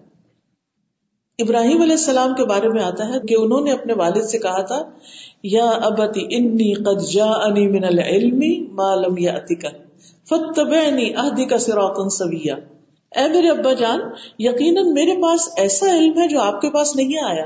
ابراہیم 1.38 1.82
علیہ 1.82 1.96
السلام 1.96 2.34
کے 2.34 2.44
بارے 2.44 2.68
میں 2.68 2.82
آتا 2.82 3.08
ہے 3.08 3.18
کہ 3.28 3.34
انہوں 3.38 3.60
نے 3.60 3.72
اپنے 3.72 3.94
والد 3.94 4.24
سے 4.24 4.38
کہا 4.38 4.62
تھا، 4.62 4.78
یا 5.42 5.64
ابتی 5.64 6.24
انی 6.30 6.72
قد 6.74 7.04
جاءنی 7.10 7.66
من 7.68 7.84
العلم 7.84 8.40
ما 8.74 8.94
لم 8.94 9.18
یاتک 9.18 9.66
فتبعنی 10.28 11.06
اهدک 11.14 11.58
صراطا 11.60 12.08
سویا 12.08 12.54
اے 13.12 13.28
میرے 13.28 13.48
ابا 13.48 13.72
جان، 13.72 14.00
یقیناً 14.38 14.92
میرے 14.94 15.22
پاس 15.22 15.48
ایسا 15.56 15.86
علم 15.96 16.18
ہے 16.20 16.28
جو 16.28 16.40
آپ 16.40 16.60
کے 16.60 16.70
پاس 16.70 16.96
نہیں 16.96 17.24
آیا۔ 17.24 17.44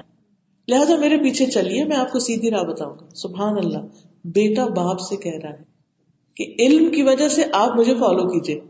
لہذا 0.69 0.97
میرے 0.97 1.17
پیچھے 1.17 1.47
چلیے، 1.47 1.85
میں 1.85 1.97
آپ 1.97 2.13
کو 2.13 2.19
سیدھی 2.19 2.51
راہ 2.51 2.63
بتاؤں 2.63 2.95
گا۔ 3.01 3.15
سبحان 3.15 3.57
اللہ، 3.59 3.79
بیٹا 4.25 4.67
باپ 4.67 5.01
سے 5.01 5.17
کہہ 5.17 5.39
رہا 5.43 5.51
ہے 5.51 5.65
کہ 6.37 6.55
علم 6.59 6.91
کی 6.91 7.03
وجہ 7.03 7.29
سے 7.29 7.45
آپ 7.53 7.77
مجھے 7.77 7.95
فالو 7.95 8.29
کیجیے 8.29 8.61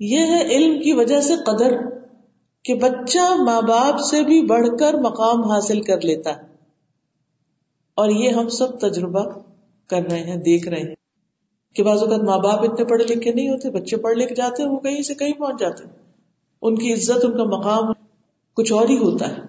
یہ 0.00 0.18
ہے 0.18 0.42
علم 0.42 0.82
کی 0.82 0.92
وجہ 0.92 1.20
سے 1.20 1.32
قدر 1.46 1.72
کہ 2.64 2.74
بچہ 2.74 3.42
ماں 3.42 3.62
باپ 3.62 4.00
سے 4.00 4.22
بھی 4.22 4.46
بڑھ 4.46 4.68
کر 4.80 4.94
مقام 4.94 5.50
حاصل 5.50 5.80
کر 5.82 6.00
لیتا 6.00 6.36
ہے۔ 6.36 6.42
اور 7.94 8.08
یہ 8.08 8.30
ہم 8.30 8.48
سب 8.48 8.78
تجربہ 8.80 9.24
کر 9.86 10.02
رہے 10.10 10.22
ہیں، 10.22 10.36
دیکھ 10.36 10.68
رہے 10.68 10.80
ہیں 10.80 10.94
کہ 11.74 11.82
بعض 11.82 12.02
اوقات 12.02 12.20
ماں 12.20 12.38
باپ 12.38 12.60
اتنے 12.60 12.84
پڑھے 12.84 13.14
لکھے 13.14 13.32
نہیں 13.32 13.48
ہوتے، 13.48 13.70
بچے 13.70 13.96
پڑھ 13.96 14.18
لکھ 14.18 14.32
جاتے 14.32 14.62
ہیں، 14.62 14.70
وہ 14.70 14.78
کہیں 14.78 15.02
سے 15.02 15.14
کہیں 15.14 15.32
پہنچ 15.32 15.60
جاتے 15.60 15.84
ہیں۔ 15.84 15.92
ان 16.62 16.74
کی 16.74 16.92
عزت، 16.92 17.24
ان 17.24 17.36
کا 17.36 17.44
مقام 17.44 17.92
کچھ 18.54 18.72
اور 18.72 18.88
ہی 18.88 18.98
ہوتا 18.98 19.28
ہے۔ 19.28 19.42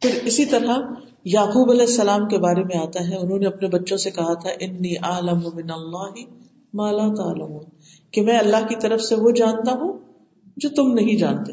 پھر 0.00 0.18
اسی 0.24 0.44
طرح 0.44 0.78
یعقوب 1.24 1.70
علیہ 1.70 1.86
السلام 1.86 2.28
کے 2.28 2.38
بارے 2.38 2.64
میں 2.64 2.78
آتا 2.78 3.08
ہے۔ 3.08 3.16
انہوں 3.16 3.38
نے 3.38 3.46
اپنے 3.46 3.68
بچوں 3.68 3.96
سے 3.96 4.10
کہا 4.10 4.34
تھا، 4.34 4.50
انی 4.60 4.96
عالم 4.96 5.40
من 5.54 5.70
اللہ 5.70 6.12
مالا 6.76 7.14
تعلم 7.14 7.58
کہ 8.10 8.22
میں 8.22 8.38
اللہ 8.38 8.66
کی 8.68 8.74
طرف 8.80 9.00
سے 9.00 9.14
وہ 9.14 9.30
جانتا 9.30 9.72
ہوں 9.72 9.98
جو 10.56 10.68
تم 10.68 10.92
نہیں 10.92 11.16
جانتے۔ 11.16 11.52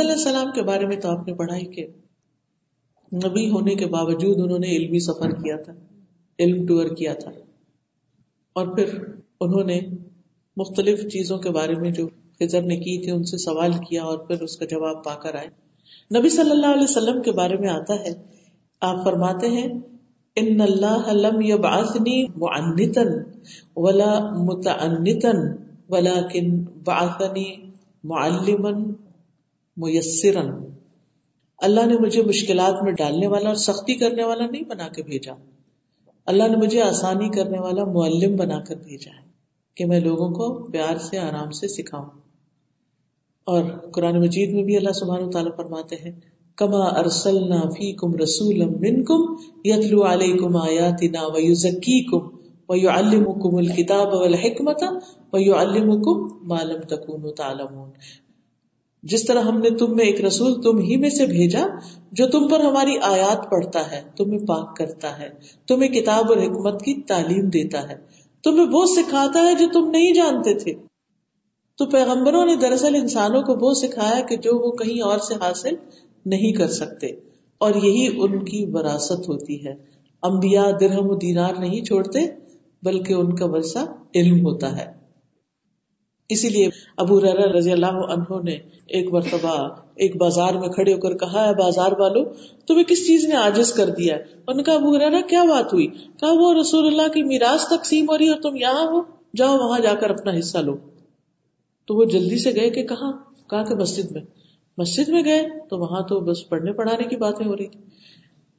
علیہ 0.00 0.12
السلام 0.12 0.52
کے 0.54 0.62
بارے 0.62 0.86
میں 0.86 0.96
تو 0.96 1.08
آپ 1.08 1.28
نے 1.28 1.34
پڑھا 1.34 1.56
ہی 1.56 1.66
کہ 1.66 1.86
نبی 3.12 3.50
ہونے 3.50 3.74
کے 3.74 3.86
باوجود 3.86 4.40
انہوں 4.40 4.58
نے 4.58 4.66
علمی 4.66 4.98
سفر 4.98 5.30
کیا 5.30 5.56
تھا، 5.56 5.72
علم 6.38 6.66
ٹور 6.66 6.84
کیا 6.96 7.14
تھا۔ 7.14 7.30
اور 8.52 8.66
پھر 8.66 8.98
انہوں 9.40 9.64
نے 9.64 9.80
مختلف 10.56 11.00
چیزوں 11.00 11.38
کے 11.38 11.50
بارے 11.50 11.74
میں 11.74 11.90
جو 11.90 12.08
خزر 12.40 12.62
نے 12.62 12.76
کی 12.76 13.02
تھی، 13.02 13.10
ان 13.10 13.24
سے 13.24 13.36
سوال 13.36 13.72
کیا 13.88 14.02
اور 14.02 14.18
پھر 14.18 14.42
اس 14.42 14.56
کا 14.56 14.64
جواب 14.64 15.04
پا 15.04 15.14
کر 15.14 15.34
آئے۔ 15.34 15.48
نبی 16.18 16.28
صلی 16.28 16.50
اللہ 16.50 16.66
علیہ 16.66 16.90
وسلم 16.90 17.22
کے 17.22 17.32
بارے 17.32 17.56
میں 17.56 17.68
آتا 17.68 17.94
ہے، 17.94 18.22
آپ 18.80 19.04
فرماتے 19.04 19.48
ہیں 19.48 19.68
ان 20.36 20.60
اللہ 20.60 21.12
لم 21.12 21.40
یبعثنی 21.40 22.26
معنتن 22.36 23.08
ولا 23.76 24.30
متعنتن 24.30 25.36
ولیکن 25.88 26.62
بعثنی 26.84 27.70
معلما 28.04 28.70
میسرا۔ 29.76 30.42
اللہ 31.58 31.86
نے 31.86 31.94
مجھے 31.98 32.22
مشکلات 32.22 32.82
میں 32.82 32.92
ڈالنے 32.92 33.26
والا 33.26 33.48
اور 33.48 33.56
سختی 33.56 33.94
کرنے 33.94 34.24
والا 34.24 34.46
نہیں 34.46 34.64
بنا 34.64 34.88
کے 34.88 35.02
بھیجا۔ 35.02 35.32
اللہ 36.26 36.48
نے 36.48 36.56
مجھے 36.56 36.82
آسانی 36.82 37.28
کرنے 37.28 37.60
والا 37.60 37.84
معلم 37.84 38.36
بنا 38.36 38.60
کر 38.60 38.76
بھیجا 38.76 39.20
ہے 39.20 39.26
کہ 39.74 39.86
میں 39.86 40.00
لوگوں 40.00 40.30
کو 40.30 40.70
پیار 40.70 40.98
سے، 40.98 41.18
آرام 41.18 41.50
سے 41.50 41.68
سکھاؤں۔ 41.68 42.10
اور 43.44 43.62
قرآن 43.92 44.20
مجید 44.20 44.54
میں 44.54 44.62
بھی 44.62 44.76
اللہ 44.76 44.92
سبحانہ 44.92 45.30
تعالیٰ 45.30 45.56
فرماتے 45.56 45.96
ہیں 45.96 46.20
کما 46.62 46.84
ارسلنا 46.84 47.60
فیکم 47.60 48.14
رسولا 48.14 48.64
منکم 48.64 49.34
یتلو 49.64 50.02
علیکم 50.02 50.56
آیاتنا 50.56 51.22
ویزکیکم 51.22 52.36
ویعلمکم 52.68 53.56
الکتاب 53.56 54.14
والحکمت 54.14 54.82
ویعلمکم 55.32 56.48
ما 56.48 56.62
لم 56.62 56.80
تکونوا 56.80 57.30
تعلمون۔ 57.36 57.90
جس 59.02 59.24
طرح 59.24 59.40
ہم 59.40 59.58
نے 59.58 59.70
تم 59.70 59.96
میں 59.96 60.04
ایک 60.04 60.24
رسول 60.24 60.62
تم 60.62 60.78
ہی 60.78 60.96
میں 60.96 61.10
سے 61.10 61.26
بھیجا 61.26 61.66
جو 62.12 62.26
تم 62.26 62.48
پر 62.48 62.60
ہماری 62.60 62.96
آیات 63.02 63.50
پڑھتا 63.50 63.92
ہے، 63.92 64.02
تمہیں 64.16 64.46
پاک 64.46 64.76
کرتا 64.76 65.18
ہے، 65.18 65.28
تمہیں 65.68 65.90
کتاب 65.90 66.24
اور 66.28 66.36
حکمت 66.36 66.82
کی 66.82 66.94
تعلیم 66.94 67.48
دیتا 67.48 67.88
ہے۔ 67.88 67.96
تمہیں 68.44 68.66
وہ 68.72 68.84
سکھاتا 68.86 69.42
ہے 69.42 69.54
جو 69.54 69.66
تم 69.72 69.90
نہیں 69.90 70.14
جانتے 70.14 70.54
تھے۔ 70.54 70.72
تو 71.78 71.86
پیغمبروں 71.86 72.46
نے 72.46 72.56
دراصل 72.56 72.94
انسانوں 72.94 73.42
کو 73.42 73.54
وہ 73.60 73.74
سکھایا 73.74 74.20
کہ 74.20 74.36
جو 74.36 74.66
وہ 74.66 74.72
کہیں 74.72 75.00
اور 75.00 75.18
سے 75.18 75.34
حاصل 75.34 75.74
نہیں 76.26 76.52
کر 76.52 76.68
سکتے۔ 76.68 77.06
اور 77.58 77.74
یہی 77.74 78.06
ان 78.16 78.44
کی 78.44 78.66
وراثت 78.72 79.28
ہوتی 79.28 79.66
ہے۔ 79.66 79.74
انبیاء 80.22 80.70
درہم 80.80 81.10
و 81.10 81.14
دینار 81.14 81.54
نہیں 81.58 81.84
چھوڑتے، 81.84 82.18
بلکہ 82.82 83.12
ان 83.12 83.36
کا 83.36 83.46
ورثہ 83.46 83.78
علم 84.14 84.46
ہوتا 84.46 84.76
ہے۔ 84.76 85.02
اسی 86.28 86.48
لیے 86.48 86.68
ابو 86.96 87.20
رضی 87.20 87.72
اللہ 87.72 87.86
عنہ 87.86 88.42
نے 88.44 88.52
ایک 88.86 89.12
مرتبہ 89.12 89.68
ایک 89.94 90.16
بازار 90.16 90.54
میں 90.54 90.68
کھڑے 90.68 90.94
ہو 90.94 90.98
کر 90.98 91.16
کہا 91.16 91.48
ہے 91.48 91.54
بازار 91.54 91.92
والو، 91.98 92.24
تمہیں 92.66 92.84
کس 92.84 93.06
چیز 93.06 93.24
نے 93.24 93.34
آجز 93.34 93.72
کر 93.72 93.90
دیا 93.90 94.16
ہے؟ 94.16 94.62
کہا، 94.62 94.74
ابو 94.74 94.98
ریرا 94.98 95.20
کیا 95.20 95.42
بات 95.42 95.72
ہوئی؟ 95.72 95.86
کہا، 95.86 96.32
وہ 96.32 96.54
رسول 96.60 96.86
اللہ 96.86 97.12
کی 97.12 97.22
میراث 97.22 97.64
تقسیم 97.64 98.06
ہو 98.10 98.18
رہی 98.18 98.28
اور 98.28 98.40
تم 98.40 98.56
یہاں 98.56 98.86
ہو۔ 98.86 99.00
جاؤ، 99.36 99.58
وہاں 99.58 99.80
جا 99.80 99.94
کر 99.94 100.10
اپنا 100.10 100.38
حصہ 100.38 100.58
لو۔ 100.58 100.76
تو 101.86 101.94
وہ 101.94 102.04
جلدی 102.04 102.38
سے 102.38 102.54
گئے 102.54 102.70
کہ 102.70 102.82
کہاں؟ 102.82 103.12
کہا 103.50 103.64
کہ 103.64 103.74
مسجد 103.74 104.10
میں۔ 104.10 104.22
مسجد 104.78 105.08
میں 105.08 105.24
گئے 105.24 105.42
تو 105.70 105.78
وہاں 105.78 106.02
تو 106.02 106.20
بس 106.20 106.48
پڑھنے 106.48 106.72
پڑھانے 106.72 107.04
کی 107.04 107.16
باتیں 107.16 107.46
ہو 107.46 107.56
رہی 107.56 107.66
تھی 107.66 107.80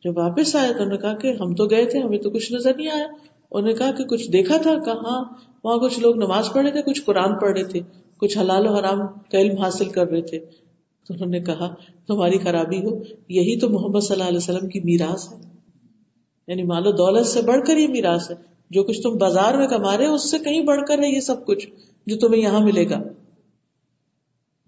جب 0.03 0.18
واپس 0.18 0.55
آئے 0.55 0.68
تو 0.68 0.74
انہوں 0.74 0.91
نے 0.91 0.97
کہا 0.97 1.14
کہ 1.14 1.34
ہم 1.39 1.55
تو 1.55 1.66
گئے 1.66 1.86
تھے، 1.86 1.99
ہمیں 1.99 2.18
تو 2.18 2.30
کچھ 2.30 2.53
نظر 2.53 2.76
نہیں 2.76 2.89
آیا۔ 2.89 3.07
انہوں 3.51 3.72
نے 3.72 3.74
کہا 3.74 3.91
کہ 3.91 4.03
کچھ 4.03 4.32
دیکھا 4.32 4.57
تھا 4.57 4.76
کہاں 4.86 5.24
وہاں 5.64 5.78
کچھ 5.78 5.99
لوگ 5.99 6.16
نماز 6.16 6.49
پڑھ 6.53 6.64
رہے 6.64 6.72
تھے، 6.72 6.82
کچھ 6.82 7.01
قرآن 7.01 7.39
پڑھ 7.39 7.51
رہے 7.51 7.64
تھے، 7.64 7.80
کچھ 8.18 8.38
حلال 8.38 8.68
و 8.68 8.74
حرام 8.74 8.99
کا 9.32 9.39
علم 9.39 9.57
حاصل 9.57 9.89
کر 9.89 10.07
رہے 10.07 10.22
تھے۔ 10.22 10.39
تو 11.07 11.14
انہوں 11.14 11.30
نے 11.30 11.39
کہا، 11.39 11.74
تمہاری 12.07 12.38
خرابی 12.38 12.80
ہو، 12.80 12.99
یہی 13.30 13.59
تو 13.59 13.70
محمد 13.70 13.99
صلی 13.99 14.16
اللہ 14.16 14.28
علیہ 14.28 14.38
وسلم 14.38 14.68
کی 14.68 14.80
میراث 14.80 15.32
ہے۔ 15.32 15.38
یعنی 16.47 16.64
مالو 16.64 16.91
دولت 16.91 17.28
سے 17.28 17.41
بڑھ 17.41 17.66
کر 17.68 17.78
یہ 17.78 17.88
میراث 17.88 18.32
ہے۔ 18.32 18.36
جو 18.70 18.84
کچھ 18.84 19.01
تم 19.01 19.09
بازار 19.09 19.53
میں 19.53 19.68
کما 19.68 19.97
رہے 19.97 20.07
ہو، 20.07 20.14
اس 20.14 20.32
سے 20.32 20.39
کہیں 20.39 20.61
بڑھ 20.61 20.86
کر 20.88 20.99
ہے 20.99 21.16
یہ 21.16 21.20
سب 21.20 21.45
کچھ 21.45 21.68
جو 22.07 22.18
تمہیں 22.18 22.41
یہاں 22.41 22.59
ملے 22.59 22.89
گا۔ 22.89 23.01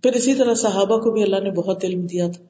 پھر 0.05 0.13
اسی 0.13 0.33
طرح 0.33 0.53
صحابہ 0.53 0.97
کو 0.97 1.11
بھی 1.11 1.23
اللہ 1.23 1.39
نے 1.43 1.51
بہت 1.51 1.85
علم 1.85 2.05
دیا 2.05 2.27
تھا۔ 2.27 2.43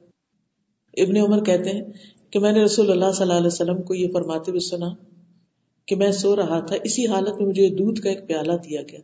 ابن 1.02 1.16
عمر 1.16 1.44
کہتے 1.44 1.70
ہیں 1.70 1.84
کہ 2.30 2.38
میں 2.38 2.52
نے 2.52 2.64
رسول 2.64 2.90
اللہ 2.90 3.10
صلی 3.12 3.22
اللہ 3.22 3.34
علیہ 3.34 3.46
وسلم 3.46 3.82
کو 3.82 3.94
یہ 3.94 4.08
فرماتے 4.12 4.50
ہوئے 4.50 4.60
سنا 4.60 4.88
کہ 5.86 5.96
میں 5.96 6.12
سو 6.12 6.36
رہا 6.36 6.60
تھا، 6.60 6.76
اسی 6.84 7.06
حالت 7.06 7.38
میں 7.38 7.46
مجھے 7.46 7.68
دودھ 7.68 8.00
کا 8.00 8.10
ایک 8.10 8.28
پیالہ 8.28 8.52
دیا 8.52 8.82
گیا۔ 8.82 9.00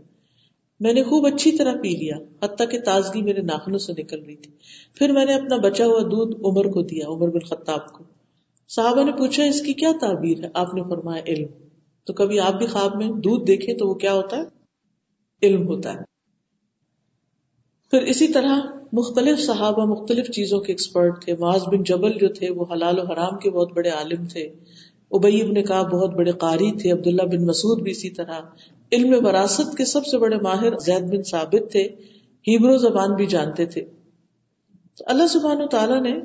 میں 0.80 0.92
نے 0.92 1.02
خوب 1.02 1.26
اچھی 1.26 1.52
طرح 1.52 1.72
پی 1.82 1.88
لیا، 1.88 2.16
حتیٰ 2.44 2.70
کہ 2.70 2.80
تازگی 2.80 3.22
میرے 3.22 3.42
ناخنوں 3.42 3.78
سے 3.78 3.92
نکل 3.98 4.22
رہی 4.22 4.36
تھی۔ 4.36 4.52
پھر 4.94 5.12
میں 5.12 5.24
نے 5.24 5.34
اپنا 5.34 5.56
بچا 5.56 5.86
ہوا 5.86 6.00
دودھ 6.02 6.36
عمر 6.44 6.72
کو 6.72 6.82
دیا، 6.82 7.06
عمر 7.08 7.28
بن 7.28 7.40
خطاب 7.40 7.92
کو۔ 7.92 8.04
صحابہ 8.68 9.04
نے 9.04 9.12
پوچھا، 9.12 9.44
اس 9.44 9.62
کی 9.62 9.72
کیا 9.72 9.92
تعبیر 10.00 10.44
ہے؟ 10.44 10.48
آپ 10.54 10.74
نے 10.74 10.82
فرمایا، 10.82 11.22
علم۔ 11.28 11.48
تو 12.04 12.12
کبھی 12.12 12.40
آپ 12.40 12.58
بھی 12.58 12.66
خواب 12.66 12.96
میں 12.96 13.08
دودھ 13.08 13.46
دیکھے 13.46 13.74
تو 13.74 13.88
وہ 13.88 13.94
کیا 13.94 14.14
ہوتا 14.14 14.36
ہے؟ 14.36 14.42
علم 15.42 15.66
ہوتا 15.66 15.94
ہے۔ 15.94 16.11
پھر 17.92 18.02
اسی 18.02 18.28
طرح 18.28 18.60
مختلف 18.92 19.40
صحابہ 19.40 19.84
مختلف 19.84 20.30
چیزوں 20.30 20.60
کے 20.60 20.72
ایکسپرٹ 20.72 21.24
تھے۔ 21.24 21.36
معاذ 21.36 21.62
بن 21.62 21.82
جبل 21.82 22.18
جو 22.18 22.28
تھے، 22.28 22.50
وہ 22.50 22.64
حلال 22.72 22.98
و 22.98 23.02
حرام 23.02 23.38
کے 23.38 23.50
بہت 23.50 23.72
بڑے 23.72 23.88
عالم 23.88 24.26
تھے۔ 24.26 24.48
ابیب 25.10 25.52
نے 25.52 25.62
کہا 25.62 25.82
بہت 25.82 26.14
بڑے 26.14 26.32
قاری 26.32 26.78
تھے۔ 26.78 26.92
عبداللہ 26.92 27.22
بن 27.22 27.46
مسعود 27.46 27.82
بھی 27.82 27.90
اسی 27.90 28.10
طرح۔ 28.10 28.40
علم 28.92 29.26
وراثت 29.26 29.76
کے 29.76 29.84
سب 29.84 30.06
سے 30.06 30.18
بڑے 30.18 30.36
ماہر 30.36 30.78
زید 30.78 31.02
بن 31.02 31.22
ثابت 31.22 31.72
تھے۔ 31.72 31.82
ہیبرو 32.48 32.76
زبان 32.76 33.14
بھی 33.14 33.26
جانتے 33.26 33.66
تھے۔ 33.66 33.84
اللہ 35.06 35.26
سبحان 35.26 35.60
و 35.60 35.66
تعالیٰ 35.66 36.02
نے 36.02 36.18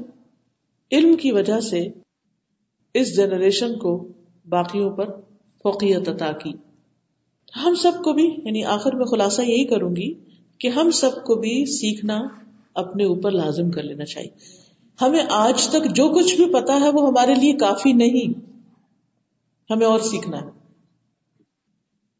علم 0.91 1.15
کی 1.15 1.31
وجہ 1.31 1.59
سے 1.59 1.87
اس 2.93 3.15
جنریشن 3.15 3.79
کو 3.79 4.07
باقیوں 4.49 4.91
پر 4.91 5.09
فوقیت 5.63 6.09
عطا 6.09 6.31
کی۔ 6.31 6.53
ہم 7.65 7.75
سب 7.75 7.91
کو 8.03 8.13
بھی 8.13 8.35
یعنی 8.45 8.63
آخر 8.63 8.95
میں 8.95 9.05
خلاصہ 9.05 9.41
یہی 9.41 9.65
کروں 9.65 9.95
گی 9.95 10.13
کہ 10.59 10.67
ہم 10.67 10.91
سب 10.91 11.23
کو 11.23 11.35
بھی 11.35 11.65
سیکھنا 11.65 12.19
اپنے 12.73 13.05
اوپر 13.05 13.31
لازم 13.31 13.71
کر 13.71 13.83
لینا 13.83 14.05
چاہیے۔ 14.05 14.29
ہمیں 15.01 15.23
آج 15.29 15.67
تک 15.67 15.95
جو 15.95 16.09
کچھ 16.09 16.35
بھی 16.35 16.53
پتا 16.53 16.79
ہے 16.79 16.89
وہ 16.89 17.07
ہمارے 17.07 17.35
لیے 17.35 17.53
کافی 17.53 17.93
نہیں۔ 17.93 18.39
ہمیں 19.69 19.87
اور 19.87 19.99
سیکھنا 19.99 20.41
ہے۔ 20.41 20.57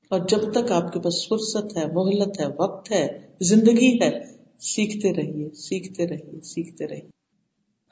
اور 0.10 0.20
جب 0.30 0.52
تک 0.54 0.72
آپ 0.72 0.94
کے 0.94 1.00
پاس 1.00 1.28
فرصت 1.28 1.78
ہے، 1.78 1.86
مہلت 1.86 2.40
ہے، 2.40 2.46
وقت 2.58 2.92
ہے، 2.92 3.28
زندگی 3.42 4.02
ہے، 4.02 4.12
سیکھتے 4.60 5.14
رہیے 5.14 5.50
سیکھتے 5.50 6.08
رہیے 6.08 6.42
سیکھتے 6.42 6.88
رہیے۔ 6.88 7.10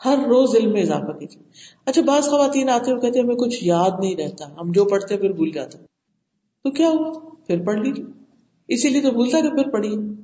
ہر 0.06 0.18
روز 0.28 0.56
علم 0.56 0.72
میں 0.72 0.82
اضافہ 0.82 1.18
کیجیے۔ 1.18 1.44
اچھا 1.86 2.02
بعض 2.02 2.24
خواتین 2.24 2.70
آتے 2.70 2.92
ہوئے 2.92 3.02
کہتے 3.02 3.20
ہیں، 3.20 3.26
ہمیں 3.26 3.36
کچھ 3.36 3.64
یاد 3.64 3.92
نہیں 4.00 4.16
رہتا۔ 4.16 4.46
ہم 4.62 4.72
جو 4.72 4.86
پڑھتے 4.86 5.18
پھر 5.18 5.32
بھول 5.32 5.52
جاتے 5.52 5.78
تو 6.64 6.72
کیا 6.72 6.90
ہوا؟ 6.90 7.36
پھر 7.48 7.66
پڑھ 7.66 7.80
لیجیے۔ 7.80 8.06
اسی 8.68 8.90
لیے 8.90 9.02
تو 9.02 9.12
بھولتا 9.12 9.40
کہ 9.40 9.50
پھر 9.50 9.72
پڑھیے۔ 9.72 10.15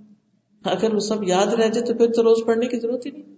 اگر 0.63 0.93
وہ 0.93 0.99
سب 0.99 1.23
یاد 1.23 1.47
رہ 1.47 1.67
جائے 1.67 1.85
تو 1.85 1.93
پھر 1.93 2.11
تو 2.11 2.23
روز 2.23 2.45
پڑھنے 2.45 2.65
کی 2.67 2.79
ضرورت 2.79 3.05
ہی 3.05 3.11
نہیں۔ 3.11 3.35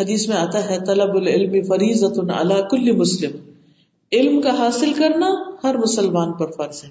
حدیث 0.00 0.28
میں 0.28 0.36
آتا 0.36 0.70
ہے، 0.70 0.78
طلب 0.86 1.16
العلم 1.16 1.64
فریض 1.64 2.04
کل 2.70 2.92
مسلم۔ 2.92 3.30
علم 4.12 4.40
کا 4.40 4.58
حاصل 4.58 4.92
کرنا 4.92 5.28
ہر 5.64 5.76
مسلمان 5.78 6.32
پر 6.32 6.50
فرض 6.50 6.84
ہے۔ 6.84 6.90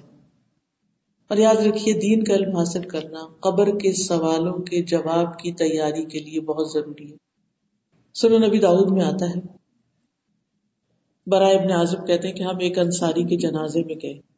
اور 1.28 1.38
یاد 1.38 1.54
رکھیے، 1.54 1.94
دین 1.94 2.24
کا 2.24 2.34
علم 2.34 2.56
حاصل 2.56 2.88
کرنا 2.88 3.18
قبر 3.40 3.78
کے 3.78 3.92
سوالوں 3.92 4.58
کے 4.58 4.82
جواب 4.82 5.38
کی 5.38 5.52
تیاری 5.52 6.04
کے 6.04 6.18
لیے 6.18 6.40
بہت 6.40 6.72
ضروری 6.72 7.12
ہے۔ 7.12 7.16
سنو 8.14 8.38
نبی 8.38 8.58
داؤد 8.58 8.90
میں 8.90 9.04
آتا 9.04 9.30
ہے۔ 9.30 9.40
برائے 11.26 11.56
ابن 11.56 11.72
عازب 11.72 12.06
کہتے 12.06 12.28
ہیں 12.28 12.34
کہ 12.34 12.42
ہم 12.42 12.58
ایک 12.60 12.78
انصاری 12.78 13.24
کے 13.24 13.36
جنازے 13.36 13.84
میں 13.84 13.94
گئے۔ 14.02 14.31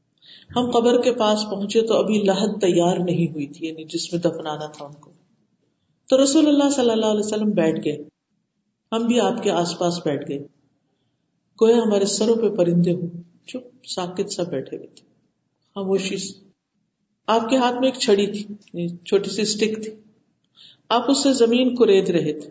ہم 0.56 0.70
قبر 0.70 1.00
کے 1.02 1.12
پاس 1.12 1.44
پہنچے 1.50 1.82
تو 1.82 1.94
ابھی 1.94 2.22
لہد 2.22 2.60
تیار 2.60 2.96
نہیں 2.96 3.32
ہوئی 3.32 3.46
تھی 3.46 3.66
یعنی 3.66 3.84
جس 3.84 4.12
میں 4.12 4.20
دفنانا 4.20 4.66
تھا 4.66 4.84
ان 4.84 4.92
کو۔ 4.92 5.10
تو 6.08 6.24
رسول 6.24 6.48
اللہ 6.48 6.70
صلی 6.70 6.90
اللہ 6.90 7.06
علیہ 7.06 7.24
وسلم 7.24 7.50
بیٹھ 7.50 7.80
گئے۔ 7.84 7.96
ہم 8.92 9.06
بھی 9.06 9.20
آپ 9.20 9.42
کے 9.42 9.50
آس 9.50 9.78
پاس 9.78 9.98
بیٹھ 10.04 10.28
گئے۔ 10.28 10.38
گویا 11.60 11.76
ہمارے 11.76 12.04
سروں 12.04 12.36
پہ 12.36 12.48
پرندے 12.48 12.92
ہوں۔ 12.92 13.08
چپ، 13.46 13.86
ساکت 13.86 14.32
سا 14.32 14.42
بیٹھے 14.42 14.76
ہوئے 14.76 14.88
تھے۔ 14.88 15.06
خاموشی 15.74 16.16
سے۔ 16.16 16.44
آپ 17.26 17.48
کے 17.50 17.56
ہاتھ 17.56 17.74
میں 17.74 17.88
ایک 17.88 18.00
چھڑی 18.00 18.26
تھی 18.26 18.40
یعنی 18.40 18.88
چھوٹی 18.88 19.30
سی 19.30 19.42
اسٹک 19.42 19.84
تھی۔ 19.84 19.92
آپ 20.88 21.10
اس 21.10 21.22
سے 21.22 21.32
زمین 21.32 21.74
کو 21.74 21.86
رہے 21.86 22.40
تھے۔ 22.40 22.50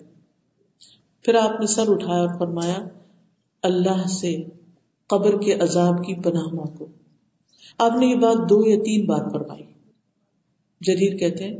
پھر 1.21 1.35
آپ 1.35 1.59
نے 1.59 1.67
سر 1.67 1.83
اٹھایا 1.87 2.21
اور 2.21 2.39
فرمایا، 2.39 2.83
اللہ 3.61 4.07
سے 4.07 4.37
قبر 5.07 5.41
کے 5.41 5.53
عذاب 5.53 5.97
کی 6.05 6.21
پناہ 6.21 6.65
کو 6.77 6.87
آپ 7.79 7.91
نے 7.99 8.05
یہ 8.05 8.15
بات 8.15 8.49
دو 8.49 8.61
یا 8.67 8.77
تین 8.77 9.05
بات 9.05 9.31
فرمائی۔ 9.31 9.63
جریر 10.81 11.17
کہتے 11.17 11.43
ہیں 11.43 11.57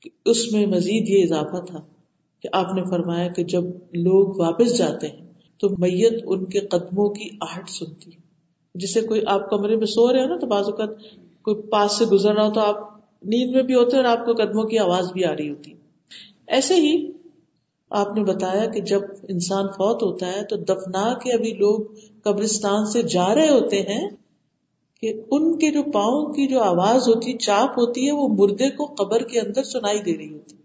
کہ 0.00 0.10
اس 0.24 0.52
میں 0.52 0.66
مزید 0.66 1.08
یہ 1.08 1.22
اضافہ 1.22 1.64
تھا 1.64 1.80
کہ 2.44 2.48
آپ 2.52 2.74
نے 2.74 2.82
فرمایا 2.84 3.28
کہ 3.28 3.44
جب 3.44 3.64
لوگ 3.92 4.40
واپس 4.40 4.76
جاتے 4.78 5.08
ہیں 5.08 5.26
تو 5.60 5.68
میت 5.78 6.22
ان 6.26 6.44
کے 6.44 6.60
قدموں 6.60 7.08
کی 7.08 7.28
آہٹ 7.40 7.70
سنتی 7.70 8.10
جسے 8.74 9.00
کوئی 9.00 9.20
آپ 9.26 9.50
کمرے 9.50 9.76
میں 9.76 9.86
سو 9.86 10.12
رہے 10.12 10.22
ہو 10.22 10.26
نا 10.26 10.36
تو 10.36 10.46
بعض 10.46 10.64
اوقات 10.64 10.90
کوئی 11.42 11.62
پاس 11.70 11.98
سے 11.98 12.04
گزر 12.04 12.34
رہا 12.34 12.46
ہو 12.46 12.52
تو 12.52 12.60
آپ 12.60 12.76
نیند 13.22 13.54
میں 13.54 13.62
بھی 13.62 13.74
ہوتے 13.74 13.96
اور 13.96 14.04
آپ 14.04 14.24
کو 14.24 14.32
قدموں 14.32 14.64
کی 14.64 14.78
آواز 14.78 15.12
بھی 15.12 15.24
آ 15.24 15.34
رہی 15.36 15.50
ہوتی 15.50 15.72
ایسے 16.46 16.74
ہی 16.74 17.12
آپ 17.90 18.16
نے 18.16 18.24
بتایا 18.24 18.66
کہ 18.66 18.80
جب 18.80 19.02
انسان 19.28 19.66
فوت 19.66 20.02
ہوتا 20.02 20.26
ہے 20.26 20.42
تو 20.42 20.56
دفنا 20.56 21.18
کے 21.18 21.32
ابھی 21.32 21.50
لوگ 21.50 21.80
قبرستان 22.22 22.86
سے 22.86 23.02
جا 23.02 23.34
رہے 23.34 23.48
ہوتے 23.48 23.80
ہیں 23.82 24.08
کہ 25.02 25.12
ان 25.30 25.58
کے 25.58 25.70
جو 25.70 25.82
پاؤں 25.82 26.32
کی 26.32 26.46
جو 26.48 26.60
آواز 26.60 27.08
ہوتی، 27.08 27.32
چاپ 27.32 27.70
ہوتی 27.70 28.06
ہے، 28.06 28.12
وہ 28.12 28.28
مردے 28.28 28.70
کو 28.70 28.94
قبر 28.98 29.22
کے 29.22 29.40
اندر 29.40 29.62
سنائی 29.62 29.98
دے 29.98 30.18
رہی 30.18 30.32
ہوتی۔ 30.32 30.56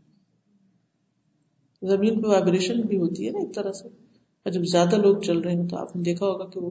زمین 1.81 2.21
پہ 2.21 2.27
وائبریشن 2.27 2.81
بھی 2.81 2.97
ہوتی 2.97 3.25
ہے 3.25 3.31
نا 3.31 3.39
ایک 3.39 3.55
طرح 3.55 3.71
سے۔ 3.71 3.87
اور 3.87 4.51
جب 4.51 4.63
زیادہ 4.63 4.95
لوگ 4.95 5.17
چل 5.17 5.39
رہے 5.39 5.53
ہیں 5.53 5.67
تو 5.67 5.77
آپ 5.77 5.95
نے 5.95 6.01
دیکھا 6.01 6.25
ہوگا 6.25 6.45
کہ 6.45 6.59
وہ 6.59 6.69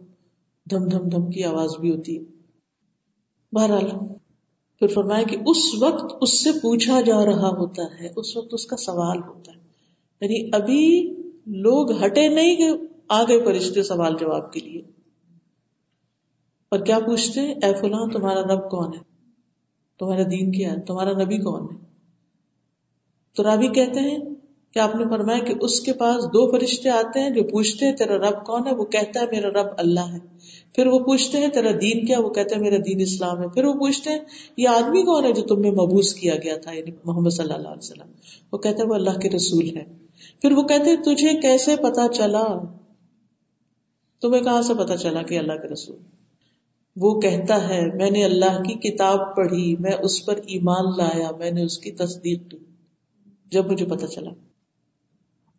دھم 0.71 0.85
دھم 0.85 1.09
دھم 1.09 1.31
کی 1.31 1.45
آواز 1.45 1.71
بھی 1.81 1.97
ہوتی 1.97 2.19
ہے۔ 2.19 2.23
بہرحال، 3.53 3.91
پھر 4.79 4.87
فرمایا 4.87 5.23
کہ 5.23 5.37
اس 5.47 5.83
وقت 5.83 6.15
اس 6.21 6.45
سے 6.45 6.53
پوچھا 6.53 7.01
جا 7.01 7.25
رہا 7.25 7.49
ہوتا 7.49 7.83
ہے، 8.01 8.09
اس 8.17 8.37
وقت 8.37 8.49
اس 8.53 8.67
کا 8.67 8.77
سوال 8.77 9.19
ہوتا 9.19 9.53
ہے۔ 9.53 9.61
یعنی 10.21 10.51
ابھی 10.53 11.15
لوگ 11.47 12.05
ہٹے 12.05 12.29
نہیں 12.29 12.57
کہ 12.57 12.69
آ 13.09 13.23
گئے 13.23 13.45
فرشتے 13.45 13.83
سوال 13.83 14.15
جواب 14.21 14.53
کے 14.53 14.61
لیے۔ 14.61 14.96
اور 16.69 16.79
کیا 16.79 16.99
پوچھتے 16.99 17.41
ہیں، 17.41 17.55
اے 17.55 17.75
فلاں، 17.75 18.07
تمہارا 18.13 18.43
رب 18.43 18.71
کون 18.71 18.95
ہے؟ 18.95 18.99
تمہارا 19.99 20.23
دین 20.31 20.53
کیا 20.53 20.73
ہے؟ 20.73 20.81
تمہارا 20.81 21.13
نبی 21.25 21.39
کون 21.39 21.63
ہے؟ 21.63 21.77
تو 23.37 23.43
رابی 23.43 23.69
کہتے 23.69 24.01
ہیں 24.01 24.19
کہ 24.75 24.79
آپ 24.79 24.95
نے 24.97 25.05
فرمایا 25.11 25.39
کہ 25.39 25.55
اس 25.61 25.81
کے 25.81 25.93
پاس 25.93 26.25
دو 26.25 26.51
فرشتے 26.51 26.89
آتے 26.91 27.21
ہیں 27.21 27.31
جو 27.31 27.43
پوچھتے 27.43 27.87
ہیں، 27.87 27.97
تیرا 27.97 28.17
رب 28.17 28.45
کون 28.47 28.67
ہے؟ 28.67 28.75
وہ 28.75 28.85
کہتا 28.85 29.21
ہے، 29.21 29.27
میرا 29.33 29.49
رب 29.49 29.67
اللہ 29.77 30.13
ہے. 30.13 30.19
پھر 30.75 30.87
وہ 30.87 30.99
پوچھتے 30.99 31.39
ہیں، 31.39 31.49
تیرا 31.49 31.71
دین 31.81 32.07
کیا 32.07 32.21
وہ 32.21 32.31
کہتا 32.31 32.57
ہے 32.57 32.61
میرا 32.61 32.77
دین 32.87 33.01
اسلام 33.01 33.43
ہے. 33.43 33.49
پھر 33.49 33.65
وہ 33.65 33.73
پوچھتے 33.73 34.11
ہیں، 34.11 34.19
یہ 34.57 34.69
آدمی 34.69 35.03
کون 35.03 35.25
ہے 35.25 35.33
جو 35.33 35.43
تم 35.43 35.61
میں 35.61 35.71
مبوس 35.71 36.15
کیا 36.15 36.35
گیا 36.45 36.57
تھا؟ 36.57 36.73
یعنی 36.73 36.91
محمد 37.05 37.31
صلی 37.31 37.53
اللہ 37.53 37.69
علیہ 37.69 37.79
وسلم. 37.79 38.11
وہ 38.53 38.59
کہتا 38.59 38.83
ہے 38.83 38.89
وہ 38.89 38.95
اللہ 38.95 39.19
کے 39.19 39.31
رسول 39.31 39.77
ہے 39.77 39.85
پھر 40.41 40.53
وہ 40.53 40.63
کہتے 40.63 40.91
ہیں، 40.91 40.97
تجھے 40.97 41.41
کیسے 41.41 41.77
پتا 41.77 42.09
چلا؟ 42.13 42.59
تمہیں 44.21 44.43
کہاں 44.43 44.63
سے 44.63 44.75
پتا 44.75 44.97
چلا 44.97 45.23
کہ 45.23 45.39
اللہ 45.39 45.53
کے 45.53 45.69
رسول 45.69 45.97
وہ 46.97 47.21
کہتا 47.21 47.69
ہے، 47.69 47.87
میں 47.95 48.11
نے 48.11 48.25
اللہ 48.25 48.63
کی 48.63 48.75
کتاب 48.75 49.37
پڑھی، 49.37 49.77
میں 49.81 49.93
اس 50.03 50.27
پر 50.27 50.37
ایمان 50.37 50.85
لایا، 50.97 51.31
میں 51.39 51.51
نے 51.51 51.63
اس 51.63 51.79
کی 51.79 51.93
تصدیق 51.93 52.51
کی، 52.51 52.57
جب 53.51 53.73
مجھے 53.73 53.87
پتا 53.87 54.07
چلا۔ 54.07 54.31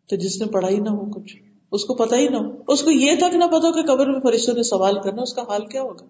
تو 0.06 0.16
جس 0.16 0.40
نے 0.40 0.46
پڑھا 0.46 0.68
ہی 0.68 0.78
نہ 0.78 0.88
ہو 0.88 1.10
کچھ، 1.10 1.36
اس 1.72 1.84
کو 1.84 1.94
پتا 1.94 2.16
ہی 2.16 2.28
نہ 2.28 2.36
ہو۔ 2.36 2.72
اس 2.72 2.82
کو 2.82 2.90
یہ 2.90 3.16
تک 3.16 3.34
نہ 3.34 3.44
پتا 3.44 3.68
ہو 3.68 3.72
کہ 3.72 3.82
قبر 3.82 4.06
میں 4.06 4.20
فرشتوں 4.20 4.54
نے 4.54 4.62
سوال 4.62 5.00
کرنا، 5.04 5.22
اس 5.22 5.34
کا 5.34 5.42
حال 5.42 5.66
کیا 5.66 5.82
ہوگا؟ 5.82 6.06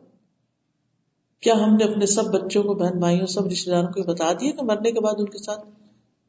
کیا 1.40 1.54
ہم 1.54 1.74
نے 1.74 1.84
اپنے 1.84 2.06
سب 2.06 2.24
بچوں 2.24 2.62
کو، 2.62 2.74
بہن 2.74 2.98
بھائیوں، 2.98 3.26
سب 3.26 3.46
رشتے 3.46 3.70
داروں 3.70 3.88
کو 3.88 4.02
بتا 4.02 4.32
دیا 4.32 4.50
کہ 4.50 4.64
مرنے 4.64 4.92
کے 4.92 5.00
بعد 5.00 5.14
ان 5.18 5.28
کے 5.28 5.38
ساتھ 5.38 5.68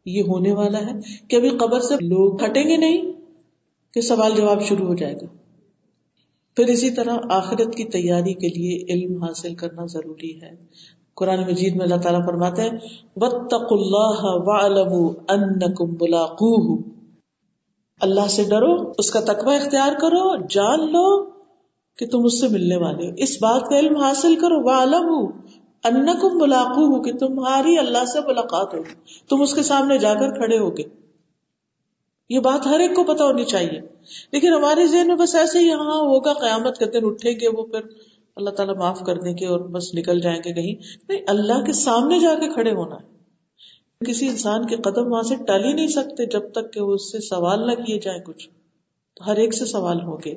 یہ 0.05 0.21
ہونے 0.21 0.51
والا 0.51 0.79
ہے؟ 0.79 0.91
کہ 1.27 1.35
ابھی 1.35 1.49
قبر 1.49 1.79
سے 1.79 1.93
لوگ 1.93 2.43
ہٹیں 2.43 2.63
گے 2.63 2.77
نہیں، 2.77 3.11
کہ 3.93 4.01
سوال 4.01 4.31
جواب 4.35 4.61
شروع 4.61 4.87
ہو 4.87 4.95
جائے 4.95 5.13
گا؟ 5.13 5.25
پھر 6.60 6.68
اسی 6.68 6.91
طرح 6.91 7.18
آخرت 7.30 7.76
کی 7.76 7.84
تیاری 7.84 8.34
کے 8.34 8.47
لیے 8.47 8.93
علم 8.93 9.24
حاصل 9.24 9.55
کرنا 9.55 9.86
ضروری 9.86 10.41
ہے۔ 10.41 10.49
قرآن 11.16 11.41
مجید 11.41 11.76
میں 11.76 11.86
اللہ 11.86 11.95
تعالیٰ 11.95 12.26
فرماتے 12.26 12.62
ہیں، 12.62 12.70
وَاتَّقُوا 13.16 13.78
اللَّهَ 13.78 14.22
وَعْلَمُوا 14.24 15.14
أَنَّكُمْ 15.34 15.89
مُلَاقُوهُ۔ 16.01 16.78
اللہ 18.01 18.28
سے 18.30 18.43
ڈرو، 18.43 18.91
اس 18.97 19.12
کا 19.12 19.20
تقوی 19.20 19.55
اختیار 19.55 19.91
کرو، 20.01 20.47
جان 20.47 20.80
لو 20.80 21.26
کہ 21.97 22.07
تم 22.12 22.26
اس 22.26 22.41
سے 22.41 22.47
ملنے 22.47 22.76
والے 22.76 23.07
ہو۔ 23.07 23.14
اس 23.18 23.38
بات 23.41 23.70
کا 23.70 23.80
علم 23.80 23.97
حاصل 23.97 24.36
کرو 24.36 24.64
وہ 24.64 24.72
عالم 24.72 25.10
ہوں 25.10 25.28
ان 25.84 26.10
ہو 26.10 27.01
کہ 27.01 27.14
تمہاری 27.14 27.78
اللہ 27.78 28.05
سے 28.05 28.20
ملاقات 28.28 28.74
ہوگی 28.74 28.93
تم 29.30 29.41
اس 29.41 29.53
کے 29.53 29.64
سامنے 29.64 29.97
جا 29.97 30.14
کر 30.14 30.32
کھڑے 30.32 30.57
ہوگے 30.57 30.98
یہ 32.30 32.39
بات 32.39 32.67
ہر 32.67 32.80
ایک 32.80 32.95
کو 32.95 33.03
پتا 33.03 33.23
ہونی 33.23 33.45
چاہیے۔ 33.45 33.82
لیکن 34.32 34.53
ہمارے 34.53 34.88
ذہن 34.88 35.07
میں 35.07 35.15
بس 35.15 35.36
ایسے 35.36 35.59
ہی 35.59 35.71
ہاں 35.71 35.99
ہوگا 35.99 36.34
قیامت 36.34 36.77
کے 36.77 36.86
دن 36.86 36.99
اٹھیں 37.03 37.32
گے 37.32 37.47
وہ 37.47 37.63
پھر 37.63 37.80
اللہ 38.36 38.49
تعالیٰ 38.49 38.75
معاف 38.75 38.99
کر 38.99 39.17
دیں 39.17 39.34
گے 39.34 39.45
اور 39.45 39.59
بس 39.59 39.93
نکل 39.93 40.19
جائیں 40.19 40.39
گے 40.45 40.53
کہیں۔ 40.53 40.73
نہیں، 41.09 41.19
اللہ 41.27 41.63
کے 41.65 41.73
سامنے 41.73 42.19
جا 42.19 42.36
کے 42.39 42.49
کھڑے 42.49 42.71
ہونا 42.71 42.95
ہے۔ 42.95 43.19
کسی 44.05 44.27
انسان 44.27 44.65
کے 44.65 44.75
قدم 44.75 45.11
وہاں 45.11 45.23
سے 45.23 45.36
ٹل 45.36 45.65
ہی 45.65 45.73
نہیں 45.73 45.88
سکتے 45.88 46.25
جب 46.25 46.51
تک 46.51 46.73
کہ 46.73 46.82
وہ 46.82 46.93
اس 46.93 47.11
سے 47.11 47.19
سوال 47.19 47.67
نہ 47.67 47.71
کیے 47.71 47.99
جائیں 47.99 48.21
کچھ۔ 48.21 48.49
تو 49.15 49.32
ہر 49.32 49.36
ایک 49.36 49.53
سے 49.53 49.65
سوال 49.65 50.01
ہوں 50.01 50.17
گے۔ 50.25 50.36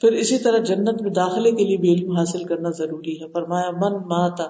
پھر 0.00 0.12
اسی 0.12 0.38
طرح 0.38 0.58
جنت 0.58 1.02
میں 1.02 1.10
داخلے 1.10 1.50
کے 1.50 1.64
لیے 1.64 1.76
بھی 1.76 1.94
علم 1.94 2.16
حاصل 2.16 2.44
کرنا 2.44 2.70
ضروری 2.70 3.22
ہے۔ 3.22 3.28
فرمایا، 3.28 3.70
من 3.70 4.08
ماتا 4.08 4.44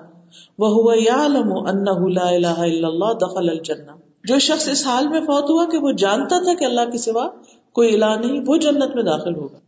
وہ 0.59 0.69
ہوا 0.69 0.95
یا 0.99 1.25
اللہ 1.25 3.13
دخل 3.21 3.49
الجنہ. 3.49 3.91
جو 4.29 4.39
شخص 4.39 4.69
اس 4.69 4.87
حال 4.87 5.09
میں 5.09 5.21
فوت 5.21 5.51
ہوا 5.51 5.65
کہ 5.65 5.79
وہ 5.79 5.93
جانتا 5.93 6.43
تھا 6.43 6.55
کہ 6.55 6.65
اللہ 6.65 6.91
کے 6.93 6.99
سوا 6.99 7.29
کوئی 7.73 7.95
الہ 7.95 8.27
نہیں، 8.27 8.41
وہ 8.47 8.57
جنت 8.57 8.95
میں 8.95 9.03
داخل 9.03 9.35
ہوگا۔ 9.35 9.59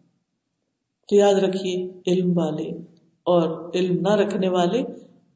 تو 1.08 1.16
یاد 1.16 1.34
رکھیے، 1.34 1.92
علم 2.06 2.38
والے 2.38 2.68
اور 3.22 3.70
علم 3.74 4.00
نہ 4.00 4.14
رکھنے 4.14 4.48
والے 4.48 4.82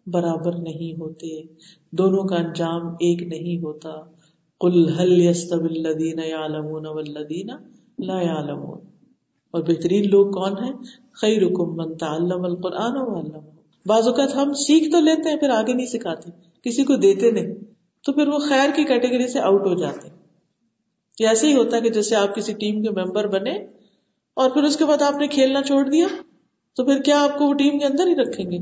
برابر 0.06 0.56
نہیں 0.58 1.00
ہوتے۔ 1.00 1.42
دونوں 1.90 2.24
کا 2.24 2.36
انجام 2.36 2.86
ایک 2.86 3.22
نہیں 3.22 3.62
ہوتا۔ 3.62 3.90
کل 4.60 4.88
حل 4.88 5.32
الدین 5.50 6.20
والذین 6.84 7.50
لا 7.98 8.22
يعلمون 8.22 8.78
اور 9.50 9.62
بہترین 9.62 10.10
لوگ 10.10 10.30
کون 10.30 10.52
ہیں؟ 10.52 10.72
خیر 11.12 11.42
من 11.58 11.96
تعلم 11.96 12.44
القرآن 12.44 13.28
بعض 13.86 14.08
اوقات 14.08 14.36
ہم 14.36 14.52
سیکھ 14.52 14.90
تو 14.90 15.00
لیتے 15.00 15.28
ہیں، 15.28 15.36
پھر 15.36 15.50
آگے 15.50 15.72
نہیں 15.72 15.86
سکھاتے، 15.86 16.30
کسی 16.62 16.84
کو 16.84 16.96
دیتے 16.96 17.30
نہیں۔ 17.30 17.73
تو 18.04 18.12
پھر 18.12 18.28
وہ 18.28 18.38
خیر 18.38 18.70
کی 18.76 18.84
کیٹیگری 18.84 19.28
سے 19.28 19.40
آؤٹ 19.40 19.66
ہو 19.66 19.74
جاتے۔ 19.74 20.08
ہیں 20.08 20.14
ایسے 21.20 21.46
ہی 21.46 21.54
ہوتا 21.54 21.76
ہے 21.76 21.82
کہ 21.82 21.90
جیسے 21.90 22.16
آپ 22.16 22.34
کسی 22.34 22.52
ٹیم 22.52 22.82
کے 22.82 22.90
ممبر 22.90 23.26
بنے 23.26 23.50
اور 24.34 24.50
پھر 24.50 24.62
اس 24.62 24.76
کے 24.76 24.84
بعد 24.84 25.02
آپ 25.02 25.14
نے 25.14 25.26
کھیلنا 25.26 25.62
چھوڑ 25.62 25.90
دیا، 25.90 26.06
تو 26.76 26.84
پھر 26.84 27.02
کیا 27.02 27.22
آپ 27.22 27.38
کو 27.38 27.44
وہ 27.44 27.54
ٹیم 27.54 27.78
کے 27.78 27.84
اندر 27.84 28.06
ہی 28.06 28.14
رکھیں 28.14 28.50
گے؟ 28.50 28.58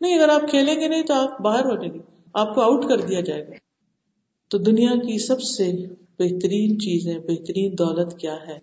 نہیں، 0.00 0.18
اگر 0.18 0.28
آپ 0.28 0.50
کھیلیں 0.50 0.80
گے 0.80 0.88
نہیں 0.88 1.02
تو 1.02 1.14
آپ 1.14 1.40
باہر 1.40 1.64
ہو 1.64 1.76
جائیں 1.76 1.94
گے، 1.94 1.98
آپ 2.34 2.54
کو 2.54 2.60
آؤٹ 2.60 2.88
کر 2.88 3.00
دیا 3.00 3.20
جائے 3.20 3.48
گا۔ 3.48 3.52
تو 4.48 4.58
دنیا 4.58 4.90
کی 4.94 5.18
سب 5.18 5.42
سے 5.42 5.72
بہترین 6.18 6.80
چیزیں، 6.80 7.18
بہترین 7.18 7.72
دولت 7.78 8.18
کیا 8.18 8.36
ہے؟ 8.48 8.58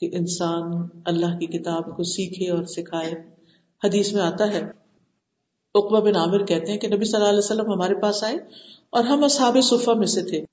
کہ 0.00 0.10
انسان 0.12 0.88
اللہ 1.04 1.38
کی 1.38 1.46
کتاب 1.46 1.96
کو 1.96 2.02
سیکھے 2.02 2.50
اور 2.50 2.64
سکھائے۔ 2.64 3.12
حدیث 3.84 4.12
میں 4.12 4.22
آتا 4.22 4.52
ہے 4.52 4.62
اقبا 5.74 6.00
بن 6.00 6.16
عامر 6.16 6.44
کہتے 6.44 6.72
ہیں 6.72 6.78
کہ 6.78 6.88
نبی 6.88 7.04
صلی 7.04 7.16
اللہ 7.16 7.28
علیہ 7.28 7.38
وسلم 7.38 7.72
ہمارے 7.72 7.94
پاس 7.94 8.24
آئے 8.24 8.36
اور 8.96 9.04
ہم 9.04 9.24
اصحاب 9.24 9.56
صفا 9.62 9.92
میں 9.92 10.06
سے 10.06 10.22
تھے۔ 10.22 10.44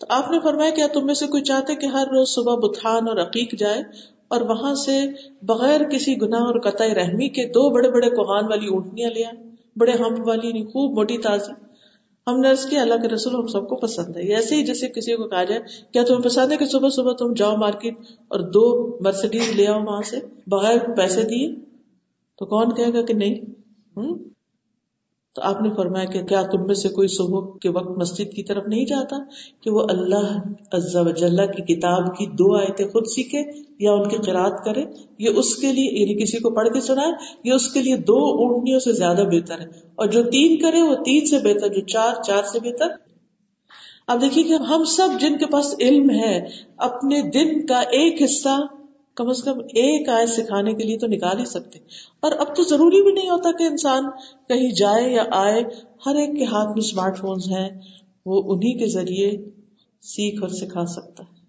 تو 0.00 0.06
آپ 0.08 0.30
نے 0.30 0.38
فرمایا 0.40 0.70
کیا 0.70 0.86
تم 0.92 1.06
میں 1.06 1.14
سے 1.14 1.26
کوئی 1.26 1.42
چاہتے 1.42 1.74
کہ 1.74 1.86
ہر 1.86 2.04
روز 2.08 2.28
صبح 2.28 2.54
بتھان 2.54 3.08
اور 3.08 3.16
عقیق 3.16 3.54
جائے 3.58 3.82
اور 4.28 4.40
وہاں 4.40 4.74
سے 4.74 5.00
بغیر 5.42 5.88
کسی 5.88 6.22
گناہ 6.22 6.40
اور 6.40 6.60
قطع 6.60 6.84
رحمی 6.84 7.28
کے 7.28 7.44
دو 7.44 7.70
بڑے 7.70 7.90
بڑے 7.90 8.10
کوہان 8.10 8.44
والی 8.44 8.66
اونٹنیاں 8.66 9.10
لیا 9.10 9.30
بڑے 9.76 9.92
ہم 9.92 10.14
والی 10.26 10.52
نہیں، 10.52 10.64
خوب 10.64 10.94
موٹی 10.94 11.18
تازی۔ 11.18 11.52
ہم 12.26 12.40
نے 12.40 12.50
اس 12.50 12.66
کی 12.66 12.76
اللہ 12.76 12.94
کے 12.94 13.08
رسول، 13.08 13.34
ہم 13.34 13.46
سب 13.46 13.68
کو 13.68 13.76
پسند 13.76 14.16
ہے۔ 14.16 14.34
ایسے 14.34 14.54
ہی 14.54 14.64
جیسے 14.64 14.88
کسی 14.88 15.16
کو 15.16 15.28
کہا 15.28 15.44
جائے، 15.44 15.60
کیا 15.92 16.02
تمہیں 16.02 16.22
پسند 16.22 16.52
ہے 16.52 16.56
کہ 16.56 16.66
صبح 16.66 16.88
صبح 16.88 17.12
تم 17.12 17.32
جاؤ 17.34 17.56
مارکیٹ 17.56 17.94
اور 18.28 18.40
دو 18.40 18.98
مرسڈیز 19.00 19.50
لے 19.54 19.66
آؤ 19.66 19.80
وہاں 19.80 20.02
سے، 20.02 20.16
بغیر 20.46 20.78
پیسے 20.96 21.22
دیے؟ 21.22 21.54
تو 22.38 22.46
کون 22.46 22.74
کہے 22.74 22.92
گا 22.92 23.02
کہ 23.02 23.14
نہیں؟ 23.14 23.34
ہوں 23.96 24.29
تو 25.34 25.42
آپ 25.42 25.62
نے 25.62 25.68
فرمایا 25.76 26.04
کہ 26.04 26.22
کیا 26.22 26.42
تم 26.42 26.66
میں 26.66 26.74
سے 26.74 26.88
کوئی 26.88 27.08
صبح 27.08 27.58
کے 27.62 27.68
وقت 27.68 27.98
مسجد 27.98 28.32
کی 28.32 28.42
طرف 28.42 28.62
نہیں 28.66 28.84
جاتا 28.84 29.16
کہ 29.60 29.70
وہ 29.70 29.86
اللہ 29.90 30.38
عز 30.72 30.96
و 30.96 31.10
جل 31.10 31.36
کی 31.36 31.74
کتاب 31.74 32.16
کی 32.16 32.26
دو 32.26 32.56
آیتیں 32.56 32.86
خود 32.86 33.06
سیکھے 33.06 33.42
یا 33.78 33.92
ان 33.92 34.08
کی 34.08 34.16
قرآد 34.16 34.64
کرے؟ 34.64 34.84
یہ 35.18 35.30
اس 35.36 35.56
کے 35.56 35.72
لیے 35.72 36.00
یعنی 36.00 36.22
کسی 36.22 36.38
کو 36.38 36.50
پڑھ 36.50 36.68
کے 36.68 36.80
سنائے، 36.80 37.12
یہ 37.44 37.52
اس 37.52 37.68
کے 37.68 37.82
لیے 37.82 37.96
دو 37.96 38.16
اونٹنیوں 38.16 38.80
سے 38.80 38.92
زیادہ 38.92 39.22
بہتر 39.32 39.60
ہے۔ 39.60 39.66
اور 39.94 40.06
جو 40.06 40.22
تین 40.22 40.58
کرے، 40.58 40.82
وہ 40.82 40.94
تین 41.04 41.26
سے 41.26 41.38
بہتر، 41.38 41.68
جو 41.68 41.80
چار 41.80 42.22
چار 42.22 42.42
سے 42.42 42.58
بہتر۔ 42.60 42.86
اب 44.06 44.20
دیکھیے 44.20 44.44
کہ 44.44 44.52
ہم 44.52 44.84
سب 44.84 45.08
جن 45.20 45.38
کے 45.38 45.46
پاس 45.46 45.74
علم 45.80 46.10
ہے، 46.10 46.46
اپنے 46.76 47.22
دن 47.22 47.66
کا 47.66 47.78
ایک 47.78 48.22
حصہ 48.22 48.60
کم 49.14 49.28
از 49.28 49.42
کم 49.42 49.58
ایک 49.58 50.08
آئے 50.08 50.26
سکھانے 50.26 50.74
کے 50.74 50.84
لیے 50.84 50.98
تو 50.98 51.06
نکال 51.06 51.40
ہی 51.40 51.44
سکتے۔ 51.44 51.78
اور 52.20 52.32
اب 52.32 52.56
تو 52.56 52.62
ضروری 52.62 53.02
بھی 53.02 53.12
نہیں 53.12 53.30
ہوتا 53.30 53.52
کہ 53.52 53.62
انسان 53.62 54.04
کہیں 54.48 54.72
جائے 54.72 55.12
یا 55.12 55.24
آئے، 55.32 55.64
ہر 56.06 56.14
ایک 56.14 56.38
کے 56.38 56.44
ہاتھ 56.44 56.68
میں 56.68 56.76
اسمارٹ 56.76 57.18
فونز 57.18 57.48
ہیں، 57.48 57.80
وہ 58.26 58.42
انہیں 58.54 58.78
کے 58.78 58.86
ذریعے 58.86 59.32
سیکھ 60.00 60.40
اور 60.40 60.48
سکھا 60.48 60.86
سکتا 60.86 61.22
ہے۔ 61.22 61.40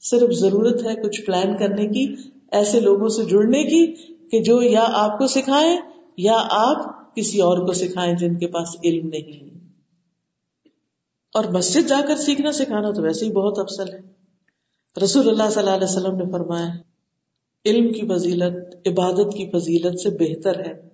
صرف 0.00 0.30
ضرورت 0.30 0.86
ہے 0.86 0.94
کچھ 0.94 1.22
پلان 1.22 1.56
کرنے 1.56 1.88
کی، 1.88 2.14
ایسے 2.52 2.80
لوگوں 2.80 3.08
سے 3.08 3.24
جڑنے 3.24 3.64
کی 3.64 3.86
کہ 4.30 4.42
جو 4.42 4.62
یا 4.62 4.84
آپ 4.88 5.18
کو 5.18 5.26
سکھائیں 5.26 5.76
یا 6.16 6.36
آپ 6.50 7.14
کسی 7.14 7.40
اور 7.40 7.66
کو 7.66 7.72
سکھائیں 7.72 8.14
جن 8.14 8.38
کے 8.38 8.46
پاس 8.46 8.68
علم 8.84 9.08
نہیں۔ 9.08 9.58
اور 11.34 11.44
مسجد 11.44 11.88
جا 11.88 12.00
کر 12.08 12.16
سیکھنا، 12.16 12.52
سکھانا 12.52 12.90
تو 12.90 13.02
ویسے 13.02 13.26
ہی 13.26 13.32
بہت 13.32 13.58
افسل 13.58 13.92
ہے۔ 13.92 14.18
رسول 15.04 15.28
اللہ 15.28 15.50
صلی 15.50 15.62
اللہ 15.62 15.74
علیہ 15.74 15.84
وسلم 15.84 16.16
نے 16.16 16.24
فرمایا 16.32 16.66
علم 17.64 17.92
کی 17.92 18.08
فضیلت، 18.08 18.88
عبادت 18.88 19.34
کی 19.34 19.50
فضیلت 19.50 20.00
سے 20.00 20.10
بہتر 20.10 20.58
ہے۔ 20.60 20.88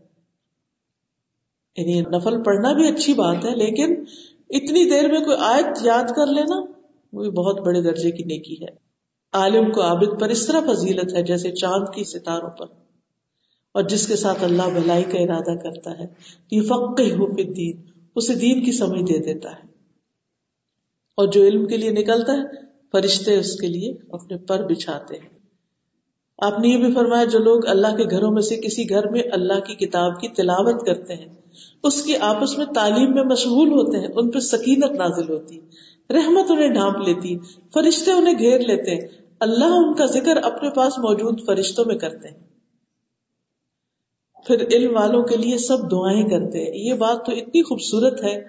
یعنی 1.77 2.01
نفل 2.01 2.43
پڑھنا 2.43 2.73
بھی 2.73 2.89
اچھی 2.89 3.15
بات 3.15 3.45
ہے، 3.45 3.57
لیکن 3.57 4.05
اتنی 4.51 4.91
دیر 4.91 5.13
میں 5.13 5.21
کوئی 5.21 5.37
آیت 5.41 5.67
یاد 5.83 6.05
کر 6.17 6.27
لینا، 6.27 6.61
وہ 7.13 7.25
بہت 7.31 7.61
بڑے 7.61 7.83
درجے 7.83 8.11
کی 8.11 8.25
نیکی 8.25 8.55
ہے۔ 8.63 8.85
عالم 9.33 9.73
کو 9.73 9.83
عابد 9.83 10.21
پر 10.21 10.29
اس 10.29 10.47
طرح 10.47 10.61
فضیلت 10.75 11.15
ہے 11.15 11.23
جیسے 11.23 11.51
چاند 11.51 11.95
کی 11.95 12.05
ستاروں 12.05 12.51
پر۔ 12.51 12.67
اور 13.73 13.83
جس 13.83 14.07
کے 14.07 14.17
ساتھ 14.17 14.45
اللہ 14.45 14.63
بھلائی 14.63 15.05
کا 15.05 15.19
ارادہ 15.19 15.59
کرتا 15.59 15.99
ہے 15.99 16.07
یہ 16.51 16.63
فقی 16.63 17.13
ہو 17.13 17.43
دین 17.43 17.83
اسے 18.17 18.35
دین 18.35 18.65
کی 18.65 18.73
سمجھ 18.73 19.03
دے 19.03 19.19
دیتا 19.19 19.51
ہے۔ 19.51 19.67
اور 21.15 21.29
جو 21.29 21.43
علم 21.43 21.67
کے 21.67 21.77
لیے 21.77 21.91
نکلتا 21.91 22.33
ہے، 22.33 22.43
فرشتے 22.93 23.39
اس 23.39 23.57
کے 23.57 23.67
لیے 23.67 23.95
اپنے 24.09 24.37
پر 24.37 24.67
بچھاتے 24.67 25.17
ہیں۔ 25.17 25.34
آپ 26.39 26.59
نے 26.59 26.69
یہ 26.69 26.85
بھی 26.85 26.95
فرمایا 26.95 27.25
جو 27.25 27.39
لوگ 27.39 27.67
اللہ 27.67 27.97
کے 27.97 28.05
گھروں 28.11 28.31
میں 28.31 28.43
سے 28.43 28.57
کسی 28.57 28.91
گھر 28.91 29.09
میں 29.09 29.23
اللہ 29.33 29.61
کی 29.61 29.75
کتاب 29.75 30.21
کی 30.21 30.29
تلاوت 30.29 30.87
کرتے 30.87 31.15
ہیں، 31.15 31.29
اس 31.83 32.03
کی 32.03 32.17
آپس 32.17 32.59
میں 32.59 32.67
تعلیم 32.67 33.15
میں 33.15 33.25
مشغول 33.25 33.69
ہوتے 33.69 33.99
ہیں، 33.99 34.09
ان 34.15 34.31
پہ 34.31 34.39
سکینت 34.39 34.91
نازل 34.91 35.29
ہوتی، 35.29 35.61
رحمت 36.11 36.51
انہیں 36.51 36.69
ڈھانپ 36.69 36.99
لیتی، 36.99 37.39
فرشتے 37.75 38.13
انہیں 38.13 38.39
گھیر 38.39 38.59
لیتے 38.59 38.91
ہیں 38.91 39.09
اللہ 39.41 39.65
ان 39.65 39.95
کا 39.95 40.07
ذکر 40.07 40.37
اپنے 40.37 40.71
پاس 40.71 40.99
موجود 40.99 41.47
فرشتوں 41.47 41.85
میں 41.85 41.95
کرتے 41.95 42.29
ہیں۔ 42.29 42.45
پھر 44.47 44.67
علم 44.67 44.97
والوں 44.97 45.23
کے 45.23 45.37
لیے 45.37 45.59
سب 45.59 45.91
دعائیں 45.91 46.23
کرتے 46.23 46.59
ہیں۔ 46.59 46.79
یہ 46.79 46.95
بات 46.95 47.27
تو 47.27 47.33
اتنی 47.33 47.63
خوبصورت 47.63 48.23
ہے 48.25 48.43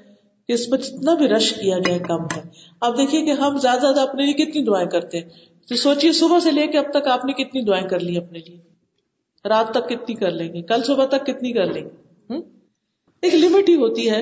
کہ 0.48 0.54
اس 0.54 0.70
پر 0.70 0.78
جتنا 0.78 1.14
بھی 1.14 1.28
رش 1.28 1.52
کیا 1.52 1.78
جائے 1.78 2.00
کم 2.00 2.24
ہے۔ 2.24 2.42
آپ 2.82 2.98
دیکھیے 2.98 3.26
کہ 3.26 3.32
ہم 3.32 3.58
زیادہ 3.58 3.80
زیادہ 3.80 4.02
اپنے 4.02 4.24
لیے 4.24 4.34
کتنی 4.34 4.64
دعائیں 4.64 4.90
کرتے 4.90 5.20
ہیں۔ 5.20 5.55
تو 5.70 5.76
سوچیے 5.76 6.12
صبح 6.12 6.40
سے 6.40 6.52
لے 6.52 6.68
کے 6.68 6.78
اب 6.78 6.92
تک 6.94 7.08
آپ 7.08 7.26
نے 7.26 7.34
کتنی 7.34 7.62
دعائیں 7.62 7.88
کر 7.88 8.00
لی 8.00 8.18
اپنے 8.18 8.40
لیے؟ 8.40 8.58
رات 9.46 9.72
تک 9.72 9.90
کتنی 9.90 10.16
کر 10.16 10.32
لیں 10.32 10.54
گے؟ 10.54 10.62
کل 10.62 10.84
صبح 10.84 11.06
تک 11.06 11.26
کتنی 11.26 11.54
کر 11.54 11.66
لیں 11.66 11.84
گے؟ 11.84 12.06
ایک 13.24 13.36
لمٹ 13.36 13.70
ہی 13.70 13.76
ہوتی 13.76 14.10
ہے، 14.10 14.22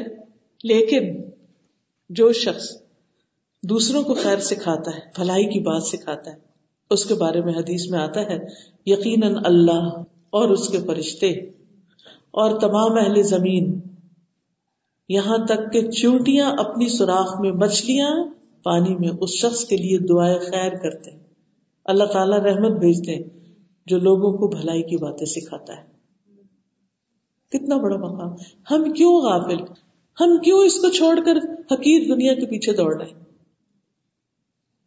لیکن 0.64 1.22
جو 2.10 2.32
شخص 2.34 2.78
دوسروں 3.64 4.04
کو 4.04 4.14
خیر 4.14 4.40
سکھاتا 4.40 4.92
ہے، 4.96 5.02
بھلائی 5.16 5.46
کی 5.46 5.60
بات 5.60 5.84
سکھاتا 5.84 6.32
ہے، 6.32 6.36
اس 6.90 7.06
کے 7.06 7.14
بارے 7.14 7.42
میں 7.42 7.54
حدیث 7.54 7.90
میں 7.90 8.00
آتا 8.00 8.22
ہے، 8.22 8.38
یقیناً 8.86 9.36
اللہ 9.46 9.90
اور 10.30 10.50
اس 10.50 10.68
کے 10.68 10.78
فرشتے 10.88 11.30
اور 12.34 12.60
تمام 12.60 12.98
اہل 12.98 13.22
زمین 13.24 13.80
یہاں 15.10 15.38
تک 15.38 15.74
کہ 15.74 15.82
چونٹیاں 15.92 16.52
اپنی 16.58 16.88
سوراخ 16.88 17.40
میں 17.42 17.52
مچھلیاں 17.52 18.12
پانی 18.64 18.96
میں 18.96 19.10
اس 19.22 19.30
شخص 19.30 19.66
کے 19.66 19.78
لیے 19.78 19.98
دعائیں 19.98 20.40
خیر 20.40 20.76
کرتے 20.76 21.12
ہیں۔ 21.12 21.23
اللہ 21.86 22.04
تعالیٰ 22.04 22.40
رحمت 22.40 22.72
بھیجتے 22.72 23.16
ہیں، 23.16 23.24
جو 23.86 24.00
لوگوں 24.00 24.38
کو 24.38 24.48
بھلائی 24.48 24.84
کی 24.84 24.98
باتیں 24.98 25.26
سکھاتا 25.26 25.74
ہے۔ 25.74 25.94
کتنا 27.50 27.78
بڑا 27.78 27.98
مقام۔ 27.98 28.30
ہم 28.72 28.94
کیوں 28.94 29.14
غافل؟ 29.14 29.58
ہم 30.22 30.38
کیوں 30.38 30.60
اس 30.60 30.82
کو 30.82 30.90
چھوڑ 30.90 31.20
کر 31.26 31.36
حقیق 31.74 32.10
دنیا 32.10 32.34
کے 32.34 32.46
پیچھے 32.46 32.74
دوڑ 32.74 33.02
رہے 33.02 33.24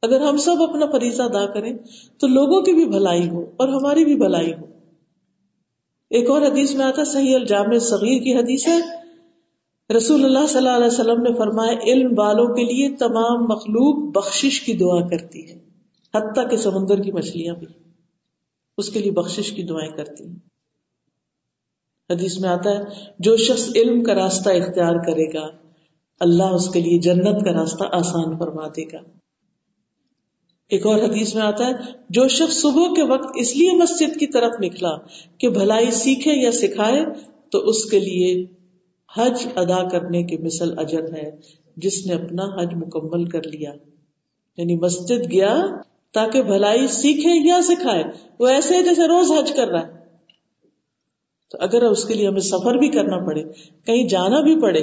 اگر 0.02 0.20
ہم 0.20 0.36
سب 0.36 0.62
اپنا 0.62 0.86
فریضہ 0.86 1.22
ادا 1.22 1.46
کریں، 1.46 1.72
تو 2.18 2.26
لوگوں 2.26 2.62
کی 2.62 2.72
بھی 2.72 2.84
بھلائی 2.84 3.28
ہو 3.28 3.40
اور 3.56 3.68
ہماری 3.68 4.04
بھی 4.04 4.16
بھلائی 4.16 4.52
ہو۔ 4.52 4.66
ایک 6.10 6.30
اور 6.30 6.42
حدیث 6.42 6.74
میں 6.74 6.86
آتا 6.86 7.04
صحیح 7.04 7.34
الجام 7.34 7.78
صغیر 7.78 8.22
کی 8.22 8.36
حدیث 8.36 8.68
ہے۔ 8.68 8.80
رسول 9.96 10.24
اللہ 10.24 10.46
صلی 10.48 10.58
اللہ 10.58 10.76
علیہ 10.76 10.86
وسلم 10.86 11.22
نے 11.22 11.34
فرمایا، 11.38 11.78
علم 11.82 12.14
والوں 12.16 12.46
کے 12.46 12.64
لیے 12.64 12.96
تمام 12.96 13.42
مخلوق 13.42 14.16
بخشش 14.16 14.60
کی 14.60 14.72
دعا 14.72 15.08
کرتی 15.08 15.50
ہے۔ 15.50 15.65
حتیٰ 16.16 16.50
کہ 16.50 16.56
سمندر 16.56 17.02
کی 17.02 17.12
مچھلیاں 17.12 17.54
بھی 17.54 17.66
اس 18.78 18.88
کے 18.88 18.98
لیے 18.98 19.10
بخشش 19.10 19.52
کی 19.52 19.62
دعائیں 19.62 19.96
کرتی 19.96 20.26
ہیں۔ 20.26 20.36
حدیث 22.10 22.38
میں 22.38 22.48
آتا 22.48 22.70
ہے، 22.70 22.82
جو 23.18 23.36
شخص 23.36 23.70
علم 23.76 24.02
کا 24.02 24.14
راستہ 24.14 24.48
اختیار 24.48 24.94
کرے 24.94 25.38
گا، 25.38 25.46
اللہ 26.20 26.42
اس 26.42 26.68
کے 26.68 26.80
لیے 26.80 26.98
جنت 26.98 27.44
کا 27.44 27.52
راستہ 27.52 27.84
آسان 27.92 28.38
فرما 28.38 28.68
دے 28.68 28.82
گا۔ 28.82 28.98
ایک 30.68 30.86
اور 30.86 30.98
حدیث 30.98 31.34
میں 31.34 31.42
آتا 31.42 31.66
ہے، 31.66 31.72
جو 32.10 32.28
شخص 32.28 32.60
صبح 32.60 32.94
کے 32.94 33.02
وقت 33.02 33.28
اس 33.34 33.56
لیے 33.56 33.70
مسجد 33.70 34.18
کی 34.18 34.26
طرف 34.26 34.52
نکلا 34.60 34.96
کہ 35.38 35.48
بھلائی 35.48 35.90
سیکھے 35.90 36.32
یا 36.44 36.50
سکھائے، 36.50 37.04
تو 37.52 37.58
اس 37.58 37.84
کے 37.84 37.98
لیے 37.98 38.44
حج 39.16 39.48
ادا 39.56 39.88
کرنے 39.88 40.22
کی 40.22 40.36
مثل 40.36 40.78
اجر 40.78 41.12
ہے، 41.12 41.30
جس 41.76 42.06
نے 42.06 42.14
اپنا 42.14 42.44
حج 42.44 42.74
مکمل 42.74 43.24
کر 43.24 43.42
لیا۔ 43.42 43.72
یعنی 44.56 44.76
مسجد 44.76 45.32
گیا 45.32 45.66
تاکہ 46.16 46.42
بھلائی 46.42 46.86
سیکھے 46.86 47.48
یا 47.48 47.60
سکھائے، 47.62 48.04
وہ 48.38 48.46
ایسے 48.46 48.82
جیسے 48.82 49.08
روز 49.08 49.32
حج 49.32 49.52
کر 49.52 49.68
رہا 49.68 49.86
ہے۔ 49.86 49.92
تو 51.50 51.58
اگر 51.60 51.82
اس 51.82 52.04
کے 52.04 52.14
لیے 52.14 52.28
ہمیں 52.28 52.40
سفر 52.40 52.74
بھی 52.74 52.88
کرنا 52.88 53.16
پڑے، 53.18 53.42
کہیں 53.86 54.08
جانا 54.08 54.40
بھی 54.40 54.60
پڑے، 54.60 54.82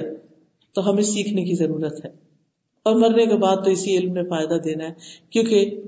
تو 0.73 0.89
ہمیں 0.89 1.03
سیکھنے 1.03 1.43
کی 1.43 1.53
ضرورت 1.53 2.05
ہے۔ 2.05 2.09
اور 2.83 2.95
مرنے 2.95 3.25
کے 3.25 3.35
بعد 3.35 3.55
تو 3.55 3.71
اسی 3.71 3.97
علم 3.97 4.13
میں 4.13 4.23
فائدہ 4.23 4.53
دینا 4.53 4.83
ہے، 4.83 4.93
کیونکہ 5.29 5.81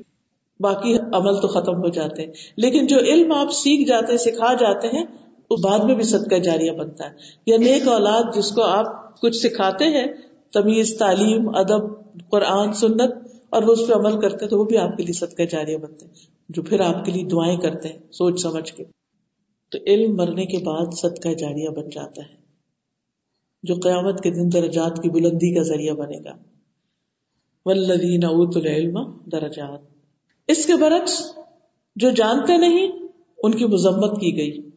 باقی 0.60 0.98
عمل 1.14 1.42
تو 1.42 1.48
ختم 1.48 1.76
ہو 1.76 1.90
جاتے 1.90 2.26
ہیں۔ 2.26 2.34
لیکن 2.58 2.88
جو 2.88 2.98
علم 3.00 3.32
آپ 3.32 3.52
سیکھ 3.52 3.90
جاتے 3.90 4.12
ہیں، 4.12 4.18
سکھا 4.18 4.54
جاتے 4.54 4.88
ہیں، 4.88 5.06
وہ 5.50 5.58
بعد 5.64 5.80
میں 5.80 5.96
بھی 5.96 6.04
صدقہ 6.04 6.36
جاریہ 6.36 6.72
بنتا 6.72 7.06
ہے۔ 7.06 7.14
یا 7.46 7.58
نیک 7.58 7.88
اولاد 7.88 8.24
جس 8.36 8.52
کو 8.52 8.62
آپ 8.62 9.22
کچھ 9.22 9.36
سکھاتے 9.36 9.86
ہیں، 9.86 10.06
تمیز، 10.54 10.98
تعلیم، 10.98 11.56
ادب، 11.56 11.84
قرآن، 12.30 12.74
سنت 12.74 13.35
اور 13.50 13.64
وہ 13.64 13.72
اس 13.72 13.80
پہ 13.88 13.94
عمل 13.94 14.22
کرتے 14.22 14.38
ہیں 14.42 14.50
تو 14.50 14.60
وہ 14.60 14.66
بھی 14.66 14.78
آپ 14.78 14.98
کے 14.98 15.04
لیے 15.04 15.14
صدقہ 15.14 15.44
جاریہ 15.44 15.78
بنتے 15.78 16.06
ہیں، 16.06 16.14
جو 16.50 16.64
پھر 16.64 16.80
آپ 16.80 17.06
کے 17.06 17.12
لیے 17.12 17.24
دعائیں 17.24 17.58
کرتے 17.58 17.88
ہیں، 17.88 18.00
سوچ 18.12 18.42
سمجھ 18.42 18.74
کے۔ 18.74 18.84
تو 19.72 19.78
علم 19.88 20.16
مرنے 20.16 20.46
کے 20.46 20.58
بعد 20.58 20.86
صدقہ 20.94 21.30
جاریہ 21.30 21.70
بن 21.70 21.90
جاتا 21.90 22.22
ہے۔ 22.22 22.46
جو 23.64 23.76
قیامت 23.76 24.22
کے 24.24 24.32
دن 24.32 24.54
درجات 24.54 25.04
کی 25.04 25.10
بلندی 25.10 25.56
کا 25.56 25.62
ذریعہ 25.62 25.94
بنے 25.94 26.18
گا۔ 26.26 26.36
ولدین 27.66 28.24
اوت 28.24 28.58
العلم 28.58 29.00
درجات۔ 29.26 29.80
اس 30.48 30.66
کے 30.66 30.74
برعکس 30.76 31.38
جو 31.96 32.10
جانتے 32.12 32.58
نہیں، 32.58 32.92
ان 33.44 33.52
کی 33.52 33.66
مذمت 33.66 34.22
کی 34.22 34.38
گئی۔ 34.38 34.70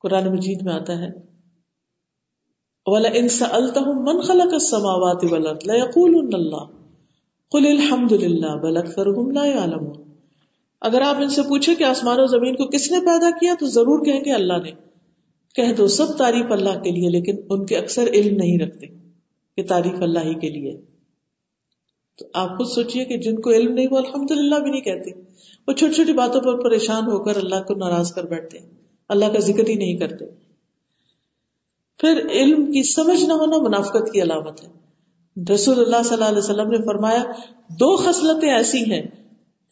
قرآن 0.00 0.32
مجید 0.32 0.62
میں 0.62 0.72
آتا 0.72 0.98
ہے، 0.98 1.08
وَلَئِن 2.86 3.28
سَأَلْتَهُمْ 3.28 4.08
مَنْ 4.08 4.24
خَلَقَ 4.24 4.52
السَّمَاوَاتِ 4.52 5.26
وَالْأَرْضِ 5.30 5.70
لَيَقُولُنَّ 5.70 6.34
اللَّهُ۔ 6.34 6.79
قُلِ 7.50 7.66
الْحَمْدُ 7.66 8.16
لِلَّهِ 8.16 8.60
بَلْ 8.60 8.84
أَكْثَرُهُمْ 8.84 9.32
لَا 9.32 9.46
يَعْلَمُونَ 9.46 10.10
اگر 10.80 11.00
آپ 11.00 11.16
ان 11.16 11.28
سے 11.28 11.42
پوچھیں 11.42 11.74
کہ 11.74 11.84
آسمان 11.84 12.20
و 12.20 12.26
زمین 12.26 12.56
کو 12.56 12.66
کس 12.66 12.90
نے 12.90 13.00
پیدا 13.00 13.30
کیا، 13.30 13.54
تو 13.60 13.66
ضرور 13.66 14.04
کہیں 14.04 14.24
گے 14.24 14.32
اللہ 14.32 14.52
نے۔ 14.64 14.70
کہہ 15.54 15.72
دو، 15.78 15.86
سب 15.86 16.16
تعریف 16.16 16.52
اللہ 16.52 16.82
کے 16.82 16.90
لیے، 16.90 17.08
لیکن 17.08 17.36
ان 17.50 17.66
کے 17.66 17.76
اکثر 17.76 18.06
علم 18.06 18.36
نہیں 18.36 18.58
رکھتے 18.58 18.86
کہ 19.56 19.66
تعریف 19.68 20.02
اللہ 20.02 20.18
ہی 20.18 20.34
کے 20.34 20.48
لیے۔ 20.48 20.80
تو 22.18 22.26
آپ 22.34 22.58
خود 22.58 22.66
سوچئے 22.66 23.04
کہ 23.04 23.16
جن 23.16 23.40
کو 23.40 23.50
علم 23.50 23.72
نہیں، 23.72 23.86
وہ 23.90 23.98
الحمد 23.98 24.30
للہ 24.30 24.54
بھی 24.54 24.70
نہیں 24.70 24.80
کہتے۔ 24.80 25.10
وہ 25.68 25.72
چھوٹی 25.72 25.92
چھوٹی 25.92 26.12
باتوں 26.12 26.40
پر 26.40 26.62
پریشان 26.62 27.02
ہو 27.06 27.24
کر 27.24 27.36
اللہ 27.36 27.62
کو 27.68 27.74
ناراض 27.74 28.12
کر 28.12 28.24
بیٹھتے 28.24 28.58
ہیں۔ 28.58 28.70
اللہ 29.08 29.24
کا 29.24 29.38
ذکر 29.38 29.68
ہی 29.68 29.74
نہیں 29.74 29.96
کرتے۔ 29.96 30.24
پھر 31.98 32.28
علم 32.30 32.72
کی 32.72 32.82
سمجھ 32.82 33.24
نہ 33.24 33.32
ہونا 33.32 33.56
منافقت 33.56 34.12
کی 34.12 34.22
علامت 34.22 34.62
ہے۔ 34.62 34.79
رسول 35.54 35.80
اللہ 35.80 36.02
صلی 36.04 36.12
اللہ 36.12 36.24
علیہ 36.24 36.38
وسلم 36.38 36.70
نے 36.70 36.78
فرمایا، 36.78 37.24
دو 37.68 37.96
خصلتیں 37.96 38.52
ایسی 38.52 38.92
ہیں 38.92 39.02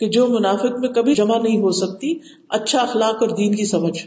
کہ 0.01 0.09
جو 0.09 0.27
منافق 0.27 0.79
میں 0.79 0.89
کبھی 0.89 1.14
جمع 1.14 1.39
نہیں 1.39 1.61
ہو 1.61 1.71
سکتی 1.71 2.19
اچھا 2.49 2.79
اخلاق 2.79 3.14
اور 3.14 3.29
دین 3.29 3.55
کی 3.55 3.64
سمجھ۔ 3.64 4.07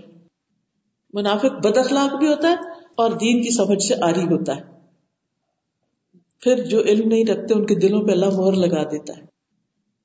منافق 1.13 1.65
بد 1.65 1.77
اخلاق 1.77 2.15
بھی 2.15 2.27
ہوتا 2.27 2.49
ہے 2.49 2.55
اور 2.95 3.09
دین 3.09 3.41
کی 3.41 3.49
سمجھ 3.49 3.83
سے 3.83 3.95
آری 4.01 4.23
ہوتا 4.23 4.55
ہے۔ 4.55 4.61
پھر 6.39 6.65
جو 6.65 6.81
علم 6.81 7.07
نہیں 7.07 7.25
رکھتے، 7.25 7.53
ان 7.53 7.65
کے 7.65 7.75
دلوں 7.75 8.01
پہ 8.01 8.11
اللہ 8.11 8.25
مہر 8.25 8.51
لگا 8.51 8.83
دیتا 8.83 9.17
ہے۔ 9.17 9.21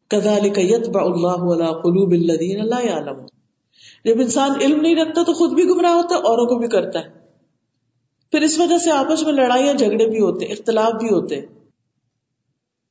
کدا 0.09 0.35
یتبع 0.61 1.03
اللہ 1.05 1.53
علی 1.55 1.67
قلوب 1.67 2.13
الذین 2.13 2.69
لا 2.69 2.81
يعلمون 2.81 3.27
جب 4.05 4.21
انسان 4.21 4.51
علم 4.61 4.81
نہیں 4.81 4.97
رکھتا 4.97 5.23
تو 5.23 5.33
خود 5.33 5.53
بھی 5.53 5.65
گمراہ 5.65 5.93
ہوتا 5.93 6.15
ہے، 6.15 6.21
اوروں 6.21 6.47
کو 6.47 6.59
بھی 6.59 6.69
کرتا 6.69 6.99
ہے۔ 6.99 7.26
پھر 8.31 8.43
اس 8.43 8.59
وجہ 8.59 8.79
سے 8.79 8.91
آپس 8.91 9.23
میں 9.23 9.33
لڑائیاں 9.33 9.75
جھگڑے 9.75 10.07
بھی 10.07 10.21
ہوتے، 10.21 10.45
اختلاف 10.45 10.93
بھی 10.93 11.07
ہوتے۔ 11.07 11.41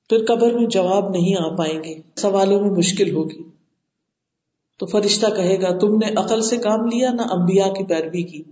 پھر 0.10 0.26
قبر 0.28 0.54
میں 0.54 0.68
جواب 0.68 1.10
نہیں 1.10 1.36
آ 1.40 1.56
پائیں 1.56 1.84
گے، 1.84 1.96
سوالوں 2.16 2.62
میں 2.62 2.70
مشکل 2.70 3.16
ہوگی۔ 3.16 3.44
تو 4.80 4.86
فرشتہ 4.86 5.26
کہے 5.36 5.62
گا، 5.62 5.78
تم 5.78 5.96
نے 5.96 6.14
عقل 6.16 6.42
سے 6.42 6.58
کام 6.58 6.86
لیا، 6.86 7.12
نہ 7.12 7.22
انبیاء 7.22 7.68
کی 7.68 7.86
پیروی 7.86 8.24
کی۔ 8.24 8.44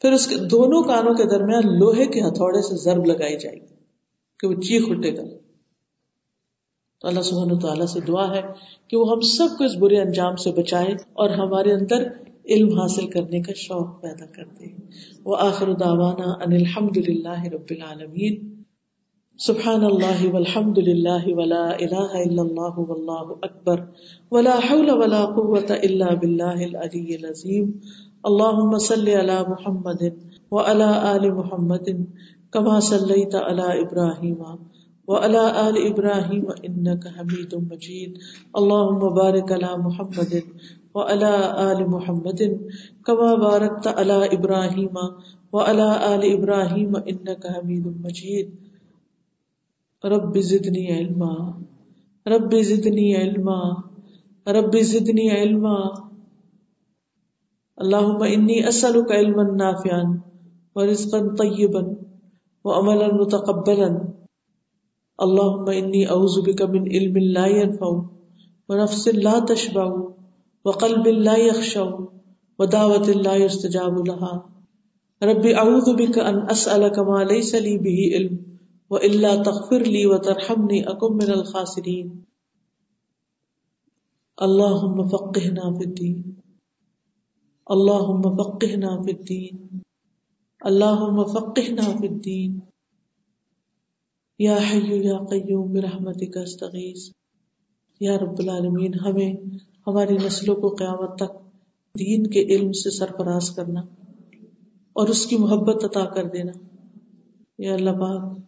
پھر 0.00 0.12
اس 0.12 0.26
کے 0.26 0.36
دونوں 0.36 0.82
کانوں 0.82 1.14
کے 1.14 1.24
درمیان 1.24 1.78
لوہے 1.78 2.06
کے 2.06 2.20
ہتھوڑے 2.20 2.62
سے 2.62 2.76
ضرب 2.76 3.06
لگائی 3.06 3.36
جائے 3.36 3.56
گی 3.56 3.74
کہ 4.40 4.46
وہ 4.46 4.54
چیخ 4.54 4.82
اٹھے 4.88 5.16
گا۔ 5.16 5.22
تو 7.00 7.08
اللہ 7.08 7.20
سبحانہ 7.20 7.58
تعالیٰ 7.58 7.86
سے 7.86 8.00
دعا 8.00 8.36
ہے 8.36 8.40
کہ 8.88 8.96
وہ 8.96 9.10
ہم 9.10 9.20
سب 9.20 9.58
کو 9.58 9.64
اس 9.64 9.74
برے 9.74 10.00
انجام 10.00 10.36
سے 10.36 10.52
بچائے 10.52 10.92
اور 10.92 11.30
ہمارے 11.30 11.72
اندر 11.72 12.08
علم 12.48 12.80
حاصل 12.80 13.06
کرنے 13.06 13.40
کا 13.40 13.52
شوق 13.56 14.02
پیدا 14.02 14.26
کر 14.26 14.44
دے 14.60 14.64
وہ 15.24 15.36
آخر 15.36 15.72
داوانا 15.72 16.30
ان 16.30 16.52
الحمد 16.52 16.96
للہ 16.96 17.42
رب 17.42 17.70
العالمین۔ 17.70 18.62
سبحان 19.38 19.84
اللہ 19.84 20.26
والحمد 20.32 20.78
للہ 20.78 21.26
ولا 21.26 21.68
الہ 21.68 22.12
الا 22.12 22.42
اللہ 22.42 22.78
واللہ 22.78 23.34
اکبر۔ 23.42 23.80
ولا 24.30 24.58
حول 24.70 24.90
ولا 24.90 25.24
قوة 25.24 25.74
الا 25.82 26.14
باللہ 26.14 26.42
العلی 26.42 27.14
العظیم۔ 27.14 27.70
اللہم 28.24 28.78
صلی 28.78 29.14
علی 29.14 29.32
محمد 29.48 30.02
وعلى 30.50 30.84
آل 30.84 31.30
محمد 31.30 31.88
کما 32.50 32.80
صلیت 32.80 33.34
علی 33.34 33.80
ابراہیم۔ 33.80 34.42
وعلى 35.08 35.48
آل 35.54 35.92
ابراہیم 35.92 36.44
انک 36.62 37.06
حمید 37.06 37.54
مجید۔ 37.70 38.18
اللہم 38.54 39.14
بارک 39.14 39.52
علی 39.52 39.76
محمد 39.78 40.34
وعلى 40.96 41.32
آل 41.72 41.88
محمد 41.88 42.42
كما 43.06 43.34
باركت 43.34 43.86
على 43.86 44.20
ابراہیم 44.38 44.96
وعلى 45.52 45.88
آل 46.04 46.38
ابراہیم 46.38 46.96
انک 46.96 47.46
حمید 47.46 47.86
مجید 47.86 48.54
رب 50.04 50.38
زدنی 50.40 50.86
علما، 50.92 51.32
رب 52.26 52.54
زدنی 52.62 53.14
علما، 53.16 53.60
رب 54.46 54.78
زدنی 54.80 55.30
علما. 55.30 55.78
اللهم 57.80 58.22
انی 58.22 58.58
اسألك 58.64 59.12
علما 59.12 59.42
نافعا 59.42 60.02
ورزقا 60.76 61.20
طیبا 61.34 61.82
وعملا 62.64 63.08
متقبلا. 63.12 63.90
اللهم 65.18 65.64
انی 65.76 66.06
اعوذ 66.06 66.40
بك 66.40 66.62
من 66.62 66.88
علم 66.92 67.16
لا 67.16 67.46
ينفع 67.46 67.90
ونفس 68.68 69.08
لا 69.08 69.38
تشبع. 69.38 69.88
وقلب 70.66 71.08
لا 71.08 71.36
يخشع 71.36 71.98
ودعوة 72.58 73.10
لا 73.10 73.36
يستجاب 73.36 73.98
لها. 74.08 74.50
رب 75.22 75.46
اعوذ 75.46 75.96
بك 75.96 76.18
ان 76.18 76.50
اسألك 76.50 76.98
ما 76.98 77.24
ليس 77.24 77.54
لي 77.54 77.78
به 77.78 78.10
علم 78.14 78.58
وإلا 78.90 79.42
تغفر 79.42 79.78
لي 79.78 80.06
وترحمني 80.06 80.90
أكن 80.90 81.12
من 81.12 81.30
الخاسرين. 81.30 82.24
اللهم 84.42 85.08
فقهنا 85.08 85.78
في 85.78 85.84
الدين. 85.84 86.36
اللهم 87.70 88.36
فقهنا 88.36 89.02
في 89.02 89.10
الدين. 89.10 89.82
اللهم 90.66 91.24
فقهنا 91.24 91.98
في 92.00 92.06
الدين. 92.06 92.60
یا 94.38 94.56
حی 94.56 95.06
یا 95.06 95.18
قیوم 95.18 95.72
برحمتک 95.72 96.36
استغیث 96.36 97.10
یا 98.00 98.18
رب 98.18 98.40
العالمین 98.40 98.94
ہمیں 98.94 99.34
ہماری 99.86 100.14
نسلوں 100.14 100.56
کو 100.56 100.68
قیامت 100.68 101.16
تک 101.16 101.46
دین 101.98 102.26
کے 102.26 102.40
علم 102.40 102.72
سے 102.72 102.90
سرفراز 102.90 103.50
کرنا 103.50 103.80
اور 104.92 105.08
اس 105.08 105.26
کی 105.26 105.36
محبت 105.36 105.84
عطا 105.84 106.04
کر 106.04 106.24
دینا۔ 106.24 106.52
یا 107.58 107.74
اللہ 107.74 107.90
پاک، 107.90 108.38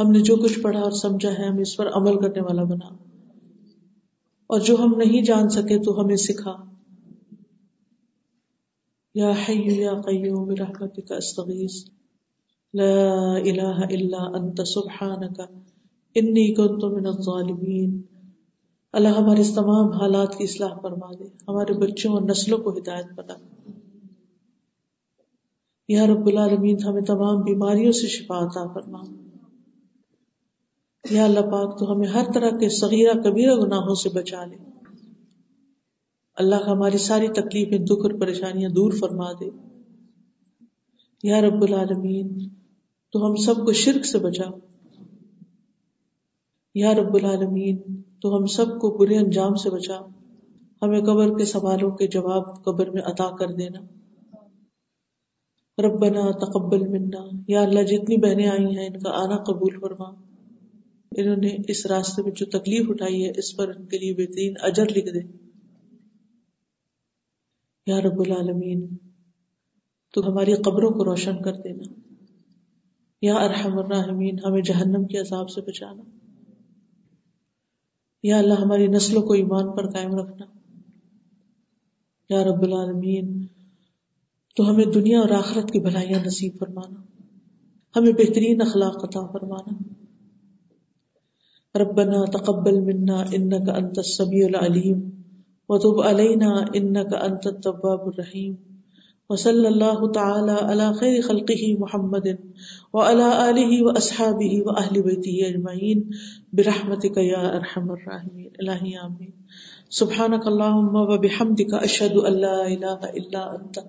ہم 0.00 0.10
نے 0.10 0.20
جو 0.20 0.36
کچھ 0.36 0.60
پڑھا 0.60 0.80
اور 0.80 0.90
سمجھا 0.90 1.30
ہے، 1.38 1.48
ہم 1.48 1.58
اس 1.58 1.76
پر 1.76 1.90
عمل 1.92 2.20
کرنے 2.20 2.40
والا 2.40 2.64
بنا۔ 2.64 2.86
اور 4.46 4.60
جو 4.60 4.76
ہم 4.78 4.94
نہیں 4.96 5.22
جان 5.22 5.48
سکے 5.48 5.78
تو 5.78 6.00
ہمیں 6.00 6.16
سکھا۔ 6.16 6.64
یا 9.14 9.30
حی 9.30 9.80
یا 9.80 10.00
قیوم 10.00 10.48
برحمتک، 10.48 11.12
استغیث۔ 11.12 11.84
لا 12.74 13.34
الہ 13.34 13.84
الا 13.90 14.38
انت، 14.38 14.60
سبحانک، 14.66 15.40
انی 16.14 16.54
کنت 16.54 16.84
من 16.84 17.06
الظالمین۔ 17.06 18.15
اللہ 18.96 19.08
ہمارے 19.08 19.40
اس 19.40 19.54
تمام 19.54 19.92
حالات 19.92 20.38
کی 20.38 20.44
اصلاح 20.44 20.78
فرما 20.82 21.12
دے، 21.18 21.24
ہمارے 21.48 21.72
بچوں 21.72 22.12
اور 22.12 22.22
نسلوں 22.22 22.58
کو 22.58 22.70
ہدایت 22.70 23.06
بنا 23.14 23.34
یا 25.88 26.06
رب 26.06 26.26
العالمین، 26.26 26.76
ہمیں 26.84 27.02
تمام 27.02 27.42
بیماریوں 27.42 27.92
سے 27.92 28.06
شفا 28.06 28.38
عطا 28.38 28.72
فرما۔ 28.72 28.98
یا 31.10 31.24
اللہ 31.24 31.40
پاک، 31.40 31.78
تو 31.78 31.92
ہمیں 31.92 32.08
ہر 32.08 32.24
طرح 32.34 32.50
کے 32.50 32.68
صغیرہ 32.68 33.12
کبیرہ 33.12 33.54
گناہوں 33.54 33.94
سے 33.94 34.08
بچا 34.08 34.44
لے۔ 34.44 34.56
اللہ 36.34 36.56
ہماری 36.66 36.98
ساری 36.98 37.28
تکلیفیں، 37.28 37.78
دکھ 37.78 38.02
اور 38.02 38.20
پریشانیاں 38.20 38.70
دور 38.70 38.92
فرما 38.92 39.32
دے۔ 39.32 39.50
یا 41.22 41.40
رب 41.40 41.62
العالمین، 41.62 42.48
تو 43.12 43.26
ہم 43.26 43.36
سب 43.36 43.56
کو 43.56 43.72
شرک 43.72 44.06
سے 44.06 44.18
بچا۔ 44.18 44.44
یا 46.74 46.94
رب 46.94 47.14
العالمین 47.14 47.76
تو 48.20 48.36
ہم 48.36 48.46
سب 48.46 48.66
کو 48.66 48.98
برے 48.98 49.18
انجام 49.18 49.54
سے 49.54 49.70
بچا۔ 49.70 50.00
ہمیں 50.82 51.00
قبر 51.00 51.38
کے 51.38 51.44
سوالوں 51.44 51.90
کے 51.90 52.06
جواب 52.06 52.64
قبر 52.64 52.90
میں 52.90 53.02
عطا 53.02 53.36
کر 53.36 53.46
دینا۔ 53.46 53.80
ربنا 55.82 56.30
تقبل 56.30 56.88
منا۔ 56.88 57.28
یا 57.48 57.62
اللہ، 57.62 57.82
جتنی 57.82 58.16
بہنیں 58.16 58.46
آئی 58.46 58.78
ہیں، 58.78 58.86
ان 58.86 58.98
کا 58.98 59.10
آنا 59.10 59.36
قبول 59.36 59.80
فرما۔ 59.80 60.04
انہوں 61.16 61.36
نے 61.36 61.56
اس 61.68 61.86
راستے 61.86 62.22
میں 62.22 62.30
جو 62.30 62.46
تکلیف 62.46 62.90
اٹھائی 62.90 63.26
ہے، 63.26 63.32
اس 63.36 63.56
پر 63.56 63.68
ان 63.68 63.86
کے 63.86 63.98
لیے 63.98 64.14
بہترین 64.14 64.54
اجر 64.62 64.84
لکھ 64.84 65.14
دے۔ 65.14 65.20
یا 67.86 68.00
رب 68.00 68.20
العالمین، 68.20 68.86
تو 70.14 70.28
ہماری 70.28 70.52
قبروں 70.54 70.90
کو 70.90 71.04
روشن 71.04 71.42
کر 71.42 71.52
دینا۔ 71.52 72.00
یا 73.22 73.34
ارحم 73.34 73.78
الراحمین، 73.78 74.36
ہمیں 74.44 74.62
جہنم 74.62 75.04
کے 75.04 75.18
عذاب 75.18 75.50
سے 75.50 75.60
بچانا۔ 75.60 76.25
یا 78.26 78.38
اللہ 78.38 78.54
ہماری 78.54 78.86
نسلوں 78.86 79.22
کو 79.22 79.32
ایمان 79.32 79.76
پر 79.76 79.90
قائم 79.90 80.14
رکھنا۔ 80.14 80.46
یا 82.30 82.44
رب 82.44 82.62
العالمین، 82.62 83.46
تو 84.56 84.70
ہمیں 84.70 84.84
دنیا 84.84 85.20
اور 85.20 85.30
آخرت 85.30 85.70
کی 85.70 85.80
بھلائیاں 85.80 86.26
نصیب 86.26 86.52
فرمانا۔ 86.58 87.00
ہمیں 87.96 88.12
بہترین 88.12 88.62
اخلاق 88.62 89.04
عطا 89.04 89.26
فرمانا۔ 89.26 89.78
ربنا 91.78 92.24
تقبل 92.24 92.80
منا 92.80 93.24
انك 93.32 93.70
انت 93.70 93.98
السميع 93.98 94.46
العليم 94.46 95.10
وتب 95.68 96.02
علينا 96.02 96.50
انك 96.74 97.14
انت 97.14 97.46
التواب 97.46 98.00
الرحيم 98.00 98.54
وصلی 99.30 99.66
اللہ 99.66 100.02
تعالی 100.14 100.56
علی 100.64 100.84
خیر 100.98 101.14
خلقه 101.22 101.70
محمد 101.78 102.26
وعلى 102.94 103.30
آلہ 103.38 103.78
واصحابہ 103.84 104.50
واہل 104.66 105.00
بیتہ 105.02 105.32
اجمعین 105.46 106.04
برحمتک 106.52 107.18
یا 107.22 107.40
ارحم 107.48 107.90
الراحمین 107.90 108.52
الہی 108.58 108.94
آمین 108.98 109.32
سبحانک 109.98 110.46
اللہم 110.46 110.94
وبحمدک 111.08 111.74
اشہد 111.80 112.20
ان 112.22 112.38
لا 112.40 112.54
الہ 112.60 113.10
الا 113.14 113.42
انت 113.50 113.82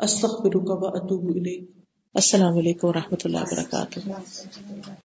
استغفرک 0.00 0.74
واتوب 0.82 1.30
الیک 1.34 1.70
السلام 2.14 2.58
علیکم 2.58 2.88
ورحمۃ 2.88 3.24
اللہ 3.24 3.48
وبرکاتہ 3.52 5.00